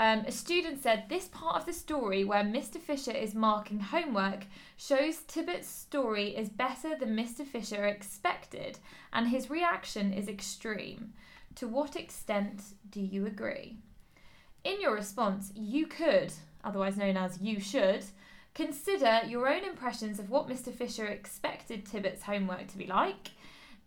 Um, 0.00 0.20
a 0.20 0.32
student 0.32 0.82
said 0.82 1.10
this 1.10 1.28
part 1.28 1.56
of 1.56 1.66
the 1.66 1.74
story 1.74 2.24
where 2.24 2.42
Mr. 2.42 2.80
Fisher 2.80 3.10
is 3.12 3.34
marking 3.34 3.80
homework 3.80 4.46
shows 4.78 5.18
Tibbet's 5.28 5.68
story 5.68 6.28
is 6.28 6.48
better 6.48 6.96
than 6.98 7.14
Mr. 7.14 7.46
Fisher 7.46 7.84
expected, 7.84 8.78
and 9.12 9.28
his 9.28 9.50
reaction 9.50 10.14
is 10.14 10.26
extreme. 10.26 11.12
To 11.56 11.68
what 11.68 11.96
extent 11.96 12.62
do 12.88 13.02
you 13.02 13.26
agree? 13.26 13.76
In 14.64 14.80
your 14.80 14.94
response, 14.94 15.52
you 15.54 15.86
could, 15.86 16.32
otherwise 16.64 16.96
known 16.96 17.18
as 17.18 17.38
you 17.42 17.60
should, 17.60 18.06
consider 18.54 19.20
your 19.26 19.50
own 19.50 19.64
impressions 19.64 20.18
of 20.18 20.30
what 20.30 20.48
Mr. 20.48 20.72
Fisher 20.72 21.08
expected 21.08 21.84
Tibbet's 21.84 22.22
homework 22.22 22.68
to 22.68 22.78
be 22.78 22.86
like 22.86 23.32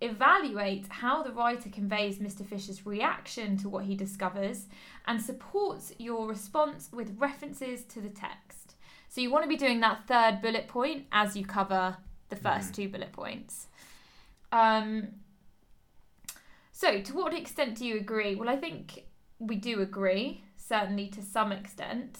evaluate 0.03 0.85
how 0.89 1.23
the 1.23 1.31
writer 1.31 1.69
conveys 1.69 2.19
Mr. 2.19 2.45
Fisher's 2.45 2.85
reaction 2.85 3.57
to 3.57 3.69
what 3.69 3.85
he 3.85 3.95
discovers, 3.95 4.65
and 5.05 5.21
supports 5.21 5.93
your 5.97 6.27
response 6.27 6.89
with 6.91 7.15
references 7.19 7.83
to 7.85 8.01
the 8.01 8.09
text. 8.09 8.75
So 9.09 9.21
you 9.21 9.29
want 9.31 9.43
to 9.43 9.49
be 9.49 9.57
doing 9.57 9.79
that 9.81 10.07
third 10.07 10.41
bullet 10.41 10.67
point 10.67 11.05
as 11.11 11.35
you 11.37 11.45
cover 11.45 11.97
the 12.29 12.35
1st 12.35 12.71
Mhm. 12.71 12.75
two 12.75 12.89
bullet 12.89 13.11
points. 13.11 13.67
Um, 14.51 15.07
so, 16.71 17.01
to 17.01 17.13
what 17.13 17.33
extent 17.33 17.75
do 17.77 17.85
you 17.85 17.97
agree? 17.97 18.35
Well, 18.35 18.49
I 18.49 18.55
think 18.57 19.05
we 19.39 19.55
do 19.55 19.81
agree, 19.81 20.43
certainly 20.57 21.07
to 21.09 21.21
some 21.21 21.51
extent, 21.51 22.19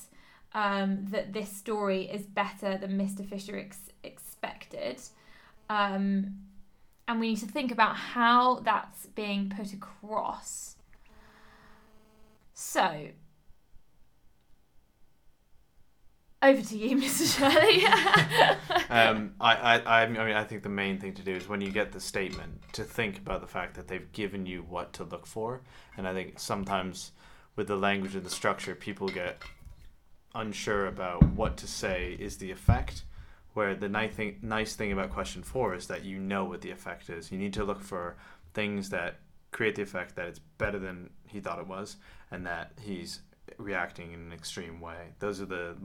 um, 0.54 1.06
that 1.08 1.34
this 1.34 1.52
story 1.52 2.04
is 2.04 2.26
better 2.28 2.78
than 2.78 2.98
Mr. 2.98 3.28
Fisher 3.28 3.58
ex- 3.58 3.90
expected. 4.04 5.02
Um, 5.70 6.40
and 7.08 7.20
we 7.20 7.30
need 7.30 7.38
to 7.40 7.48
think 7.48 7.72
about 7.72 7.96
how 7.96 8.60
that's 8.60 9.08
being 9.08 9.50
put 9.50 9.74
across. 9.74 10.76
So, 12.66 13.10
over 16.42 16.62
to 16.62 16.78
you, 16.78 16.98
Mr. 17.04 17.38
Shirley. 17.38 17.86
um, 18.90 19.36
I, 19.40 19.56
I, 19.80 20.04
I 20.04 20.08
mean, 20.08 20.18
I 20.18 20.44
think 20.46 20.64
the 20.64 20.70
main 20.70 20.98
thing 20.98 21.14
to 21.16 21.22
do 21.22 21.36
is 21.36 21.48
when 21.48 21.60
you 21.60 21.70
get 21.72 21.92
the 21.92 22.00
statement 22.00 22.62
to 22.72 22.84
think 22.86 23.20
about 23.20 23.42
the 23.42 23.48
fact 23.48 23.76
that 23.76 23.90
they've 23.90 24.12
given 24.14 24.46
you 24.46 24.62
what 24.62 24.94
to 24.94 25.04
look 25.04 25.28
for, 25.28 25.62
and 25.98 26.08
I 26.08 26.14
think 26.14 26.40
sometimes 26.40 27.12
with 27.58 27.68
the 27.68 27.76
language 27.76 28.16
and 28.16 28.26
the 28.26 28.30
structure, 28.30 28.74
people 28.74 29.10
get 29.10 29.44
unsure 30.34 30.88
about 30.88 31.22
what 31.22 31.58
to 31.58 31.68
say 31.68 32.16
is 32.18 32.38
the 32.38 32.50
effect. 32.50 33.04
Where 33.54 33.76
the 33.76 33.90
nice 33.90 34.16
thing, 34.16 34.40
nice 34.42 34.74
thing 34.76 34.94
about 34.94 35.12
question 35.12 35.44
four 35.44 35.76
is 35.76 35.88
that 35.88 36.06
you 36.06 36.18
know 36.18 36.46
what 36.46 36.62
the 36.62 36.72
effect 36.72 37.10
is. 37.10 37.30
You 37.30 37.38
need 37.38 37.54
to 37.54 37.66
look 37.66 37.84
for 37.84 38.16
things 38.54 38.90
that 38.90 39.20
create 39.54 39.76
the 39.76 39.82
effect 39.82 40.16
that 40.16 40.28
it's 40.28 40.40
better 40.58 40.80
than 40.80 41.10
he 41.28 41.40
thought 41.40 41.60
it 41.60 41.68
was, 41.68 41.96
and 42.32 42.46
that 42.46 42.74
he's 42.82 43.22
reacting 43.58 44.12
in 44.12 44.20
an 44.20 44.34
extreme 44.34 44.82
way. 44.82 45.14
Those 45.20 45.40
are 45.40 45.46
the 45.46 45.76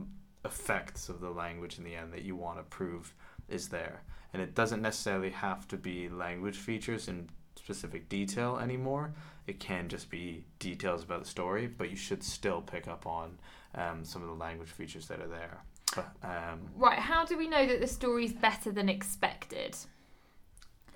effects 0.45 1.09
of 1.09 1.21
the 1.21 1.29
language 1.29 1.77
in 1.77 1.83
the 1.83 1.95
end 1.95 2.13
that 2.13 2.23
you 2.23 2.35
want 2.35 2.57
to 2.57 2.63
prove 2.63 3.13
is 3.47 3.69
there. 3.69 4.03
And 4.33 4.41
it 4.41 4.55
doesn't 4.55 4.81
necessarily 4.81 5.31
have 5.31 5.67
to 5.69 5.77
be 5.77 6.09
language 6.09 6.57
features 6.57 7.07
in 7.07 7.29
specific 7.55 8.09
detail 8.09 8.57
anymore. 8.57 9.13
It 9.47 9.59
can 9.59 9.89
just 9.89 10.09
be 10.09 10.45
details 10.59 11.03
about 11.03 11.23
the 11.23 11.29
story, 11.29 11.67
but 11.67 11.89
you 11.89 11.95
should 11.95 12.23
still 12.23 12.61
pick 12.61 12.87
up 12.87 13.05
on 13.05 13.37
um, 13.75 14.05
some 14.05 14.21
of 14.21 14.27
the 14.29 14.35
language 14.35 14.69
features 14.69 15.07
that 15.07 15.19
are 15.19 15.27
there. 15.27 15.63
But, 15.95 16.09
um, 16.23 16.61
right, 16.75 16.99
how 16.99 17.25
do 17.25 17.37
we 17.37 17.47
know 17.47 17.65
that 17.65 17.81
the 17.81 17.87
story's 17.87 18.33
better 18.33 18.71
than 18.71 18.89
expected? 18.89 19.75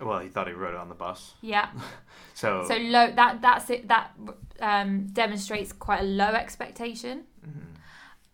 Well, 0.03 0.19
he 0.19 0.29
thought 0.29 0.47
he 0.47 0.53
wrote 0.53 0.73
it 0.73 0.79
on 0.79 0.89
the 0.89 0.95
bus, 0.95 1.33
Yeah. 1.41 1.69
so, 2.33 2.65
So 2.67 2.75
low 2.77 3.11
that 3.11 3.41
that's 3.41 3.69
it 3.69 3.87
that 3.87 4.11
um, 4.59 5.07
demonstrates 5.07 5.71
quite 5.73 6.01
a 6.01 6.05
low 6.05 6.33
expectation. 6.33 7.23
Mhm. 7.45 7.69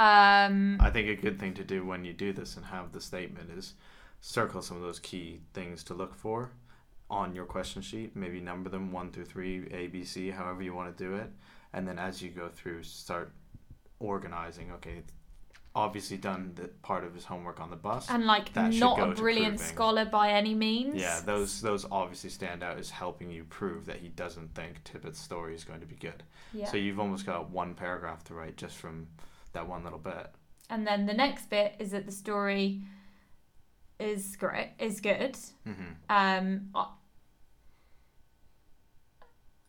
Um, 0.01 0.77
I 0.79 0.89
think 0.91 1.09
a 1.09 1.15
good 1.15 1.39
thing 1.39 1.53
to 1.55 1.63
do 1.63 1.85
when 1.85 2.05
you 2.05 2.13
do 2.13 2.31
this 2.31 2.55
and 2.55 2.65
have 2.67 2.93
the 2.93 3.01
statement 3.01 3.51
is 3.51 3.73
circle 4.21 4.61
some 4.61 4.77
of 4.77 4.83
those 4.83 4.99
key 4.99 5.41
things 5.53 5.83
to 5.85 5.93
look 5.93 6.15
for 6.15 6.51
on 7.09 7.35
your 7.35 7.45
question 7.45 7.81
sheet. 7.81 8.15
Maybe 8.15 8.39
number 8.39 8.69
them 8.69 8.91
one 8.93 9.11
through 9.11 9.25
three, 9.25 9.67
A, 9.71 9.87
B, 9.87 10.05
C, 10.05 10.29
however 10.29 10.61
you 10.61 10.73
want 10.73 10.95
to 10.97 11.03
do 11.03 11.15
it. 11.15 11.29
And 11.73 11.85
then 11.87 11.99
as 11.99 12.21
you 12.21 12.29
go 12.29 12.47
through, 12.47 12.83
start 12.83 13.33
organizing. 13.99 14.71
Okay, 14.73 15.01
obviously 15.79 16.17
done 16.17 16.51
the 16.55 16.67
part 16.81 17.03
of 17.03 17.13
his 17.13 17.25
homework 17.25 17.59
on 17.59 17.69
the 17.69 17.75
bus. 17.75 18.09
and 18.09 18.25
like 18.25 18.53
that 18.53 18.73
not 18.73 18.99
a 18.99 19.07
brilliant 19.13 19.59
scholar 19.59 20.05
by 20.05 20.31
any 20.31 20.53
means. 20.53 20.95
yeah, 20.95 21.19
those 21.25 21.61
those 21.61 21.85
obviously 21.91 22.29
stand 22.29 22.61
out 22.63 22.77
as 22.77 22.89
helping 22.89 23.29
you 23.31 23.43
prove 23.45 23.85
that 23.85 23.97
he 23.97 24.09
doesn't 24.09 24.53
think 24.55 24.83
Tibbet's 24.83 25.19
story 25.19 25.55
is 25.55 25.63
going 25.63 25.79
to 25.81 25.85
be 25.87 25.95
good. 25.95 26.23
Yeah. 26.53 26.67
So 26.71 26.77
you've 26.77 26.99
almost 26.99 27.25
got 27.25 27.49
one 27.49 27.73
paragraph 27.73 28.23
to 28.25 28.33
write 28.33 28.57
just 28.57 28.75
from 28.77 29.07
that 29.53 29.67
one 29.67 29.83
little 29.83 29.99
bit. 29.99 30.27
and 30.69 30.85
then 30.85 31.05
the 31.05 31.13
next 31.13 31.49
bit 31.49 31.75
is 31.79 31.91
that 31.91 32.05
the 32.05 32.11
story 32.11 32.81
is 33.99 34.35
great, 34.37 34.71
is 34.79 35.01
good. 35.01 35.35
hmm 35.65 35.73
Um, 36.09 36.69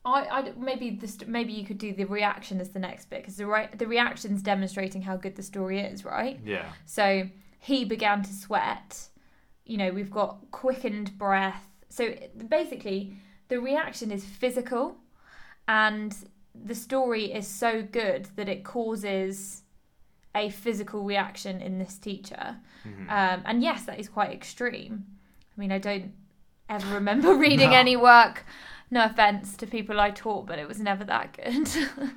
I, 0.04 0.24
I, 0.24 0.52
maybe 0.56 0.90
the 0.90 1.06
st- 1.08 1.28
maybe 1.28 1.52
you 1.52 1.64
could 1.64 1.76
do 1.78 1.92
the 1.92 2.04
reaction 2.04 2.60
as 2.60 2.70
the 2.70 2.78
next 2.78 3.10
bit 3.10 3.20
because 3.20 3.36
the 3.36 3.46
right 3.46 3.76
the 3.78 3.86
reaction's 3.86 4.40
demonstrating 4.42 5.02
how 5.02 5.16
good 5.16 5.36
the 5.36 5.42
story 5.42 5.80
is, 5.80 6.04
right? 6.04 6.40
Yeah. 6.44 6.70
So 6.86 7.28
he 7.58 7.84
began 7.84 8.22
to 8.22 8.32
sweat. 8.32 9.08
You 9.66 9.76
know, 9.76 9.90
we've 9.92 10.10
got 10.10 10.38
quickened 10.50 11.16
breath. 11.18 11.66
So 11.90 12.14
basically, 12.48 13.12
the 13.48 13.60
reaction 13.60 14.10
is 14.10 14.24
physical, 14.24 14.96
and 15.68 16.16
the 16.54 16.74
story 16.74 17.32
is 17.32 17.46
so 17.46 17.82
good 17.82 18.26
that 18.36 18.48
it 18.48 18.64
causes 18.64 19.62
a 20.34 20.48
physical 20.50 21.02
reaction 21.02 21.60
in 21.60 21.78
this 21.78 21.98
teacher. 21.98 22.56
Mhm. 22.86 23.02
Um, 23.10 23.42
and 23.44 23.62
yes, 23.62 23.84
that 23.84 23.98
is 23.98 24.08
quite 24.08 24.30
extreme. 24.30 25.04
I 25.56 25.60
mean, 25.60 25.72
I 25.72 25.78
don't 25.78 26.12
ever 26.68 26.94
remember 26.94 27.34
reading 27.46 27.70
No. 27.70 27.76
any 27.76 27.96
work. 27.96 28.44
No 28.90 29.04
offense 29.04 29.56
to 29.58 29.66
people 29.66 30.00
I 30.00 30.10
taught, 30.10 30.46
but 30.46 30.58
it 30.58 30.66
was 30.66 30.80
never 30.80 31.04
that 31.04 31.36
good. 31.36 31.68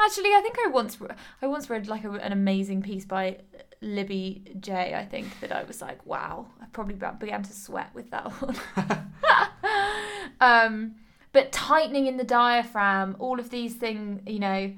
Actually, 0.00 0.30
I 0.30 0.40
think 0.42 0.56
I 0.64 0.68
once 0.70 1.00
re- 1.00 1.08
I 1.42 1.46
once 1.48 1.68
read 1.68 1.88
like 1.88 2.04
a, 2.04 2.10
an 2.12 2.32
amazing 2.32 2.82
piece 2.82 3.04
by 3.04 3.38
Libby 3.80 4.54
J. 4.60 4.94
I 4.94 5.04
think 5.04 5.40
that 5.40 5.50
I 5.50 5.64
was 5.64 5.82
like, 5.82 6.04
wow, 6.06 6.46
I 6.62 6.66
probably 6.66 6.94
began 6.94 7.42
to 7.42 7.52
sweat 7.52 7.90
with 7.94 8.10
that 8.10 8.30
one. 8.40 8.56
um, 10.40 10.94
but 11.32 11.50
tightening 11.50 12.06
in 12.06 12.16
the 12.16 12.24
diaphragm, 12.24 13.16
all 13.18 13.40
of 13.40 13.50
these 13.50 13.74
things, 13.74 14.22
you 14.26 14.38
know, 14.38 14.72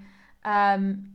um, 0.45 1.11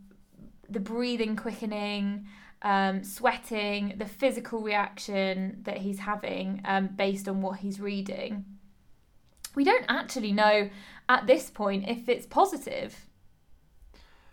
the 0.69 0.79
breathing 0.79 1.35
quickening, 1.35 2.27
um, 2.61 3.03
sweating, 3.03 3.95
the 3.97 4.05
physical 4.05 4.61
reaction 4.61 5.59
that 5.63 5.77
he's 5.77 5.99
having 5.99 6.61
um, 6.65 6.87
based 6.87 7.27
on 7.27 7.41
what 7.41 7.59
he's 7.59 7.79
reading. 7.79 8.45
We 9.55 9.63
don't 9.63 9.85
actually 9.87 10.31
know 10.31 10.69
at 11.07 11.27
this 11.27 11.49
point 11.49 11.87
if 11.87 12.09
it's 12.09 12.25
positive. 12.25 13.07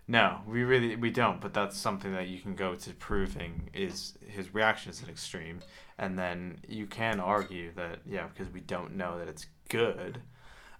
No, 0.07 0.41
we 0.45 0.63
really 0.63 0.95
we 0.95 1.11
don't. 1.11 1.39
But 1.39 1.53
that's 1.53 1.77
something 1.77 2.11
that 2.13 2.27
you 2.27 2.39
can 2.39 2.55
go 2.55 2.75
to 2.75 2.93
proving 2.93 3.69
is 3.73 4.17
his 4.27 4.53
reaction 4.53 4.91
is 4.91 5.01
an 5.01 5.09
extreme, 5.09 5.61
and 5.97 6.19
then 6.19 6.59
you 6.67 6.87
can 6.87 7.19
argue 7.19 7.71
that 7.75 7.99
yeah, 8.05 8.27
because 8.27 8.51
we 8.51 8.59
don't 8.59 8.95
know 8.95 9.17
that 9.17 9.27
it's 9.27 9.45
good. 9.69 10.21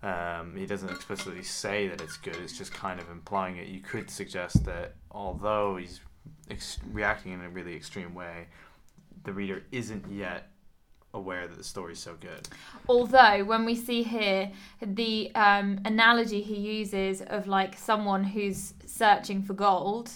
Um, 0.01 0.57
he 0.57 0.65
doesn't 0.65 0.89
explicitly 0.89 1.43
say 1.43 1.87
that 1.87 2.01
it's 2.01 2.17
good. 2.17 2.35
It's 2.35 2.57
just 2.57 2.73
kind 2.73 2.99
of 2.99 3.09
implying 3.09 3.55
it. 3.55 3.69
You 3.69 3.79
could 3.79 4.09
suggest 4.09 4.65
that 4.65 4.95
although 5.09 5.77
he's 5.77 6.01
ex- 6.51 6.79
reacting 6.91 7.31
in 7.31 7.39
a 7.39 7.49
really 7.49 7.73
extreme 7.73 8.13
way, 8.13 8.47
the 9.23 9.31
reader 9.31 9.63
isn't 9.71 10.11
yet 10.11 10.49
aware 11.13 11.47
that 11.47 11.57
the 11.57 11.63
story's 11.63 11.99
so 11.99 12.15
good. 12.19 12.47
Although, 12.87 13.43
when 13.45 13.65
we 13.65 13.75
see 13.75 14.03
here 14.03 14.51
the 14.81 15.33
um, 15.35 15.79
analogy 15.85 16.41
he 16.41 16.55
uses 16.55 17.21
of 17.21 17.47
like 17.47 17.77
someone 17.77 18.23
who's 18.23 18.73
searching 18.85 19.41
for 19.43 19.53
gold 19.53 20.11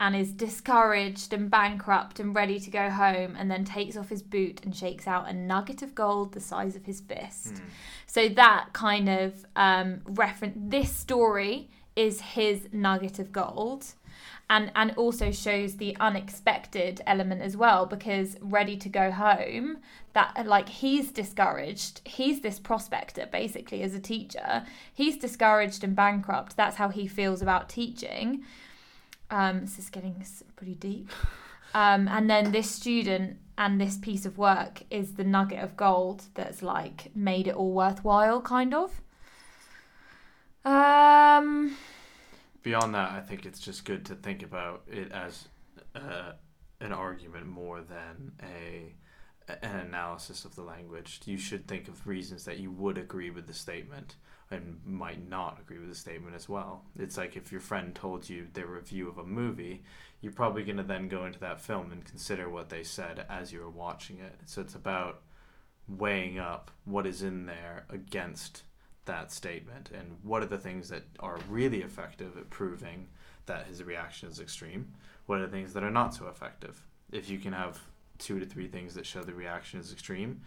and 0.00 0.14
is 0.14 0.32
discouraged 0.32 1.32
and 1.32 1.50
bankrupt 1.50 2.20
and 2.20 2.34
ready 2.34 2.60
to 2.60 2.70
go 2.70 2.88
home, 2.88 3.34
and 3.36 3.50
then 3.50 3.64
takes 3.64 3.96
off 3.96 4.08
his 4.08 4.22
boot 4.22 4.60
and 4.64 4.76
shakes 4.76 5.08
out 5.08 5.28
a 5.28 5.32
nugget 5.32 5.82
of 5.82 5.92
gold 5.94 6.32
the 6.32 6.40
size 6.40 6.76
of 6.76 6.84
his 6.84 7.00
fist. 7.00 7.58
Hmm. 7.58 7.64
So 8.06 8.28
that 8.28 8.68
kind 8.72 9.08
of 9.08 9.44
um, 9.56 10.02
reference, 10.04 10.56
this 10.56 10.94
story 10.94 11.68
is 11.96 12.20
his 12.20 12.68
nugget 12.72 13.18
of 13.18 13.32
gold. 13.32 13.86
And 14.50 14.70
and 14.74 14.92
also 14.96 15.30
shows 15.30 15.76
the 15.76 15.96
unexpected 16.00 17.00
element 17.06 17.42
as 17.42 17.56
well 17.56 17.84
because 17.86 18.36
ready 18.40 18.76
to 18.76 18.88
go 18.88 19.10
home 19.10 19.78
that 20.14 20.46
like 20.46 20.68
he's 20.68 21.10
discouraged. 21.10 22.00
He's 22.04 22.40
this 22.40 22.58
prospector 22.58 23.26
basically 23.30 23.82
as 23.82 23.94
a 23.94 24.00
teacher. 24.00 24.64
He's 24.92 25.18
discouraged 25.18 25.84
and 25.84 25.94
bankrupt. 25.94 26.56
That's 26.56 26.76
how 26.76 26.88
he 26.88 27.06
feels 27.06 27.42
about 27.42 27.68
teaching. 27.68 28.44
Um 29.30 29.60
this 29.60 29.78
is 29.78 29.90
getting 29.90 30.24
pretty 30.56 30.74
deep. 30.74 31.10
Um 31.74 32.08
and 32.08 32.30
then 32.30 32.52
this 32.52 32.70
student 32.70 33.38
and 33.58 33.80
this 33.80 33.98
piece 33.98 34.24
of 34.24 34.38
work 34.38 34.82
is 34.90 35.14
the 35.14 35.24
nugget 35.24 35.62
of 35.62 35.76
gold 35.76 36.24
that's 36.34 36.62
like 36.62 37.14
made 37.14 37.48
it 37.48 37.54
all 37.54 37.72
worthwhile 37.72 38.40
kind 38.40 38.72
of. 38.72 39.02
Um 40.64 41.76
Beyond 42.68 42.94
that, 42.96 43.12
I 43.12 43.20
think 43.20 43.46
it's 43.46 43.60
just 43.60 43.86
good 43.86 44.04
to 44.04 44.14
think 44.14 44.42
about 44.42 44.82
it 44.88 45.10
as 45.10 45.48
uh, 45.94 46.32
an 46.82 46.92
argument 46.92 47.46
more 47.46 47.80
than 47.80 48.32
a 48.42 48.94
an 49.48 49.86
analysis 49.86 50.44
of 50.44 50.54
the 50.54 50.62
language. 50.62 51.22
You 51.24 51.38
should 51.38 51.66
think 51.66 51.88
of 51.88 52.06
reasons 52.06 52.44
that 52.44 52.58
you 52.58 52.70
would 52.72 52.98
agree 52.98 53.30
with 53.30 53.46
the 53.46 53.54
statement 53.54 54.16
and 54.50 54.80
might 54.84 55.26
not 55.26 55.58
agree 55.58 55.78
with 55.78 55.88
the 55.88 55.94
statement 55.94 56.36
as 56.36 56.46
well. 56.46 56.84
It's 56.98 57.16
like 57.16 57.36
if 57.38 57.50
your 57.50 57.62
friend 57.62 57.94
told 57.94 58.28
you 58.28 58.48
their 58.52 58.66
review 58.66 59.08
of 59.08 59.16
a 59.16 59.24
movie, 59.24 59.82
you're 60.20 60.34
probably 60.34 60.62
going 60.62 60.76
to 60.76 60.82
then 60.82 61.08
go 61.08 61.24
into 61.24 61.38
that 61.38 61.62
film 61.62 61.90
and 61.90 62.04
consider 62.04 62.50
what 62.50 62.68
they 62.68 62.82
said 62.82 63.24
as 63.30 63.50
you 63.50 63.60
were 63.60 63.70
watching 63.70 64.18
it. 64.18 64.40
So 64.44 64.60
it's 64.60 64.74
about 64.74 65.22
weighing 65.88 66.38
up 66.38 66.70
what 66.84 67.06
is 67.06 67.22
in 67.22 67.46
there 67.46 67.86
against 67.88 68.64
that 69.08 69.32
statement 69.32 69.90
and 69.92 70.16
what 70.22 70.42
are 70.42 70.46
the 70.46 70.58
things 70.58 70.88
that 70.88 71.02
are 71.18 71.38
really 71.48 71.82
effective 71.82 72.36
at 72.38 72.48
proving 72.50 73.08
that 73.46 73.66
his 73.66 73.82
reaction 73.82 74.28
is 74.28 74.38
extreme? 74.38 74.92
What 75.26 75.40
are 75.40 75.46
the 75.46 75.52
things 75.52 75.72
that 75.72 75.82
are 75.82 75.90
not 75.90 76.14
so 76.14 76.28
effective? 76.28 76.80
If 77.10 77.28
you 77.28 77.38
can 77.38 77.52
have 77.52 77.80
two 78.18 78.38
to 78.38 78.46
three 78.46 78.68
things 78.68 78.94
that 78.94 79.06
show 79.06 79.22
the 79.22 79.34
reaction 79.34 79.80
is 79.80 79.92
extreme 79.92 80.42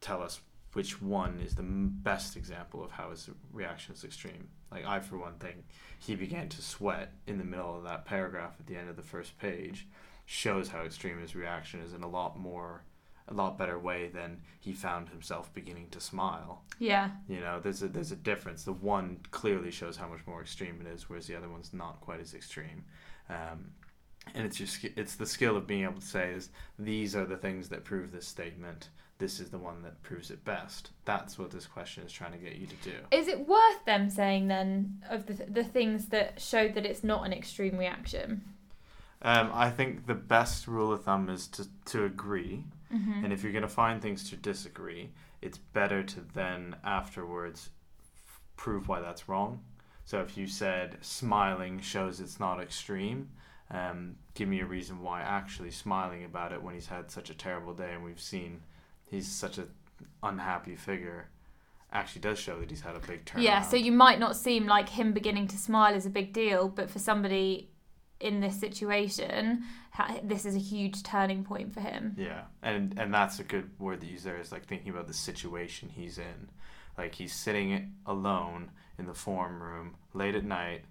tell 0.00 0.22
us 0.22 0.40
which 0.72 1.00
one 1.02 1.40
is 1.44 1.54
the 1.54 1.62
best 1.62 2.36
example 2.36 2.84
of 2.84 2.90
how 2.90 3.10
his 3.10 3.28
reaction 3.52 3.94
is 3.94 4.04
extreme. 4.04 4.48
Like 4.70 4.84
i 4.86 5.00
for 5.00 5.18
one 5.18 5.34
thing 5.34 5.64
he 5.98 6.14
began 6.14 6.48
to 6.50 6.62
sweat 6.62 7.12
in 7.26 7.38
the 7.38 7.44
middle 7.44 7.76
of 7.76 7.84
that 7.84 8.04
paragraph 8.04 8.56
at 8.60 8.66
the 8.66 8.76
end 8.76 8.88
of 8.88 8.96
the 8.96 9.02
first 9.02 9.38
page 9.38 9.86
shows 10.26 10.68
how 10.68 10.82
extreme 10.82 11.18
his 11.20 11.34
reaction 11.34 11.80
is 11.80 11.94
and 11.94 12.04
a 12.04 12.08
lot 12.08 12.38
more 12.38 12.82
a 13.28 13.34
lot 13.34 13.58
better 13.58 13.78
way 13.78 14.08
than 14.08 14.40
he 14.58 14.72
found 14.72 15.08
himself 15.08 15.52
beginning 15.54 15.88
to 15.90 16.00
smile 16.00 16.62
yeah 16.78 17.10
you 17.28 17.40
know, 17.40 17.60
there's 17.60 17.82
a 17.82 17.88
there's 17.88 18.12
a 18.12 18.16
difference. 18.16 18.64
The 18.64 18.72
one 18.72 19.18
clearly 19.30 19.70
shows 19.70 19.96
how 19.96 20.08
much 20.08 20.26
more 20.26 20.40
extreme 20.40 20.80
it 20.80 20.92
is, 20.92 21.08
whereas 21.08 21.26
the 21.26 21.36
other 21.36 21.48
one's 21.48 21.72
not 21.72 22.00
quite 22.00 22.20
as 22.20 22.34
extreme. 22.34 22.84
Um, 23.28 23.72
and 24.34 24.46
it's 24.46 24.56
just 24.56 24.84
it's 24.84 25.16
the 25.16 25.26
skill 25.26 25.56
of 25.56 25.66
being 25.66 25.84
able 25.84 26.00
to 26.00 26.06
say 26.06 26.32
is 26.32 26.50
these 26.78 27.14
are 27.14 27.26
the 27.26 27.36
things 27.36 27.68
that 27.68 27.84
prove 27.84 28.12
this 28.12 28.26
statement. 28.26 28.88
This 29.18 29.40
is 29.40 29.50
the 29.50 29.58
one 29.58 29.82
that 29.82 30.00
proves 30.02 30.30
it 30.30 30.44
best. 30.44 30.90
That's 31.04 31.38
what 31.38 31.50
this 31.50 31.66
question 31.66 32.04
is 32.04 32.12
trying 32.12 32.32
to 32.32 32.38
get 32.38 32.56
you 32.56 32.66
to 32.68 32.76
do. 32.76 32.92
Is 33.10 33.26
it 33.26 33.48
worth 33.48 33.84
them 33.84 34.08
saying 34.08 34.48
then 34.48 35.02
of 35.10 35.26
the 35.26 35.34
the 35.48 35.64
things 35.64 36.06
that 36.06 36.40
show 36.40 36.68
that 36.68 36.86
it's 36.86 37.04
not 37.04 37.26
an 37.26 37.32
extreme 37.32 37.76
reaction? 37.76 38.42
Um, 39.20 39.50
I 39.52 39.70
think 39.70 40.06
the 40.06 40.14
best 40.14 40.68
rule 40.68 40.92
of 40.92 41.04
thumb 41.04 41.28
is 41.28 41.46
to 41.48 41.66
to 41.86 42.04
agree, 42.04 42.64
Mm-hmm. 42.92 43.24
and 43.24 43.32
if 43.32 43.42
you're 43.42 43.52
going 43.52 43.62
to 43.62 43.68
find 43.68 44.00
things 44.00 44.28
to 44.30 44.36
disagree, 44.36 45.10
it's 45.42 45.58
better 45.58 46.02
to 46.02 46.20
then 46.34 46.76
afterwards 46.84 47.70
f- 48.00 48.40
prove 48.56 48.88
why 48.88 49.00
that's 49.00 49.28
wrong. 49.28 49.60
So 50.04 50.20
if 50.20 50.38
you 50.38 50.46
said 50.46 50.96
smiling 51.02 51.80
shows 51.80 52.18
it's 52.20 52.40
not 52.40 52.60
extreme, 52.60 53.28
um, 53.70 54.16
give 54.34 54.48
me 54.48 54.60
a 54.60 54.64
reason 54.64 55.02
why 55.02 55.20
actually 55.20 55.70
smiling 55.70 56.24
about 56.24 56.52
it 56.52 56.62
when 56.62 56.74
he's 56.74 56.86
had 56.86 57.10
such 57.10 57.28
a 57.28 57.34
terrible 57.34 57.74
day 57.74 57.92
and 57.92 58.02
we've 58.02 58.20
seen 58.20 58.62
he's 59.04 59.28
such 59.28 59.58
an 59.58 59.68
unhappy 60.22 60.76
figure 60.76 61.28
actually 61.92 62.20
does 62.20 62.38
show 62.38 62.58
that 62.58 62.70
he's 62.70 62.80
had 62.80 62.94
a 62.94 63.00
big 63.00 63.24
turn. 63.24 63.42
Yeah, 63.42 63.62
so 63.62 63.76
you 63.76 63.92
might 63.92 64.18
not 64.18 64.36
seem 64.36 64.66
like 64.66 64.88
him 64.90 65.12
beginning 65.12 65.48
to 65.48 65.58
smile 65.58 65.94
is 65.94 66.06
a 66.06 66.10
big 66.10 66.32
deal, 66.32 66.68
but 66.68 66.90
for 66.90 66.98
somebody 66.98 67.70
in 68.20 68.40
this 68.40 68.58
situation, 68.58 69.64
this 70.22 70.44
is 70.44 70.54
a 70.56 70.60
huge 70.60 71.02
turning 71.02 71.44
point 71.44 71.72
for 71.72 71.80
him. 71.80 72.14
Yeah, 72.16 72.42
and 72.62 72.98
and 72.98 73.12
that's 73.12 73.38
a 73.38 73.44
good 73.44 73.70
word 73.78 74.00
to 74.00 74.06
use 74.06 74.22
there 74.22 74.38
is 74.38 74.52
like 74.52 74.66
thinking 74.66 74.90
about 74.90 75.06
the 75.06 75.14
situation 75.14 75.88
he's 75.88 76.18
in. 76.18 76.48
Like 76.96 77.14
he's 77.14 77.32
sitting 77.32 77.94
alone 78.06 78.70
in 78.98 79.06
the 79.06 79.14
form 79.14 79.62
room 79.62 79.94
late 80.14 80.34
at 80.34 80.44
night, 80.44 80.82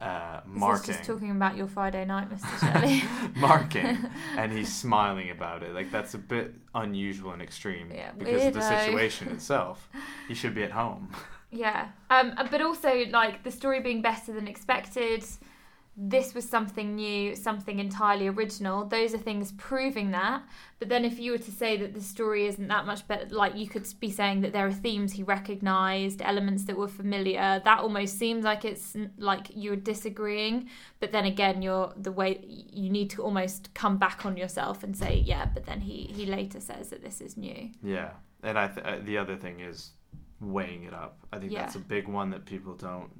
uh, 0.00 0.40
This 0.44 0.52
is 0.52 0.60
marking, 0.60 0.94
just 0.94 1.04
talking 1.04 1.30
about 1.30 1.56
your 1.56 1.66
Friday 1.66 2.04
night, 2.04 2.28
Mr. 2.30 2.60
Shelley. 2.60 3.02
marking, 3.40 3.98
and 4.36 4.52
he's 4.52 4.72
smiling 4.72 5.30
about 5.30 5.62
it. 5.62 5.72
Like 5.72 5.90
that's 5.90 6.12
a 6.14 6.18
bit 6.18 6.54
unusual 6.74 7.32
and 7.32 7.40
extreme 7.40 7.90
Yeah, 7.90 8.10
because 8.16 8.44
of 8.44 8.54
the 8.54 8.60
situation 8.60 9.28
itself. 9.28 9.88
He 10.28 10.34
should 10.34 10.54
be 10.54 10.62
at 10.62 10.72
home. 10.72 11.10
Yeah, 11.50 11.88
um, 12.10 12.34
but 12.50 12.60
also 12.60 13.06
like 13.10 13.42
the 13.42 13.50
story 13.50 13.80
being 13.80 14.02
better 14.02 14.32
than 14.32 14.46
expected. 14.46 15.24
This 15.98 16.34
was 16.34 16.46
something 16.46 16.94
new, 16.94 17.34
something 17.34 17.78
entirely 17.78 18.28
original. 18.28 18.84
Those 18.84 19.14
are 19.14 19.18
things 19.18 19.52
proving 19.52 20.10
that. 20.10 20.42
But 20.78 20.90
then, 20.90 21.06
if 21.06 21.18
you 21.18 21.32
were 21.32 21.38
to 21.38 21.50
say 21.50 21.78
that 21.78 21.94
the 21.94 22.02
story 22.02 22.46
isn't 22.46 22.68
that 22.68 22.84
much 22.84 23.08
better, 23.08 23.26
like 23.34 23.56
you 23.56 23.66
could 23.66 23.86
be 23.98 24.10
saying 24.10 24.42
that 24.42 24.52
there 24.52 24.66
are 24.66 24.72
themes 24.72 25.12
he 25.14 25.22
recognised, 25.22 26.20
elements 26.20 26.64
that 26.64 26.76
were 26.76 26.86
familiar. 26.88 27.62
That 27.64 27.78
almost 27.78 28.18
seems 28.18 28.44
like 28.44 28.66
it's 28.66 28.94
like 29.16 29.46
you're 29.54 29.74
disagreeing. 29.76 30.68
But 31.00 31.12
then 31.12 31.24
again, 31.24 31.62
you're 31.62 31.94
the 31.96 32.12
way 32.12 32.44
you 32.46 32.90
need 32.90 33.08
to 33.10 33.22
almost 33.22 33.72
come 33.72 33.96
back 33.96 34.26
on 34.26 34.36
yourself 34.36 34.84
and 34.84 34.94
say, 34.94 35.22
yeah. 35.24 35.46
But 35.46 35.64
then 35.64 35.80
he 35.80 36.10
he 36.14 36.26
later 36.26 36.60
says 36.60 36.90
that 36.90 37.02
this 37.02 37.22
is 37.22 37.38
new. 37.38 37.70
Yeah, 37.82 38.10
and 38.42 38.58
I 38.58 38.68
th- 38.68 38.86
uh, 38.86 38.98
the 39.02 39.16
other 39.16 39.36
thing 39.36 39.60
is 39.60 39.92
weighing 40.40 40.82
it 40.84 40.92
up. 40.92 41.18
I 41.32 41.38
think 41.38 41.52
Yeah. 41.52 41.60
that's 41.60 41.76
a 41.76 41.80
big 41.80 42.06
one 42.06 42.28
that 42.30 42.44
people 42.44 42.74
don't 42.74 43.10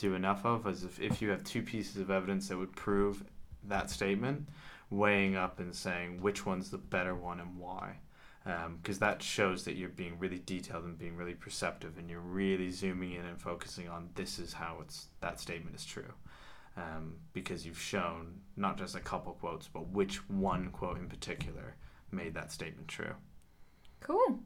do 0.00 0.14
enough 0.14 0.44
of. 0.44 0.66
Is 0.66 0.82
if 0.82 1.00
if 1.00 1.22
you 1.22 1.30
have 1.30 1.44
two 1.44 1.62
pieces 1.62 1.98
of 1.98 2.10
evidence 2.10 2.48
that 2.48 2.58
would 2.58 2.74
prove 2.74 3.22
that 3.68 3.90
statement, 3.90 4.48
weighing 4.88 5.36
up 5.36 5.60
and 5.60 5.74
saying 5.74 6.20
which 6.20 6.46
one's 6.46 6.70
the 6.70 6.78
better 6.78 7.14
one 7.14 7.40
and 7.40 7.58
why. 7.58 7.98
Because 8.82 8.98
that 8.98 9.22
shows 9.22 9.64
that 9.64 9.76
you're 9.76 9.90
being 9.90 10.18
really 10.18 10.38
detailed 10.38 10.84
and 10.84 10.98
being 10.98 11.14
really 11.14 11.34
perceptive, 11.34 11.98
and 11.98 12.08
you're 12.10 12.20
really 12.20 12.70
zooming 12.70 13.12
in 13.12 13.26
and 13.26 13.40
focusing 13.40 13.88
on 13.88 14.08
this 14.14 14.38
is 14.38 14.52
how 14.54 14.78
it's 14.80 15.08
that 15.20 15.38
statement 15.38 15.76
is 15.76 15.84
true. 15.84 16.12
Um, 16.76 17.16
because 17.32 17.66
you've 17.66 17.80
shown 17.80 18.40
not 18.56 18.78
just 18.78 18.96
a 18.96 19.00
couple 19.00 19.32
quotes, 19.34 19.68
but 19.68 19.88
which 19.88 20.16
one 20.28 20.70
quote 20.70 20.96
in 20.98 21.08
particular 21.08 21.76
made 22.10 22.34
that 22.34 22.50
statement 22.50 22.88
true. 22.88 23.14
Cool. 24.00 24.40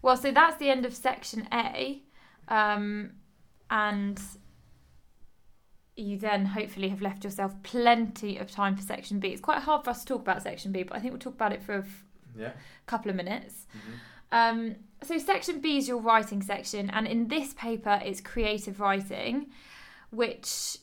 Well, 0.00 0.16
so 0.16 0.32
that's 0.32 0.56
the 0.56 0.70
end 0.70 0.86
of 0.86 0.94
section 0.94 1.46
A. 1.52 2.02
Um, 2.48 3.12
and 3.70 4.20
you 5.96 6.18
then 6.18 6.44
hopefully 6.46 6.88
have 6.90 7.00
left 7.00 7.24
yourself 7.24 7.54
plenty 7.62 8.36
of 8.36 8.50
time 8.50 8.76
for 8.76 8.82
section 8.82 9.18
B. 9.18 9.28
It's 9.28 9.40
quite 9.40 9.62
hard 9.62 9.84
for 9.84 9.90
us 9.90 10.00
to 10.00 10.06
talk 10.06 10.20
about 10.20 10.42
section 10.42 10.70
B, 10.72 10.82
but 10.82 10.96
I 10.96 11.00
think 11.00 11.12
we'll 11.12 11.18
talk 11.20 11.34
about 11.34 11.52
it 11.52 11.62
for 11.62 11.74
a 11.76 11.78
f- 11.78 12.04
Yeah. 12.38 12.52
couple 12.86 13.10
of 13.10 13.16
minutes. 13.16 13.66
Um, 14.30 14.76
so, 15.02 15.16
section 15.18 15.60
B 15.60 15.78
is 15.78 15.88
your 15.88 15.98
writing 15.98 16.42
section, 16.42 16.90
and 16.90 17.06
in 17.06 17.28
this 17.28 17.54
paper, 17.54 18.00
it's 18.04 18.20
creative 18.20 18.80
writing, 18.80 19.46
which 20.10 20.78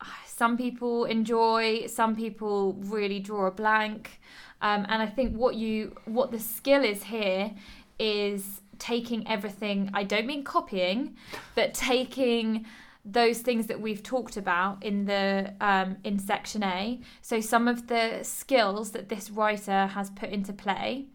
ah, 0.00 0.22
some 0.26 0.56
people 0.56 1.04
enjoy, 1.04 1.86
some 1.86 2.14
people 2.14 2.74
really 2.74 3.18
draw 3.20 3.46
a 3.46 3.50
blank. 3.50 4.20
Um, 4.60 4.86
and 4.88 5.02
I 5.02 5.06
think 5.06 5.36
what 5.36 5.56
you 5.56 5.96
what 6.04 6.30
the 6.30 6.38
skill 6.38 6.84
is 6.84 7.04
here 7.04 7.52
is 7.98 8.60
taking 8.78 9.26
everything. 9.28 9.90
I 9.94 10.04
don't 10.04 10.26
mean 10.26 10.44
copying, 10.44 11.16
but 11.54 11.74
taking 11.74 12.66
those 13.04 13.40
things 13.40 13.66
that 13.66 13.80
we've 13.80 14.02
talked 14.02 14.36
about 14.36 14.82
in 14.82 15.04
the 15.04 15.52
um, 15.60 15.96
in 16.04 16.18
section 16.18 16.62
A. 16.62 17.00
So 17.20 17.40
some 17.40 17.68
of 17.68 17.86
the 17.88 18.20
skills 18.22 18.92
that 18.92 19.08
this 19.08 19.30
writer 19.30 19.86
has 19.88 20.10
put 20.10 20.30
into 20.30 20.52
play, 20.52 21.06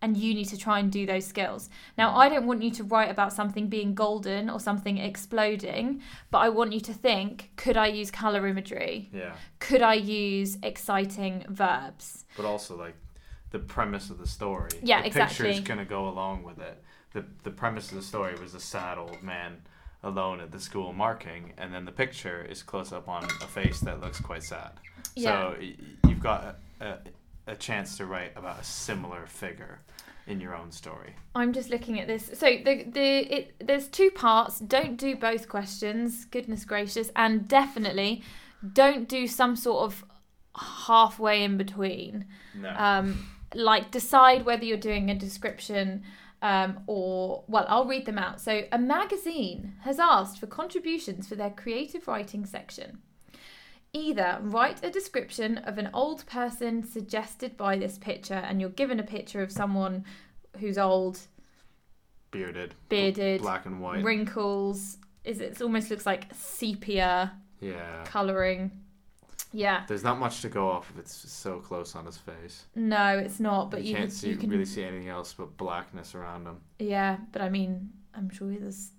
and 0.00 0.16
you 0.16 0.34
need 0.34 0.46
to 0.46 0.58
try 0.58 0.78
and 0.78 0.90
do 0.90 1.06
those 1.06 1.26
skills. 1.26 1.68
Now, 1.98 2.16
I 2.16 2.28
don't 2.28 2.46
want 2.46 2.62
you 2.62 2.70
to 2.72 2.84
write 2.84 3.10
about 3.10 3.32
something 3.32 3.68
being 3.68 3.94
golden 3.94 4.48
or 4.48 4.58
something 4.58 4.98
exploding, 4.98 6.02
but 6.30 6.38
I 6.38 6.48
want 6.48 6.72
you 6.72 6.80
to 6.80 6.94
think: 6.94 7.50
Could 7.56 7.76
I 7.76 7.88
use 7.88 8.10
color 8.10 8.46
imagery? 8.46 9.10
Yeah. 9.12 9.34
Could 9.58 9.82
I 9.82 9.94
use 9.94 10.58
exciting 10.62 11.44
verbs? 11.48 12.24
but 12.36 12.46
also 12.46 12.76
like 12.76 12.96
the 13.50 13.58
premise 13.60 14.10
of 14.10 14.18
the 14.18 14.26
story. 14.26 14.70
Yeah, 14.82 15.02
the 15.02 15.10
picture 15.10 15.46
is 15.46 15.60
gonna 15.60 15.84
go 15.84 16.08
along 16.08 16.42
with 16.42 16.58
it. 16.58 16.82
the 17.12 17.24
The 17.42 17.50
premise 17.50 17.90
of 17.90 17.96
the 17.96 18.02
story 18.02 18.34
was 18.40 18.54
a 18.54 18.60
sad 18.60 18.98
old 18.98 19.22
man 19.22 19.62
alone 20.04 20.40
at 20.40 20.52
the 20.52 20.60
school 20.60 20.92
marking, 20.92 21.52
and 21.58 21.72
then 21.72 21.84
the 21.84 21.92
picture 21.92 22.44
is 22.44 22.62
close 22.62 22.92
up 22.92 23.08
on 23.08 23.24
a 23.24 23.46
face 23.46 23.80
that 23.80 24.00
looks 24.00 24.20
quite 24.20 24.42
sad. 24.42 24.72
Yeah. 25.16 25.52
So 25.52 25.56
y- 25.58 25.76
you've 26.08 26.20
got 26.20 26.56
a, 26.80 26.84
a, 26.84 27.52
a 27.52 27.56
chance 27.56 27.96
to 27.96 28.06
write 28.06 28.32
about 28.36 28.60
a 28.60 28.64
similar 28.64 29.26
figure 29.26 29.80
in 30.26 30.40
your 30.40 30.54
own 30.54 30.70
story. 30.70 31.14
I'm 31.34 31.52
just 31.52 31.70
looking 31.70 32.00
at 32.00 32.06
this. 32.06 32.30
So 32.34 32.46
the 32.46 32.84
the 32.84 33.34
it 33.34 33.54
there's 33.66 33.88
two 33.88 34.10
parts. 34.10 34.60
Don't 34.60 34.96
do 34.96 35.16
both 35.16 35.48
questions. 35.48 36.24
Goodness 36.26 36.64
gracious, 36.64 37.10
and 37.16 37.46
definitely 37.48 38.22
don't 38.72 39.08
do 39.08 39.26
some 39.26 39.56
sort 39.56 39.84
of 39.84 40.04
halfway 40.56 41.42
in 41.42 41.56
between. 41.56 42.26
No. 42.54 42.74
Um, 42.76 43.28
like 43.54 43.90
decide 43.90 44.44
whether 44.44 44.64
you're 44.64 44.76
doing 44.76 45.10
a 45.10 45.14
description 45.14 46.02
um, 46.44 46.80
or 46.86 47.42
well, 47.48 47.64
I'll 47.68 47.86
read 47.86 48.04
them 48.04 48.18
out. 48.18 48.38
So 48.40 48.64
a 48.70 48.78
magazine 48.78 49.72
has 49.80 49.98
asked 49.98 50.38
for 50.38 50.46
contributions 50.46 51.26
for 51.26 51.36
their 51.36 51.48
creative 51.50 52.06
writing 52.06 52.44
section. 52.44 52.98
Either 53.94 54.38
write 54.42 54.84
a 54.84 54.90
description 54.90 55.56
of 55.58 55.78
an 55.78 55.88
old 55.94 56.26
person 56.26 56.82
suggested 56.84 57.56
by 57.56 57.78
this 57.78 57.96
picture, 57.96 58.34
and 58.34 58.60
you're 58.60 58.68
given 58.70 59.00
a 59.00 59.04
picture 59.04 59.40
of 59.42 59.50
someone 59.50 60.04
who's 60.60 60.76
old, 60.76 61.18
Bearded. 62.30 62.74
bearded, 62.90 63.40
Black 63.40 63.64
and 63.64 63.80
white. 63.80 64.04
wrinkles. 64.04 64.98
Is 65.24 65.40
it, 65.40 65.62
almost 65.62 65.90
looks 65.90 66.04
like 66.04 66.26
sepia 66.34 67.32
Yeah. 67.60 68.02
coloring. 68.04 68.70
Yeah, 69.56 69.84
There's 69.86 70.02
not 70.02 70.18
much 70.18 70.42
to 70.42 70.48
go 70.48 70.68
off 70.68 70.90
if 70.90 70.98
it's 70.98 71.14
so 71.30 71.60
close 71.60 71.94
on 71.94 72.06
his 72.06 72.18
face. 72.18 72.64
no, 72.74 73.16
it's 73.18 73.38
not. 73.38 73.70
But 73.70 73.84
you, 73.84 73.90
you, 73.90 73.96
can't 73.96 74.12
see 74.12 74.28
you 74.30 74.36
can 74.36 74.50
really 74.50 74.64
see 74.64 74.82
anything 74.82 75.08
else 75.08 75.32
but 75.32 75.56
blackness 75.56 76.16
around 76.16 76.44
him. 76.46 76.56
Yeah, 76.80 77.18
but 77.30 77.40
I 77.40 77.48
mean, 77.48 77.90
I'm 78.14 78.28
sure 78.30 78.50
there's 78.50 78.90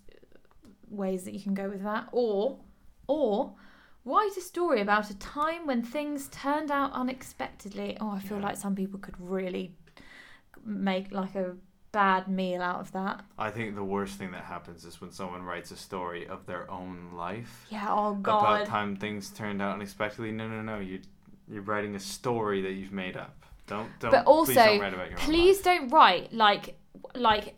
ways 0.90 1.26
that 1.26 1.34
you 1.34 1.42
can 1.42 1.54
go 1.56 1.68
with 1.70 1.84
that. 1.84 2.08
Or, 2.14 2.58
or 3.08 3.54
write 4.06 4.38
a 4.38 4.42
story 4.42 4.80
about 4.80 5.10
a 5.10 5.18
time 5.20 5.68
when 5.68 5.84
things 5.84 6.30
turned 6.30 6.72
out 6.72 6.94
unexpectedly. 6.94 7.98
Oh, 8.00 8.12
I 8.12 8.20
feel 8.20 8.38
Yeah. 8.38 8.46
like 8.46 8.58
some 8.58 8.76
people 8.76 8.98
could 9.00 9.16
really 9.20 9.76
make 10.64 11.12
like 11.12 11.36
a 11.36 11.56
bad 11.96 12.28
meal 12.28 12.62
out 12.62 12.82
of 12.82 12.92
that. 12.92 13.24
I 13.40 13.50
think 13.52 13.76
the 13.76 13.84
worst 13.84 14.16
thing 14.20 14.32
that 14.32 14.44
happens 14.44 14.84
is 14.84 15.00
when 15.00 15.12
someone 15.12 15.44
writes 15.44 15.72
a 15.72 15.78
story 15.78 16.28
of 16.28 16.46
their 16.46 16.70
own 16.70 17.12
life 17.16 17.66
Yeah. 17.70 17.88
Oh 17.90 18.16
god. 18.16 18.42
about 18.44 18.68
time 18.68 18.96
things 18.98 19.30
turned 19.30 19.62
out 19.62 19.74
unexpectedly. 19.76 20.32
No, 20.32 20.48
no, 20.48 20.62
no. 20.62 20.80
You 20.80 21.00
you're 21.48 21.62
writing 21.72 21.96
a 21.96 22.00
story 22.00 22.62
that 22.64 22.74
you've 22.74 22.92
made 22.92 23.16
up. 23.16 23.46
Don't 23.68 23.90
don't. 24.00 24.12
But 24.12 24.26
also, 24.26 24.54
please 24.54 24.56
don't 24.58 24.80
write 24.82 24.94
about 24.94 25.10
your 25.10 25.20
own 25.20 25.26
Please 25.26 25.62
don't 25.62 25.90
write 25.90 26.34
like 26.34 26.78
like 27.16 27.56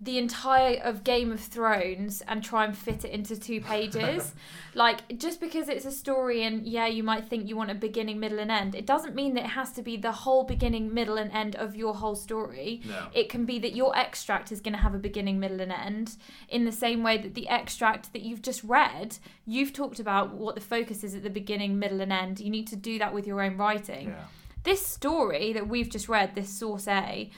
the 0.00 0.16
entire 0.16 0.78
of 0.78 1.02
Game 1.02 1.32
of 1.32 1.40
Thrones 1.40 2.22
and 2.28 2.42
try 2.42 2.64
and 2.64 2.76
fit 2.78 3.04
it 3.04 3.10
into 3.10 3.36
two 3.36 3.60
pages. 3.60 4.32
like 4.74 5.18
just 5.18 5.40
because 5.40 5.68
it's 5.68 5.84
a 5.84 5.90
story 5.90 6.44
and 6.44 6.64
yeah, 6.64 6.86
you 6.86 7.02
might 7.02 7.28
think 7.28 7.48
you 7.48 7.56
want 7.56 7.72
a 7.72 7.74
beginning, 7.74 8.20
middle 8.20 8.38
and 8.38 8.50
end. 8.50 8.76
It 8.76 8.86
doesn't 8.86 9.16
mean 9.16 9.34
that 9.34 9.44
it 9.46 9.50
has 9.50 9.72
to 9.72 9.82
be 9.82 9.96
the 9.96 10.12
whole 10.12 10.44
beginning, 10.44 10.94
middle 10.94 11.16
and 11.18 11.32
end 11.32 11.56
of 11.56 11.74
your 11.74 11.94
whole 11.94 12.14
story. 12.14 12.80
No. 12.86 13.08
It 13.12 13.28
can 13.28 13.44
be 13.44 13.58
that 13.58 13.74
your 13.74 13.96
extract 13.96 14.52
is 14.52 14.60
going 14.60 14.74
to 14.74 14.80
have 14.80 14.94
a 14.94 14.98
beginning, 14.98 15.40
middle, 15.40 15.60
and 15.60 15.72
end, 15.72 16.16
in 16.48 16.64
the 16.64 16.70
same 16.70 17.02
way 17.02 17.18
that 17.18 17.34
the 17.34 17.48
extract 17.48 18.12
that 18.12 18.22
you've 18.22 18.42
just 18.42 18.62
read, 18.62 19.18
you've 19.46 19.72
talked 19.72 19.98
about 19.98 20.32
what 20.34 20.54
the 20.54 20.60
focus 20.60 21.02
is 21.02 21.16
at 21.16 21.24
the 21.24 21.30
beginning, 21.30 21.76
middle, 21.76 22.00
and 22.00 22.12
end. 22.12 22.38
You 22.38 22.50
need 22.50 22.68
to 22.68 22.76
do 22.76 23.00
that 23.00 23.12
with 23.12 23.26
your 23.26 23.42
own 23.42 23.56
writing 23.56 24.10
Yeah. 24.10 24.24
this 24.62 24.86
story 24.86 25.52
that 25.54 25.66
we've 25.68 25.90
just 25.90 26.08
read, 26.08 26.36
this 26.36 26.50
source 26.50 26.86
A, 26.86 27.30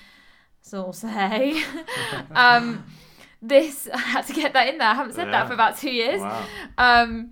source 0.63 1.05
A, 1.05 1.63
um, 2.35 2.85
this 3.43 3.89
I 3.95 3.99
had 3.99 4.27
to 4.27 4.33
get 4.33 4.53
that 4.53 4.69
in 4.69 4.79
there. 4.79 4.89
I 4.89 4.95
haven't 4.95 5.15
said 5.15 5.27
Yeah. 5.27 5.33
that 5.33 5.49
for 5.49 5.55
about 5.55 5.77
two 5.79 5.91
years. 5.91 6.21
Wow. 6.21 6.45
Um, 6.79 7.31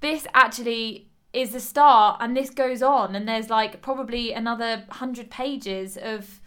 this 0.00 0.26
actually 0.34 1.08
is 1.32 1.50
the 1.50 1.60
start, 1.60 2.18
and 2.20 2.36
this 2.36 2.50
goes 2.50 2.82
on, 2.82 3.14
and 3.14 3.28
there's 3.28 3.50
like 3.50 3.80
probably 3.82 4.32
another 4.32 4.84
hundred 4.90 5.30
pages 5.30 5.96
of. 5.96 6.40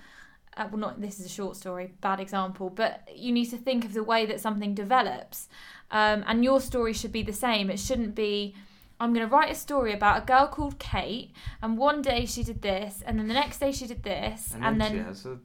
Uh, 0.58 0.68
well, 0.72 0.80
not 0.80 1.00
this 1.00 1.20
is 1.22 1.26
a 1.26 1.30
short 1.30 1.56
story, 1.56 1.94
bad 2.02 2.20
example, 2.20 2.70
but 2.70 3.08
you 3.16 3.32
need 3.32 3.46
to 3.46 3.56
think 3.58 3.86
of 3.86 3.94
the 3.94 4.04
way 4.04 4.26
that 4.26 4.42
something 4.42 4.74
develops, 4.74 5.48
um, 5.92 6.24
and 6.28 6.44
your 6.44 6.60
story 6.60 6.92
should 6.92 7.14
be 7.14 7.22
the 7.24 7.32
same. 7.34 7.70
It 7.70 7.80
shouldn't 7.80 8.14
be. 8.16 8.56
I'm 9.00 9.14
going 9.14 9.26
to 9.26 9.34
write 9.34 9.50
a 9.50 9.56
story 9.56 9.94
about 9.94 10.24
a 10.24 10.26
girl 10.26 10.48
called 10.48 10.78
Kate, 10.78 11.32
and 11.62 11.78
one 11.78 12.02
day 12.02 12.26
she 12.26 12.44
did 12.44 12.62
this, 12.62 13.02
and 13.06 13.18
then 13.18 13.30
the 13.30 13.34
next 13.34 13.60
day 13.60 13.72
she 13.72 13.88
did 13.88 14.04
this, 14.04 14.52
And, 14.54 14.66
and, 14.66 14.82
then, 14.82 14.96
then 14.96 15.04
she 15.04 15.08
has 15.08 15.26
a, 15.26 15.40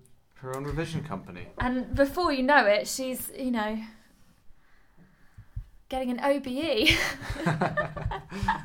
her 0.45 0.57
own 0.57 0.65
revision 0.65 1.03
company. 1.03 1.47
and 1.59 1.95
before 1.95 2.33
you 2.33 2.43
know 2.43 2.67
it, 2.67 2.87
she's, 2.87 3.31
you 3.37 3.51
know, 3.51 3.79
getting 5.89 6.11
an 6.11 6.21
OBE. 6.21 6.91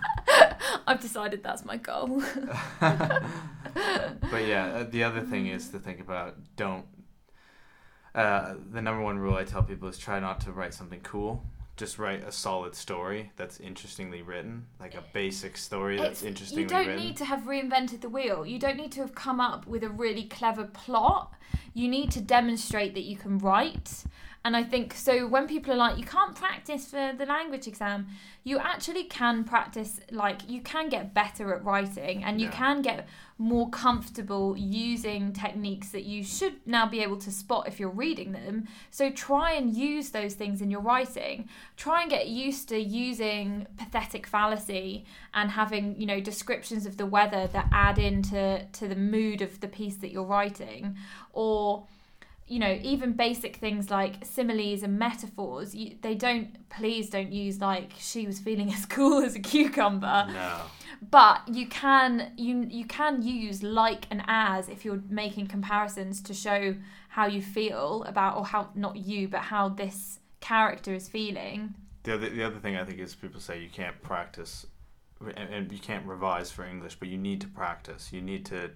I've 0.87 0.99
decided 0.99 1.43
that's 1.43 1.63
my 1.63 1.77
goal. 1.77 2.21
but 2.79 4.45
yeah, 4.45 4.71
uh, 4.75 4.83
the 4.89 5.03
other 5.03 5.21
thing 5.21 5.47
is 5.47 5.69
to 5.69 5.79
think 5.79 5.99
about 5.99 6.35
don't. 6.55 6.85
Uh, 8.13 8.55
the 8.71 8.81
number 8.81 9.01
one 9.01 9.19
rule 9.19 9.35
I 9.35 9.43
tell 9.43 9.63
people 9.63 9.87
is 9.87 9.97
try 9.97 10.19
not 10.19 10.41
to 10.41 10.51
write 10.51 10.73
something 10.73 10.99
cool. 11.01 11.43
Just 11.79 11.97
write 11.97 12.27
a 12.27 12.31
solid 12.33 12.75
story 12.75 13.31
that's 13.37 13.57
interestingly 13.61 14.21
written, 14.21 14.65
like 14.81 14.95
a 14.95 15.03
basic 15.13 15.55
story 15.55 15.95
that's 15.95 16.19
It's- 16.19 16.23
interestingly 16.27 16.63
you 16.63 16.67
don't 16.67 16.87
written. 16.87 17.01
need 17.05 17.15
to 17.15 17.23
have 17.23 17.43
reinvented 17.43 18.01
the 18.01 18.09
wheel. 18.09 18.45
You 18.45 18.59
don't 18.59 18.75
need 18.75 18.91
to 18.91 18.99
have 18.99 19.15
come 19.15 19.39
up 19.39 19.65
with 19.65 19.81
a 19.85 19.89
really 19.89 20.25
clever 20.25 20.65
plot. 20.65 21.33
You 21.73 21.87
need 21.87 22.11
to 22.11 22.19
demonstrate 22.19 22.95
that 22.95 23.03
you 23.03 23.15
can 23.15 23.37
write. 23.37 24.03
And 24.43 24.57
I 24.57 24.63
think 24.63 24.93
so 24.93 25.25
when 25.25 25.47
people 25.47 25.71
are 25.71 25.77
like, 25.77 25.97
you 25.97 26.03
can't 26.03 26.35
practice 26.35 26.91
for 26.91 27.13
the 27.17 27.25
language 27.25 27.65
exam, 27.65 28.07
you 28.43 28.59
actually 28.59 29.05
can 29.05 29.45
practice, 29.45 30.01
like, 30.11 30.49
you 30.49 30.59
can 30.61 30.89
get 30.89 31.13
better 31.13 31.53
at 31.53 31.63
writing 31.63 32.25
and 32.25 32.41
you 32.41 32.47
Yeah. 32.47 32.51
can 32.57 32.81
get 32.81 33.07
more 33.39 33.69
comfortable 33.69 34.55
using 34.57 35.31
techniques 35.31 35.89
that 35.89 36.03
you 36.03 36.21
should 36.25 36.55
now 36.65 36.85
be 36.85 37.01
able 37.01 37.15
to 37.15 37.31
spot 37.31 37.67
if 37.69 37.79
you're 37.79 37.89
reading 37.89 38.33
them. 38.33 38.67
So 38.91 39.09
try 39.09 39.53
and 39.53 39.73
use 39.73 40.09
those 40.09 40.33
things 40.33 40.61
in 40.61 40.69
your 40.69 40.81
writing. 40.81 41.47
Try 41.77 42.01
and 42.01 42.11
get 42.11 42.27
used 42.27 42.67
to 42.69 42.77
using 42.77 43.65
pathetic 43.77 44.27
fallacy 44.27 45.05
and 45.33 45.51
having, 45.51 45.99
you 45.99 46.05
know, 46.05 46.19
descriptions 46.19 46.85
of 46.85 46.97
the 46.97 47.05
weather 47.05 47.47
that 47.47 47.69
add 47.71 47.97
into 47.97 48.65
to 48.73 48.87
the 48.89 48.95
mood 48.95 49.41
of 49.41 49.61
the 49.61 49.69
piece 49.69 49.95
that 49.95 50.11
you're 50.11 50.23
writing 50.23 50.97
or 51.31 51.85
you 52.49 52.57
know 52.57 52.79
even 52.81 53.13
basic 53.13 53.57
things 53.57 53.91
like 53.91 54.25
similes 54.25 54.81
and 54.81 54.97
metaphors 54.97 55.75
you, 55.75 55.95
they 56.01 56.15
don't 56.15 56.67
please 56.69 57.09
don't 57.09 57.31
use 57.31 57.61
like 57.61 57.91
she 57.99 58.25
was 58.25 58.39
feeling 58.39 58.73
as 58.73 58.85
cool 58.85 59.21
as 59.21 59.35
a 59.35 59.39
cucumber 59.39 60.27
no. 60.33 60.61
But 61.09 61.41
you 61.47 61.67
can 61.67 62.31
you 62.37 62.65
you 62.69 62.85
can 62.85 63.21
use 63.21 63.63
like 63.63 64.05
and 64.11 64.21
as 64.27 64.69
if 64.69 64.85
you're 64.85 65.01
making 65.09 65.47
comparisons 65.47 66.21
to 66.21 66.33
show 66.33 66.75
how 67.09 67.25
you 67.25 67.41
feel 67.41 68.03
about 68.07 68.37
or 68.37 68.45
how 68.45 68.69
not 68.75 68.95
you 68.95 69.27
but 69.27 69.41
how 69.41 69.69
this 69.69 70.19
character 70.39 70.93
is 70.93 71.07
feeling 71.07 71.73
The 72.03 72.13
other, 72.13 72.29
the 72.29 72.43
other 72.43 72.59
thing 72.59 72.75
I 72.75 72.83
think 72.85 72.99
is 72.99 73.15
people 73.15 73.39
say 73.39 73.59
you 73.59 73.69
can't 73.69 74.01
practice 74.01 74.65
and, 75.19 75.53
and 75.53 75.71
you 75.71 75.79
can't 75.79 76.05
revise 76.05 76.51
for 76.51 76.65
English, 76.65 76.95
but 76.99 77.09
you 77.09 77.17
need 77.17 77.41
to 77.41 77.47
practice. 77.47 78.11
You 78.13 78.21
need 78.21 78.45
to 78.47 78.71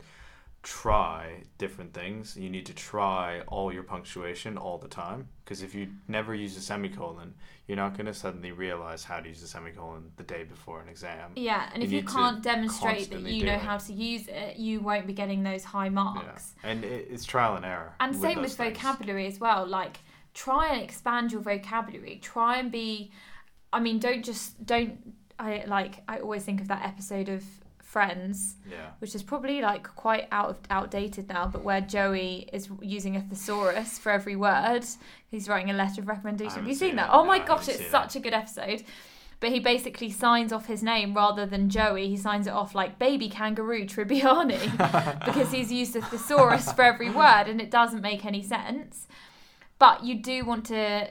try 0.64 1.44
different 1.58 1.94
things. 1.94 2.36
You 2.38 2.50
need 2.50 2.66
to 2.68 2.74
try 2.74 3.42
all 3.48 3.72
your 3.74 3.84
punctuation 3.84 4.58
all 4.58 4.78
the 4.78 4.88
time. 4.88 5.28
Because 5.44 5.62
if 5.62 5.76
you 5.76 5.90
never 6.08 6.34
use 6.34 6.56
a 6.58 6.62
semicolon, 6.62 7.34
you're 7.68 7.76
not 7.78 7.96
going 7.96 8.06
to 8.06 8.14
suddenly 8.14 8.52
realize 8.54 9.04
how 9.04 9.20
to 9.20 9.28
use 9.28 9.44
a 9.44 9.48
semicolon 9.48 10.12
the 10.16 10.24
day 10.24 10.44
before 10.44 10.82
an 10.82 10.88
exam. 10.90 11.32
yeah 11.36 11.70
and 11.74 11.84
You 11.84 11.88
if 11.88 11.92
you 11.94 12.04
can't 12.04 12.42
demonstrate 12.42 13.10
that 13.12 13.22
you 13.22 13.46
know 13.46 13.58
how 13.58 13.78
to 13.78 13.94
use 13.94 14.28
it 14.28 14.58
you 14.58 14.80
won't 14.80 15.06
be 15.08 15.14
getting 15.14 15.44
those 15.44 15.64
high 15.64 15.90
marks 15.90 16.54
Yeah. 16.64 16.70
And 16.72 16.84
it, 16.86 17.08
it's 17.12 17.26
trial 17.26 17.56
and 17.56 17.66
error. 17.66 17.94
and 18.00 18.16
same 18.16 18.42
with 18.42 18.54
things. 18.54 18.76
vocabulary 18.78 19.28
as 19.28 19.40
well 19.40 19.66
like 19.66 19.98
try 20.34 20.74
and 20.74 20.82
expand 20.82 21.32
your 21.32 21.42
vocabulary 21.42 22.20
try 22.22 22.58
and 22.58 22.72
be 22.72 23.12
i 23.72 23.80
mean 23.80 24.00
don't 24.00 24.24
just 24.26 24.66
don't 24.66 24.98
i 25.40 25.64
like 25.68 26.02
i 26.08 26.18
always 26.20 26.44
think 26.44 26.60
of 26.60 26.68
that 26.68 26.84
episode 26.86 27.30
of 27.30 27.44
friends 27.94 28.56
Yeah. 28.70 28.90
which 29.00 29.14
is 29.16 29.24
probably 29.24 29.62
like 29.62 29.84
quite 30.06 30.28
out 30.32 30.50
of 30.50 30.58
outdated 30.78 31.26
now 31.30 31.46
but 31.54 31.64
where 31.64 31.80
joey 31.96 32.50
is 32.52 32.68
using 32.82 33.16
a 33.16 33.22
thesaurus 33.22 34.00
for 34.00 34.12
every 34.12 34.36
word 34.36 34.84
he's 35.34 35.48
writing 35.50 35.70
a 35.70 35.74
letter 35.84 36.02
of 36.02 36.08
recommendation 36.08 36.58
have 36.62 36.68
you 36.68 36.74
seen 36.74 36.90
seen 36.90 36.96
that 36.98 37.10
it. 37.10 37.18
oh 37.18 37.24
my 37.24 37.40
I 37.44 37.46
gosh 37.50 37.68
it's 37.68 37.78
seen 37.78 37.88
it. 37.88 37.92
such 38.00 38.16
a 38.16 38.20
good 38.20 38.34
episode 38.34 38.84
but 39.40 39.52
he 39.52 39.60
basically 39.60 40.10
signs 40.10 40.52
off 40.54 40.66
his 40.68 40.82
name 40.82 41.14
rather 41.14 41.46
than 41.46 41.70
Joey. 41.70 42.08
He 42.08 42.16
signs 42.16 42.48
it 42.48 42.54
off 42.54 42.74
like 42.74 42.98
baby 42.98 43.28
kangaroo 43.28 43.84
Tribbiani 43.86 44.62
because 45.26 45.52
he's 45.52 45.70
used 45.70 45.98
a 45.98 46.02
thesaurus 46.02 46.72
for 46.72 46.84
every 46.84 47.10
word 47.10 47.46
and 47.50 47.60
it 47.60 47.70
doesn't 47.70 48.02
make 48.02 48.24
any 48.24 48.42
sense. 48.42 49.06
But 49.80 50.06
you 50.06 50.16
do 50.16 50.46
want 50.46 50.66
to 50.68 51.10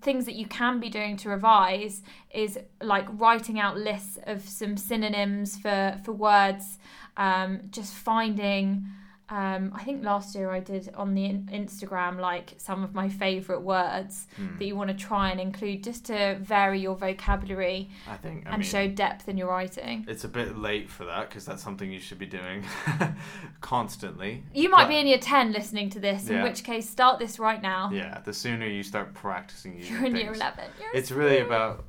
things 0.00 0.24
that 0.24 0.34
you 0.34 0.46
can 0.46 0.80
be 0.80 0.88
doing 0.88 1.16
to 1.18 1.28
revise 1.28 2.02
is 2.32 2.58
like 2.82 3.06
writing 3.12 3.58
out 3.58 3.76
lists 3.76 4.18
of 4.26 4.48
some 4.48 4.76
synonyms 4.76 5.58
for 5.58 5.98
for 6.04 6.12
words 6.12 6.78
um, 7.16 7.60
just 7.70 7.94
finding 7.94 8.86
um, 9.30 9.72
I 9.74 9.82
think 9.84 10.04
last 10.04 10.34
year 10.34 10.50
I 10.50 10.60
did 10.60 10.92
on 10.94 11.14
the 11.14 11.24
in- 11.24 11.48
Instagram 11.52 12.18
like 12.20 12.54
some 12.58 12.84
of 12.84 12.94
my 12.94 13.08
favorite 13.08 13.62
words 13.62 14.26
Hmm. 14.36 14.58
that 14.58 14.64
you 14.66 14.76
want 14.76 14.90
to 14.90 14.96
try 14.96 15.30
and 15.30 15.40
include 15.40 15.82
just 15.82 16.04
to 16.06 16.36
vary 16.42 16.80
your 16.80 16.94
vocabulary 16.94 17.88
I 18.06 18.16
think. 18.18 18.46
I 18.46 18.50
and 18.50 18.58
mean, 18.60 18.68
show 18.68 18.86
depth 18.86 19.28
in 19.28 19.38
your 19.38 19.48
writing. 19.48 20.04
It's 20.08 20.24
a 20.24 20.28
bit 20.28 20.58
late 20.58 20.90
for 20.90 21.06
that 21.06 21.28
because 21.30 21.44
that's 21.46 21.62
something 21.62 21.90
you 21.90 22.00
should 22.00 22.18
be 22.18 22.26
doing 22.26 22.64
constantly. 23.60 24.42
You 24.52 24.68
might 24.68 24.84
But- 24.84 24.88
be 24.90 24.98
in 24.98 25.06
year 25.06 25.18
10 25.18 25.52
listening 25.52 25.90
to 25.90 26.00
this, 26.00 26.28
in 26.28 26.42
which 26.42 26.64
case 26.64 26.88
start 26.88 27.18
this 27.18 27.38
right 27.38 27.62
now. 27.62 27.90
Yeah, 27.92 28.20
the 28.24 28.32
sooner 28.34 28.66
you 28.66 28.82
start 28.82 29.14
practicing 29.14 29.78
You're 29.78 29.98
in 30.04 30.12
things, 30.12 30.18
year 30.20 30.32
11. 30.34 30.64
You're 30.80 30.90
it's 30.94 31.10
really 31.10 31.38
about 31.40 31.84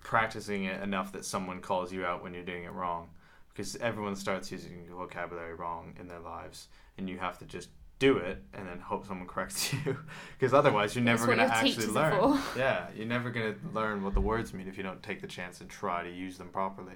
practicing 0.00 0.64
it 0.64 0.82
enough 0.82 1.12
that 1.12 1.24
someone 1.24 1.60
calls 1.60 1.92
you 1.92 2.04
out 2.04 2.22
when 2.22 2.34
you're 2.34 2.42
doing 2.44 2.64
it 2.64 2.72
wrong, 2.72 3.08
because 3.52 3.76
everyone 3.76 4.16
starts 4.16 4.50
using 4.50 4.86
vocabulary 4.90 5.54
wrong 5.54 5.94
in 6.00 6.08
their 6.08 6.20
lives, 6.20 6.68
and 6.98 7.08
you 7.08 7.18
have 7.18 7.38
to 7.38 7.44
just 7.44 7.68
do 7.98 8.16
it 8.16 8.42
and 8.54 8.66
then 8.66 8.80
hope 8.80 9.06
someone 9.06 9.28
corrects 9.34 9.72
you, 9.72 9.96
because 10.38 10.52
otherwise 10.52 10.94
you're 10.94 11.04
never 11.04 11.26
gonna 11.26 11.42
actually 11.44 11.86
learn. 11.86 12.38
Yeah, 12.56 12.88
you're 12.96 13.06
never 13.06 13.30
gonna 13.30 13.54
learn 13.72 14.02
what 14.02 14.14
the 14.14 14.20
words 14.20 14.52
mean 14.52 14.66
if 14.68 14.76
you 14.76 14.82
don't 14.82 15.02
take 15.02 15.20
the 15.20 15.26
chance 15.28 15.60
and 15.60 15.70
try 15.70 16.02
to 16.02 16.10
use 16.10 16.36
them 16.38 16.48
properly. 16.48 16.94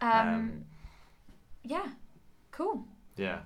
Um, 0.00 0.10
Um, 0.28 0.64
yeah, 1.64 1.86
cool. 2.50 2.84
Yeah. 3.16 3.40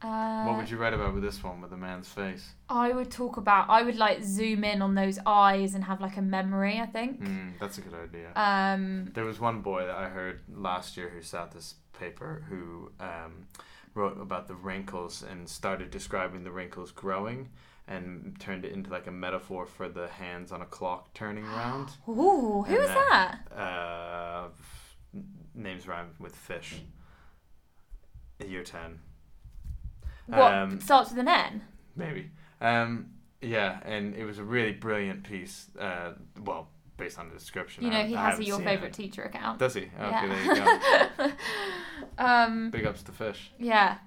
Uh, 0.00 0.44
what 0.44 0.56
would 0.56 0.70
you 0.70 0.76
write 0.76 0.94
about 0.94 1.12
with 1.12 1.22
this 1.24 1.42
one 1.42 1.60
with 1.60 1.70
the 1.70 1.76
man's 1.76 2.08
face? 2.08 2.50
I 2.68 2.92
would 2.92 3.10
talk 3.10 3.36
about. 3.36 3.68
I 3.68 3.82
would 3.82 3.96
like 3.96 4.22
zoom 4.22 4.62
in 4.62 4.80
on 4.80 4.94
those 4.94 5.18
eyes 5.26 5.74
and 5.74 5.82
have 5.84 6.00
like 6.00 6.16
a 6.16 6.22
memory. 6.22 6.78
I 6.80 6.86
think. 6.86 7.20
Mm, 7.20 7.58
that's 7.58 7.78
a 7.78 7.80
good 7.80 7.94
idea. 7.94 8.30
Um, 8.36 9.10
There 9.12 9.24
was 9.24 9.40
one 9.40 9.60
boy 9.60 9.86
that 9.86 9.96
I 9.96 10.08
heard 10.08 10.40
last 10.54 10.96
year 10.96 11.08
who 11.08 11.20
sat 11.22 11.50
this 11.50 11.74
paper 11.98 12.44
who 12.48 12.92
um, 13.00 13.48
wrote 13.94 14.20
about 14.20 14.46
the 14.46 14.54
wrinkles 14.54 15.24
and 15.28 15.48
started 15.48 15.90
describing 15.90 16.44
the 16.44 16.52
wrinkles 16.52 16.92
growing 16.92 17.48
and 17.88 18.36
turned 18.38 18.64
it 18.64 18.72
into 18.72 18.90
like 18.90 19.06
a 19.08 19.10
metaphor 19.10 19.66
for 19.66 19.88
the 19.88 20.06
hands 20.06 20.52
on 20.52 20.62
a 20.62 20.66
clock 20.66 21.12
turning 21.14 21.44
around. 21.54 21.88
ooh, 22.08 22.62
who 22.62 22.64
And 22.66 22.78
was 22.78 22.86
then- 22.86 22.96
that? 23.10 23.38
Uh, 23.52 24.48
names 25.54 25.88
rhyme 25.88 26.10
with 26.20 26.36
fish. 26.36 26.82
Year 28.46 28.62
10, 28.62 29.00
What 30.28 30.52
um, 30.52 30.80
starts 30.80 31.10
with 31.10 31.18
an 31.18 31.28
N? 31.28 31.62
maybe. 31.96 32.30
Um, 32.60 33.10
yeah, 33.40 33.80
and 33.84 34.14
it 34.14 34.24
was 34.24 34.38
a 34.38 34.44
really 34.44 34.72
brilliant 34.72 35.24
piece. 35.24 35.66
Uh, 35.78 36.12
well, 36.44 36.68
based 36.96 37.18
on 37.18 37.28
the 37.28 37.34
description. 37.34 37.84
You 37.84 37.90
know, 37.90 37.96
haven't- 37.96 38.10
he 38.10 38.16
I 38.16 38.30
has 38.30 38.38
a 38.38 38.44
your 38.44 38.58
favorite 38.60 38.88
it. 38.88 38.92
teacher 38.94 39.22
account. 39.22 39.58
Does 39.58 39.74
he? 39.74 39.82
Okay, 39.82 39.90
yeah. 39.98 40.26
there 40.26 40.44
you 40.44 41.30
go. 41.30 41.32
um, 42.24 42.70
Big 42.70 42.84
ups 42.86 43.02
to 43.04 43.12
fish. 43.12 43.52
yeah. 43.58 43.98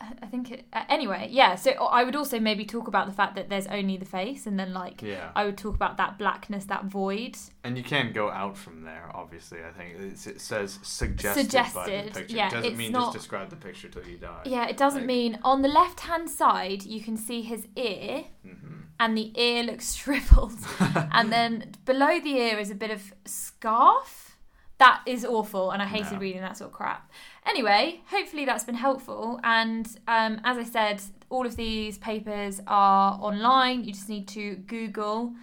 I- 0.00 0.26
think 0.30 0.50
it, 0.52 0.64
uh, 0.72 0.84
anyway, 0.88 1.28
yeah. 1.30 1.56
So 1.56 1.72
I 1.72 2.04
would 2.04 2.14
also 2.14 2.38
maybe 2.38 2.64
talk 2.64 2.86
about 2.88 3.06
the 3.08 3.12
fact 3.12 3.34
that 3.34 3.48
there's 3.48 3.66
only 3.66 3.96
the 3.96 4.04
face, 4.04 4.46
and 4.46 4.58
then 4.58 4.72
like 4.72 5.02
Yeah. 5.02 5.30
I 5.34 5.44
would 5.44 5.58
talk 5.58 5.74
about 5.74 5.96
that 5.96 6.18
blackness, 6.18 6.64
that 6.66 6.84
void. 6.84 7.36
And 7.64 7.76
you 7.76 7.82
can 7.84 8.12
go 8.12 8.30
out 8.30 8.56
from 8.56 8.82
there, 8.82 9.10
obviously. 9.12 9.58
I 9.64 9.72
think 9.72 9.96
it's, 9.98 10.26
it 10.28 10.40
says 10.40 10.78
suggested, 10.82 11.26
by 11.26 11.32
the 11.34 11.42
Suggested, 11.42 12.14
picture. 12.14 12.36
yeah, 12.36 12.46
it 12.48 12.50
doesn't 12.52 12.76
mean 12.76 12.92
not- 12.92 13.06
just 13.12 13.16
describe 13.18 13.50
the 13.50 13.56
picture 13.56 13.88
till 13.88 14.06
you 14.06 14.18
die. 14.18 14.42
Yeah, 14.46 14.66
it 14.68 14.76
doesn't 14.76 15.00
Like- 15.00 15.06
mean 15.08 15.38
on 15.42 15.62
the 15.62 15.68
left 15.68 16.00
hand 16.00 16.30
side 16.30 16.84
you 16.84 17.00
can 17.02 17.16
see 17.16 17.42
his 17.42 17.66
ear, 17.76 18.24
hmm 18.42 18.76
and 19.02 19.16
the 19.16 19.32
ear 19.40 19.62
looks 19.64 19.94
shriveled, 20.00 20.58
and 21.12 21.32
then 21.32 21.72
below 21.86 22.20
the 22.20 22.36
ear 22.36 22.58
is 22.58 22.70
a 22.70 22.74
bit 22.74 22.90
of 22.90 23.12
scarf. 23.24 24.36
That 24.78 25.02
is 25.04 25.24
awful, 25.26 25.70
and 25.72 25.82
I 25.82 25.86
hated 25.86 26.12
No. 26.14 26.18
reading 26.20 26.40
that 26.40 26.56
sort 26.56 26.70
of 26.70 26.76
crap. 26.76 27.10
Anyway, 27.46 28.00
hopefully 28.06 28.44
that's 28.44 28.64
been 28.64 28.74
helpful. 28.74 29.40
And 29.42 29.86
um, 30.06 30.40
as 30.44 30.56
I 30.58 30.64
said, 30.64 31.02
all 31.30 31.46
of 31.46 31.56
these 31.56 31.98
papers 31.98 32.60
are 32.66 33.18
online. 33.20 33.84
You 33.84 33.92
just 33.92 34.08
need 34.08 34.28
to 34.28 34.56
Google 34.56 35.34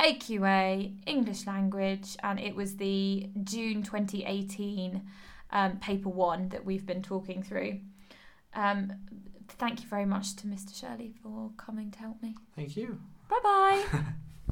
AQA 0.00 0.96
English 1.06 1.46
language, 1.46 2.16
and 2.22 2.40
it 2.40 2.56
was 2.56 2.76
the 2.76 3.28
June 3.44 3.82
2018 3.82 5.02
um, 5.50 5.76
paper 5.78 6.08
one 6.08 6.48
that 6.48 6.64
we've 6.64 6.86
been 6.86 7.02
talking 7.02 7.42
through. 7.42 7.80
Um, 8.54 8.92
thank 9.48 9.82
you 9.82 9.88
very 9.88 10.06
much 10.06 10.34
to 10.36 10.46
Mr. 10.46 10.74
Shirley 10.74 11.12
for 11.22 11.50
coming 11.56 11.90
to 11.92 11.98
help 11.98 12.22
me. 12.22 12.34
Thank 12.56 12.76
you. 12.76 12.98
Bye 13.28 13.38
bye. 13.42 14.02